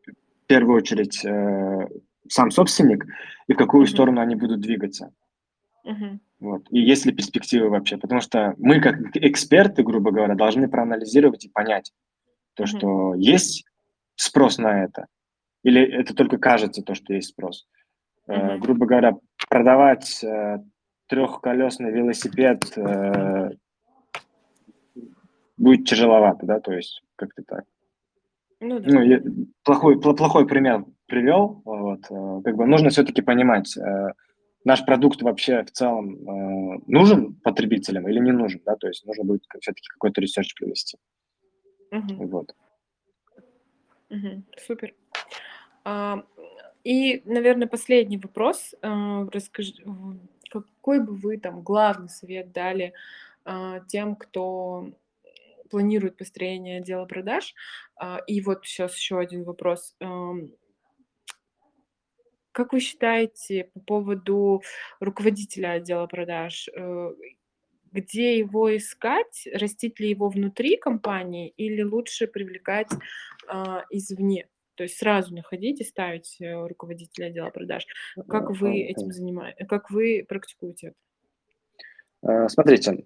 в 0.05 0.47
первую 0.47 0.77
очередь 0.77 1.23
э, 1.25 1.87
сам 2.29 2.51
собственник 2.51 3.05
и 3.47 3.53
в 3.53 3.57
какую 3.57 3.85
mm-hmm. 3.85 3.89
сторону 3.89 4.21
они 4.21 4.35
будут 4.35 4.61
двигаться. 4.61 5.13
Mm-hmm. 5.85 6.19
Вот. 6.39 6.67
И 6.69 6.79
есть 6.79 7.05
ли 7.05 7.13
перспективы 7.13 7.69
вообще? 7.69 7.97
Потому 7.97 8.21
что 8.21 8.53
мы, 8.57 8.79
как 8.79 8.95
эксперты, 9.15 9.83
грубо 9.83 10.11
говоря, 10.11 10.35
должны 10.35 10.67
проанализировать 10.67 11.45
и 11.45 11.49
понять 11.49 11.91
то, 12.53 12.63
mm-hmm. 12.63 12.67
что 12.67 13.13
есть 13.15 13.65
спрос 14.15 14.57
на 14.57 14.83
это, 14.83 15.07
или 15.63 15.81
это 15.81 16.13
только 16.15 16.37
кажется 16.37 16.81
то, 16.81 16.95
что 16.95 17.13
есть 17.13 17.29
спрос. 17.29 17.67
Mm-hmm. 18.27 18.55
Э, 18.55 18.57
грубо 18.59 18.85
говоря, 18.85 19.15
продавать 19.49 20.23
э, 20.23 20.59
трехколесный 21.07 21.91
велосипед 21.91 22.77
э, 22.77 23.51
будет 25.57 25.87
тяжеловато, 25.87 26.45
да, 26.45 26.59
то 26.59 26.73
есть 26.73 27.03
как-то 27.15 27.43
так. 27.43 27.63
Ну, 28.59 28.79
да. 28.79 28.89
ну 28.91 29.01
я, 29.01 29.21
плохой, 29.63 29.99
плохой 29.99 30.47
пример 30.47 30.85
привел, 31.07 31.61
вот, 31.65 32.01
э, 32.09 32.41
как 32.43 32.55
бы 32.55 32.65
нужно 32.65 32.89
все-таки 32.89 33.21
понимать, 33.21 33.77
э, 33.77 34.13
наш 34.63 34.85
продукт 34.85 35.21
вообще 35.21 35.63
в 35.63 35.71
целом 35.71 36.15
э, 36.15 36.79
нужен 36.87 37.35
потребителям 37.35 38.07
или 38.09 38.19
не 38.19 38.31
нужен, 38.31 38.61
да, 38.65 38.75
то 38.75 38.87
есть 38.87 39.05
нужно 39.05 39.23
будет 39.23 39.43
все-таки 39.61 39.87
какой-то 39.87 40.21
research 40.21 40.55
провести. 40.55 40.97
Угу. 41.91 42.27
Вот. 42.27 42.55
Угу. 44.09 44.43
Супер. 44.65 44.93
А, 45.83 46.23
и, 46.83 47.21
наверное, 47.25 47.67
последний 47.67 48.17
вопрос. 48.17 48.75
А, 48.81 49.27
расскажи, 49.31 49.73
какой 50.61 50.99
бы 50.99 51.15
вы 51.15 51.37
там 51.37 51.61
главный 51.61 52.09
совет 52.09 52.51
дали 52.51 52.93
а, 53.43 53.79
тем, 53.81 54.15
кто 54.15 54.91
планирует 55.69 56.17
построение 56.17 56.79
отдела 56.79 57.05
продаж? 57.05 57.53
А, 57.95 58.19
и 58.27 58.41
вот 58.41 58.65
сейчас 58.65 58.95
еще 58.95 59.19
один 59.19 59.43
вопрос. 59.43 59.95
Как 62.51 62.71
вы 62.71 62.79
считаете 62.79 63.69
по 63.73 63.81
поводу 63.81 64.63
руководителя 65.01 65.71
отдела 65.73 66.07
продаж? 66.07 66.69
Э, 66.73 67.13
где 67.91 68.37
его 68.37 68.75
искать? 68.77 69.45
Растить 69.53 69.99
ли 69.99 70.09
его 70.09 70.29
внутри 70.29 70.77
компании 70.77 71.49
или 71.57 71.81
лучше 71.81 72.27
привлекать 72.27 72.91
а, 73.49 73.83
извне? 73.89 74.47
То 74.75 74.83
есть 74.83 74.97
сразу 74.97 75.33
находить 75.33 75.81
и 75.81 75.83
ставить 75.83 76.37
э, 76.39 76.53
руководителя 76.67 77.27
отдела 77.27 77.49
продаж. 77.49 77.85
Как 78.27 78.51
вы 78.51 78.81
этим 78.81 79.11
занимаетесь? 79.11 79.67
Как 79.67 79.89
вы 79.89 80.25
практикуете 80.27 80.93
это? 82.21 82.45
Э, 82.45 82.49
смотрите, 82.49 83.03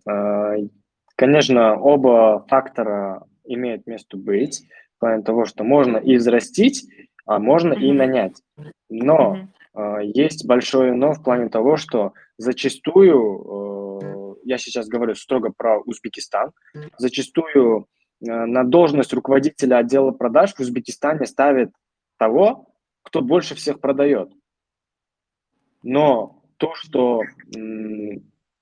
конечно, 1.16 1.80
оба 1.80 2.46
фактора 2.48 3.28
имеют 3.46 3.88
место 3.88 4.18
быть, 4.18 4.64
в 4.96 5.00
плане 5.00 5.24
того, 5.24 5.46
что 5.46 5.64
можно 5.64 5.98
и 5.98 6.18
взрастить, 6.18 6.86
а 7.26 7.40
можно 7.40 7.74
mm-hmm. 7.74 7.82
и 7.82 7.92
нанять. 7.92 8.42
Но 8.90 9.38
mm-hmm. 9.76 10.02
э, 10.02 10.12
есть 10.14 10.46
большое 10.48 10.94
но 10.94 11.14
в 11.14 11.24
плане 11.24 11.50
того, 11.50 11.78
что 11.78 12.14
зачастую, 12.38 14.00
э, 14.02 14.36
я 14.44 14.58
сейчас 14.58 14.88
говорю 14.88 15.16
строго 15.16 15.54
про 15.56 15.80
Узбекистан, 15.80 16.52
зачастую 16.98 17.82
э, 17.82 17.99
на 18.22 18.64
должность 18.64 19.14
руководителя 19.14 19.78
отдела 19.78 20.12
продаж 20.12 20.54
в 20.54 20.60
Узбекистане 20.60 21.26
ставят 21.26 21.72
того, 22.18 22.68
кто 23.04 23.22
больше 23.22 23.56
всех 23.56 23.80
продает. 23.80 24.32
Но 25.84 26.44
то, 26.58 26.74
что 26.76 27.22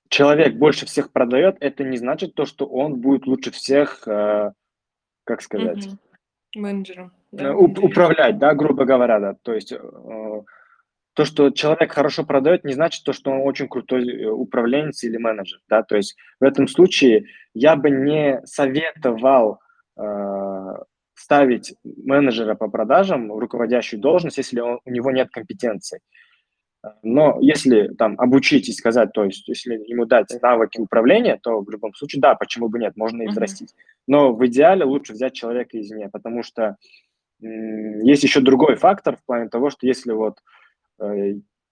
человек 0.08 0.54
больше 0.54 0.86
всех 0.86 1.12
продает, 1.12 1.56
это 1.60 1.84
не 1.84 1.96
значит 1.96 2.34
то, 2.34 2.44
что 2.46 2.66
он 2.66 3.00
будет 3.00 3.26
лучше 3.26 3.50
всех, 3.50 4.06
э, 4.06 4.52
как 5.24 5.42
сказать, 5.42 5.88
менеджером. 6.54 7.12
Да, 7.32 7.48
э, 7.48 7.52
управлять, 7.52 8.38
да, 8.38 8.54
грубо 8.54 8.84
говоря, 8.84 9.20
да. 9.20 9.34
То 9.42 9.54
есть 9.54 9.72
э, 9.72 10.42
то, 11.18 11.24
что 11.24 11.50
человек 11.50 11.90
хорошо 11.90 12.24
продает, 12.24 12.62
не 12.62 12.74
значит 12.74 13.02
то, 13.02 13.12
что 13.12 13.32
он 13.32 13.40
очень 13.40 13.66
крутой 13.66 14.08
э, 14.08 14.28
управленец 14.28 15.02
или 15.02 15.16
менеджер, 15.16 15.58
да. 15.68 15.82
То 15.82 15.96
есть 15.96 16.16
в 16.38 16.44
этом 16.44 16.68
случае 16.68 17.24
я 17.54 17.74
бы 17.74 17.90
не 17.90 18.40
советовал 18.44 19.58
э, 19.96 20.74
ставить 21.14 21.74
менеджера 21.82 22.54
по 22.54 22.68
продажам 22.68 23.32
в 23.32 23.38
руководящую 23.40 23.98
должность, 23.98 24.38
если 24.38 24.60
он, 24.60 24.78
у 24.84 24.90
него 24.92 25.10
нет 25.10 25.28
компетенции. 25.32 25.98
Но 27.02 27.38
если 27.40 27.88
там 27.88 28.14
обучить 28.20 28.68
и 28.68 28.72
сказать, 28.72 29.10
то 29.12 29.24
есть 29.24 29.48
если 29.48 29.74
ему 29.74 30.04
дать 30.04 30.28
навыки 30.40 30.78
управления, 30.78 31.36
то 31.42 31.60
в 31.60 31.68
любом 31.68 31.94
случае, 31.94 32.20
да, 32.22 32.36
почему 32.36 32.68
бы 32.68 32.78
нет, 32.78 32.96
можно 32.96 33.22
и 33.22 33.26
взрастить. 33.26 33.74
Но 34.06 34.32
в 34.32 34.46
идеале 34.46 34.84
лучше 34.84 35.14
взять 35.14 35.34
человека 35.34 35.80
извне, 35.80 36.10
потому 36.10 36.44
что 36.44 36.76
есть 37.40 38.22
еще 38.22 38.40
другой 38.40 38.76
фактор 38.76 39.16
в 39.16 39.24
плане 39.24 39.48
того, 39.48 39.70
что 39.70 39.84
если 39.84 40.12
вот 40.12 40.38
э, 40.38 40.57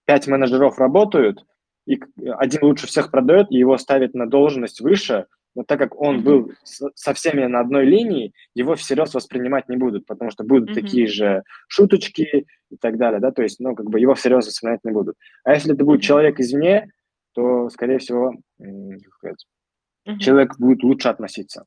пять 0.05 0.27
менеджеров 0.27 0.79
работают, 0.79 1.45
и 1.85 1.99
один 2.37 2.63
лучше 2.63 2.87
всех 2.87 3.11
продает, 3.11 3.47
и 3.51 3.57
его 3.57 3.77
ставят 3.77 4.13
на 4.13 4.27
должность 4.27 4.81
выше, 4.81 5.27
но 5.55 5.63
так 5.63 5.79
как 5.79 5.99
он 5.99 6.17
mm-hmm. 6.17 6.23
был 6.23 6.51
со 6.63 7.13
всеми 7.13 7.45
на 7.45 7.61
одной 7.61 7.85
линии, 7.85 8.33
его 8.53 8.75
всерьез 8.75 9.13
воспринимать 9.13 9.69
не 9.69 9.77
будут, 9.77 10.05
потому 10.05 10.29
что 10.29 10.43
будут 10.43 10.69
mm-hmm. 10.69 10.73
такие 10.73 11.07
же 11.07 11.43
шуточки 11.67 12.45
и 12.69 12.77
так 12.77 12.97
далее, 12.97 13.19
да, 13.19 13.31
то 13.31 13.41
есть, 13.41 13.59
ну, 13.59 13.75
как 13.75 13.89
бы 13.89 13.99
его 13.99 14.13
всерьез 14.13 14.45
воспринимать 14.45 14.83
не 14.83 14.91
будут. 14.91 15.15
А 15.43 15.53
если 15.53 15.73
это 15.73 15.83
будет 15.83 16.01
человек 16.01 16.39
извне, 16.39 16.91
то, 17.33 17.69
скорее 17.69 17.97
всего, 17.99 18.35
mm-hmm. 18.61 20.19
человек 20.19 20.57
будет 20.59 20.83
лучше 20.83 21.09
относиться. 21.09 21.65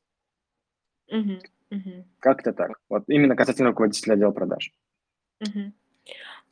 Mm-hmm. 1.11 1.41
Угу. 1.71 2.05
Как-то 2.19 2.53
так. 2.53 2.79
Вот 2.89 3.03
именно 3.07 3.35
касательно 3.35 3.69
руководителя 3.69 4.13
отдела 4.13 4.31
продаж. 4.31 4.71
Угу. 5.39 5.73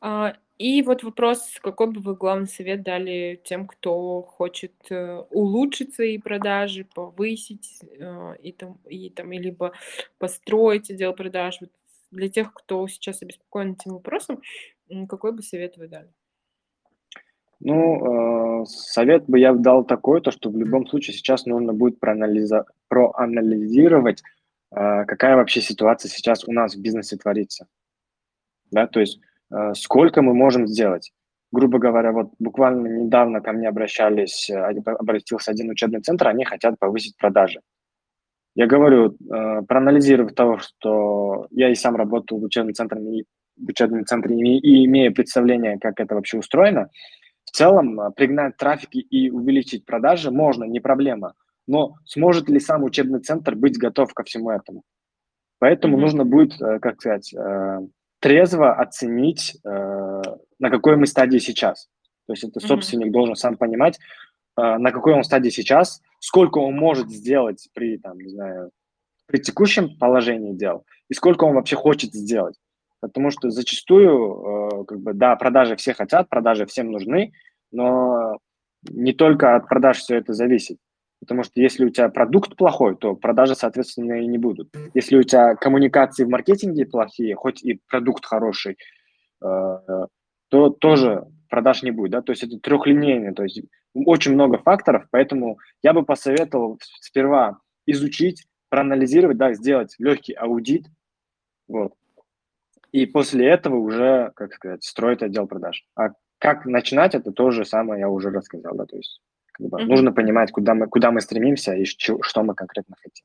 А, 0.00 0.34
и 0.60 0.82
вот 0.82 1.02
вопрос, 1.02 1.58
какой 1.62 1.86
бы 1.86 2.00
вы 2.02 2.14
главный 2.14 2.46
совет 2.46 2.82
дали 2.82 3.40
тем, 3.44 3.66
кто 3.66 4.20
хочет 4.20 4.74
э, 4.90 5.24
улучшить 5.30 5.94
свои 5.94 6.18
продажи, 6.18 6.84
повысить 6.84 7.80
э, 7.82 8.36
и 8.42 8.52
там, 8.52 8.78
и 8.86 9.08
там, 9.08 9.32
и 9.32 9.38
либо 9.38 9.72
построить 10.18 10.90
отдел 10.90 11.14
продаж. 11.14 11.60
Для 12.10 12.28
тех, 12.28 12.52
кто 12.52 12.86
сейчас 12.88 13.22
обеспокоен 13.22 13.72
этим 13.72 13.92
вопросом, 13.92 14.42
какой 15.08 15.32
бы 15.32 15.42
совет 15.42 15.78
вы 15.78 15.88
дали? 15.88 16.12
Ну, 17.60 18.62
э, 18.62 18.66
совет 18.66 19.24
бы 19.30 19.38
я 19.38 19.54
дал 19.54 19.82
такой, 19.82 20.20
то, 20.20 20.30
что 20.30 20.50
в 20.50 20.58
любом 20.58 20.86
случае 20.86 21.16
сейчас 21.16 21.46
нужно 21.46 21.72
будет 21.72 21.98
проанализа- 21.98 22.66
проанализировать 22.88 24.22
какая 24.72 25.34
вообще 25.34 25.60
ситуация 25.62 26.08
сейчас 26.08 26.44
у 26.44 26.52
нас 26.52 26.76
в 26.76 26.80
бизнесе 26.80 27.16
творится. 27.16 27.66
Да, 28.70 28.86
то 28.86 29.00
есть 29.00 29.18
сколько 29.74 30.22
мы 30.22 30.34
можем 30.34 30.66
сделать. 30.66 31.12
Грубо 31.52 31.78
говоря, 31.78 32.12
вот 32.12 32.30
буквально 32.38 32.86
недавно 33.04 33.40
ко 33.40 33.52
мне 33.52 33.68
обращались, 33.68 34.48
э, 34.48 34.56
обратился 34.56 35.50
один 35.50 35.70
учебный 35.70 36.00
центр, 36.00 36.28
они 36.28 36.44
хотят 36.44 36.78
повысить 36.78 37.16
продажи. 37.16 37.60
Я 38.54 38.66
говорю, 38.66 39.16
а, 39.30 39.62
проанализировав 39.62 40.32
того, 40.32 40.58
что 40.58 41.46
я 41.50 41.70
и 41.70 41.74
сам 41.74 41.96
работал 41.96 42.38
в 42.38 42.44
учебном 42.44 42.74
центре, 42.74 43.24
в 43.56 43.68
учебном 43.68 44.04
центре 44.06 44.36
и 44.36 44.84
имея 44.86 45.10
представление, 45.12 45.78
как 45.80 46.00
это 46.00 46.14
вообще 46.14 46.38
устроено, 46.38 46.88
в 47.44 47.50
целом 47.50 48.12
пригнать 48.14 48.56
трафик 48.56 48.90
и 48.92 49.30
увеличить 49.30 49.84
продажи 49.84 50.30
можно, 50.30 50.64
не 50.64 50.80
проблема 50.80 51.34
но 51.70 51.94
сможет 52.04 52.48
ли 52.48 52.58
сам 52.58 52.82
учебный 52.82 53.20
центр 53.20 53.54
быть 53.54 53.78
готов 53.78 54.12
ко 54.12 54.24
всему 54.24 54.50
этому? 54.50 54.82
Поэтому 55.60 55.96
mm-hmm. 55.96 56.00
нужно 56.00 56.24
будет, 56.24 56.60
э, 56.60 56.80
как 56.80 57.00
сказать, 57.00 57.32
э, 57.32 57.78
трезво 58.20 58.74
оценить, 58.74 59.56
э, 59.64 60.22
на 60.58 60.70
какой 60.70 60.96
мы 60.96 61.06
стадии 61.06 61.38
сейчас. 61.38 61.88
То 62.26 62.34
есть 62.34 62.44
это 62.44 62.60
собственник 62.60 63.08
mm-hmm. 63.08 63.12
должен 63.12 63.34
сам 63.34 63.56
понимать, 63.56 63.98
на 64.56 64.92
какой 64.92 65.14
он 65.14 65.24
стадии 65.24 65.48
сейчас, 65.48 66.00
сколько 66.18 66.58
он 66.58 66.76
может 66.76 67.08
сделать 67.08 67.68
при, 67.72 67.96
там, 67.98 68.18
не 68.18 68.28
знаю, 68.30 68.70
при 69.26 69.38
текущем 69.38 69.96
положении 69.96 70.52
дел, 70.52 70.84
и 71.08 71.14
сколько 71.14 71.44
он 71.44 71.54
вообще 71.54 71.76
хочет 71.76 72.12
сделать. 72.12 72.56
Потому 73.00 73.30
что 73.30 73.50
зачастую, 73.50 74.84
как 74.84 75.00
бы, 75.00 75.14
да, 75.14 75.34
продажи 75.36 75.76
все 75.76 75.94
хотят, 75.94 76.28
продажи 76.28 76.66
всем 76.66 76.90
нужны, 76.90 77.32
но 77.72 78.38
не 78.88 79.12
только 79.12 79.56
от 79.56 79.66
продаж 79.68 79.98
все 79.98 80.16
это 80.16 80.34
зависит. 80.34 80.78
Потому 81.20 81.42
что 81.42 81.60
если 81.60 81.84
у 81.84 81.90
тебя 81.90 82.08
продукт 82.08 82.56
плохой, 82.56 82.96
то 82.96 83.14
продажи, 83.14 83.54
соответственно, 83.54 84.22
и 84.22 84.26
не 84.26 84.38
будут. 84.38 84.74
Если 84.94 85.16
у 85.16 85.22
тебя 85.22 85.54
коммуникации 85.54 86.24
в 86.24 86.30
маркетинге 86.30 86.86
плохие, 86.86 87.34
хоть 87.34 87.62
и 87.62 87.80
продукт 87.88 88.24
хороший, 88.24 88.78
э, 89.42 90.06
то 90.48 90.70
тоже 90.70 91.26
продаж 91.48 91.82
не 91.82 91.90
будет. 91.90 92.12
Да? 92.12 92.22
То 92.22 92.32
есть 92.32 92.42
это 92.42 92.58
трехлинейный, 92.58 93.34
то 93.34 93.42
есть 93.42 93.60
очень 93.94 94.32
много 94.32 94.58
факторов, 94.58 95.06
поэтому 95.10 95.58
я 95.82 95.92
бы 95.92 96.04
посоветовал 96.04 96.78
сперва 97.00 97.58
изучить, 97.86 98.46
проанализировать, 98.68 99.36
да, 99.36 99.52
сделать 99.52 99.94
легкий 99.98 100.32
аудит, 100.32 100.86
вот, 101.66 101.92
и 102.92 103.06
после 103.06 103.48
этого 103.48 103.76
уже, 103.76 104.32
как 104.34 104.54
сказать, 104.54 104.84
строить 104.84 105.22
отдел 105.22 105.46
продаж. 105.46 105.84
А 105.96 106.10
как 106.38 106.66
начинать, 106.66 107.14
это 107.14 107.32
то 107.32 107.50
же 107.50 107.64
самое 107.64 108.00
я 108.00 108.08
уже 108.08 108.30
рассказал, 108.30 108.74
да, 108.74 108.86
то 108.86 108.96
есть 108.96 109.20
как 109.60 109.70
бы, 109.70 109.80
mm-hmm. 109.80 109.86
нужно 109.86 110.12
понимать, 110.12 110.52
куда 110.52 110.74
мы, 110.74 110.88
куда 110.88 111.10
мы 111.10 111.20
стремимся 111.20 111.74
и 111.74 111.84
что, 111.84 112.22
что 112.22 112.42
мы 112.42 112.54
конкретно 112.54 112.96
хотим. 113.00 113.24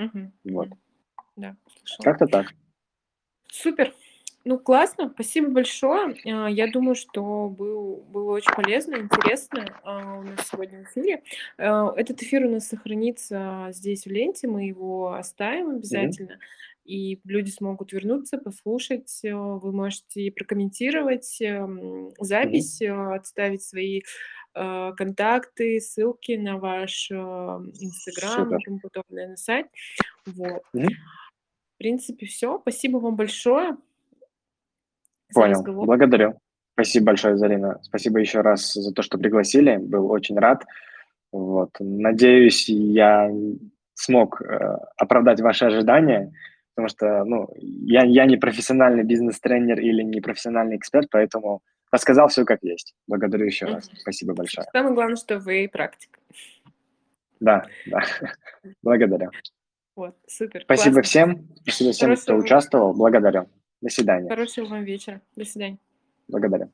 Mm-hmm. 0.00 0.52
Вот. 0.52 0.68
Да, 1.36 1.56
Как-то 2.02 2.26
так. 2.26 2.54
Супер. 3.50 3.92
Ну, 4.46 4.58
классно, 4.58 5.10
спасибо 5.14 5.48
большое. 5.48 6.16
А, 6.26 6.48
я 6.48 6.70
думаю, 6.70 6.94
что 6.94 7.48
был, 7.48 8.04
было 8.08 8.32
очень 8.32 8.54
полезно, 8.54 8.96
интересно 8.96 9.80
а, 9.82 10.18
у 10.18 10.22
нас 10.22 10.48
сегодня 10.50 10.84
в 10.84 10.90
эфире. 10.90 11.22
А, 11.56 11.92
этот 11.96 12.22
эфир 12.22 12.44
у 12.44 12.50
нас 12.50 12.68
сохранится 12.68 13.68
здесь 13.70 14.04
в 14.04 14.10
ленте, 14.10 14.46
мы 14.46 14.66
его 14.66 15.14
оставим 15.14 15.70
обязательно. 15.70 16.32
Mm-hmm. 16.32 16.84
И 16.84 17.20
люди 17.24 17.48
смогут 17.48 17.92
вернуться, 17.92 18.36
послушать. 18.36 19.20
Вы 19.22 19.72
можете 19.72 20.30
прокомментировать 20.30 21.40
эм, 21.40 22.10
запись, 22.20 22.82
mm-hmm. 22.82 23.14
отставить 23.14 23.62
свои 23.62 24.02
контакты, 24.54 25.80
ссылки 25.80 26.32
на 26.32 26.58
ваш 26.58 27.10
Инстаграм 27.10 28.56
и 28.56 28.64
тому 28.64 28.80
подобное 28.80 29.28
на 29.28 29.36
сайт. 29.36 29.66
Вот. 30.26 30.62
Mm-hmm. 30.74 30.88
В 31.74 31.78
принципе, 31.78 32.26
все. 32.26 32.58
Спасибо 32.60 32.98
вам 32.98 33.16
большое. 33.16 33.76
Понял. 35.34 35.62
Благодарю. 35.62 36.38
Спасибо 36.74 37.06
большое, 37.06 37.36
Зарина. 37.36 37.78
Спасибо 37.82 38.18
еще 38.20 38.40
раз 38.40 38.72
за 38.74 38.92
то, 38.92 39.02
что 39.02 39.18
пригласили. 39.18 39.76
Был 39.76 40.10
очень 40.10 40.38
рад. 40.38 40.64
Вот. 41.32 41.70
Надеюсь, 41.80 42.68
я 42.68 43.30
смог 43.94 44.40
э, 44.42 44.78
оправдать 44.96 45.40
ваши 45.40 45.64
ожидания, 45.64 46.32
потому 46.74 46.88
что 46.88 47.24
ну, 47.24 47.48
я, 47.56 48.04
я 48.04 48.26
не 48.26 48.36
профессиональный 48.36 49.04
бизнес-тренер 49.04 49.80
или 49.80 50.02
не 50.02 50.20
профессиональный 50.20 50.76
эксперт, 50.76 51.08
поэтому 51.10 51.62
рассказал 51.94 52.28
все 52.28 52.44
как 52.44 52.62
есть. 52.62 52.94
Благодарю 53.06 53.46
еще 53.46 53.66
раз. 53.66 53.90
Спасибо 54.00 54.34
большое. 54.34 54.66
Самое 54.72 54.94
главное, 54.94 55.16
что 55.16 55.38
вы 55.38 55.68
практик. 55.72 56.18
Да, 57.40 57.66
да. 57.86 58.02
Благодарю. 58.82 59.30
Вот, 59.96 60.16
супер. 60.26 60.62
Спасибо 60.62 60.94
классно. 60.94 61.02
всем. 61.02 61.48
Спасибо 61.62 61.92
всем, 61.92 62.08
Хорошего 62.08 62.24
кто 62.24 62.36
участвовал. 62.36 62.94
Благодарю. 62.94 63.48
До 63.80 63.90
свидания. 63.90 64.28
Хорошего 64.28 64.66
вам 64.66 64.84
вечера. 64.84 65.20
До 65.36 65.44
свидания. 65.44 65.78
Благодарю. 66.28 66.70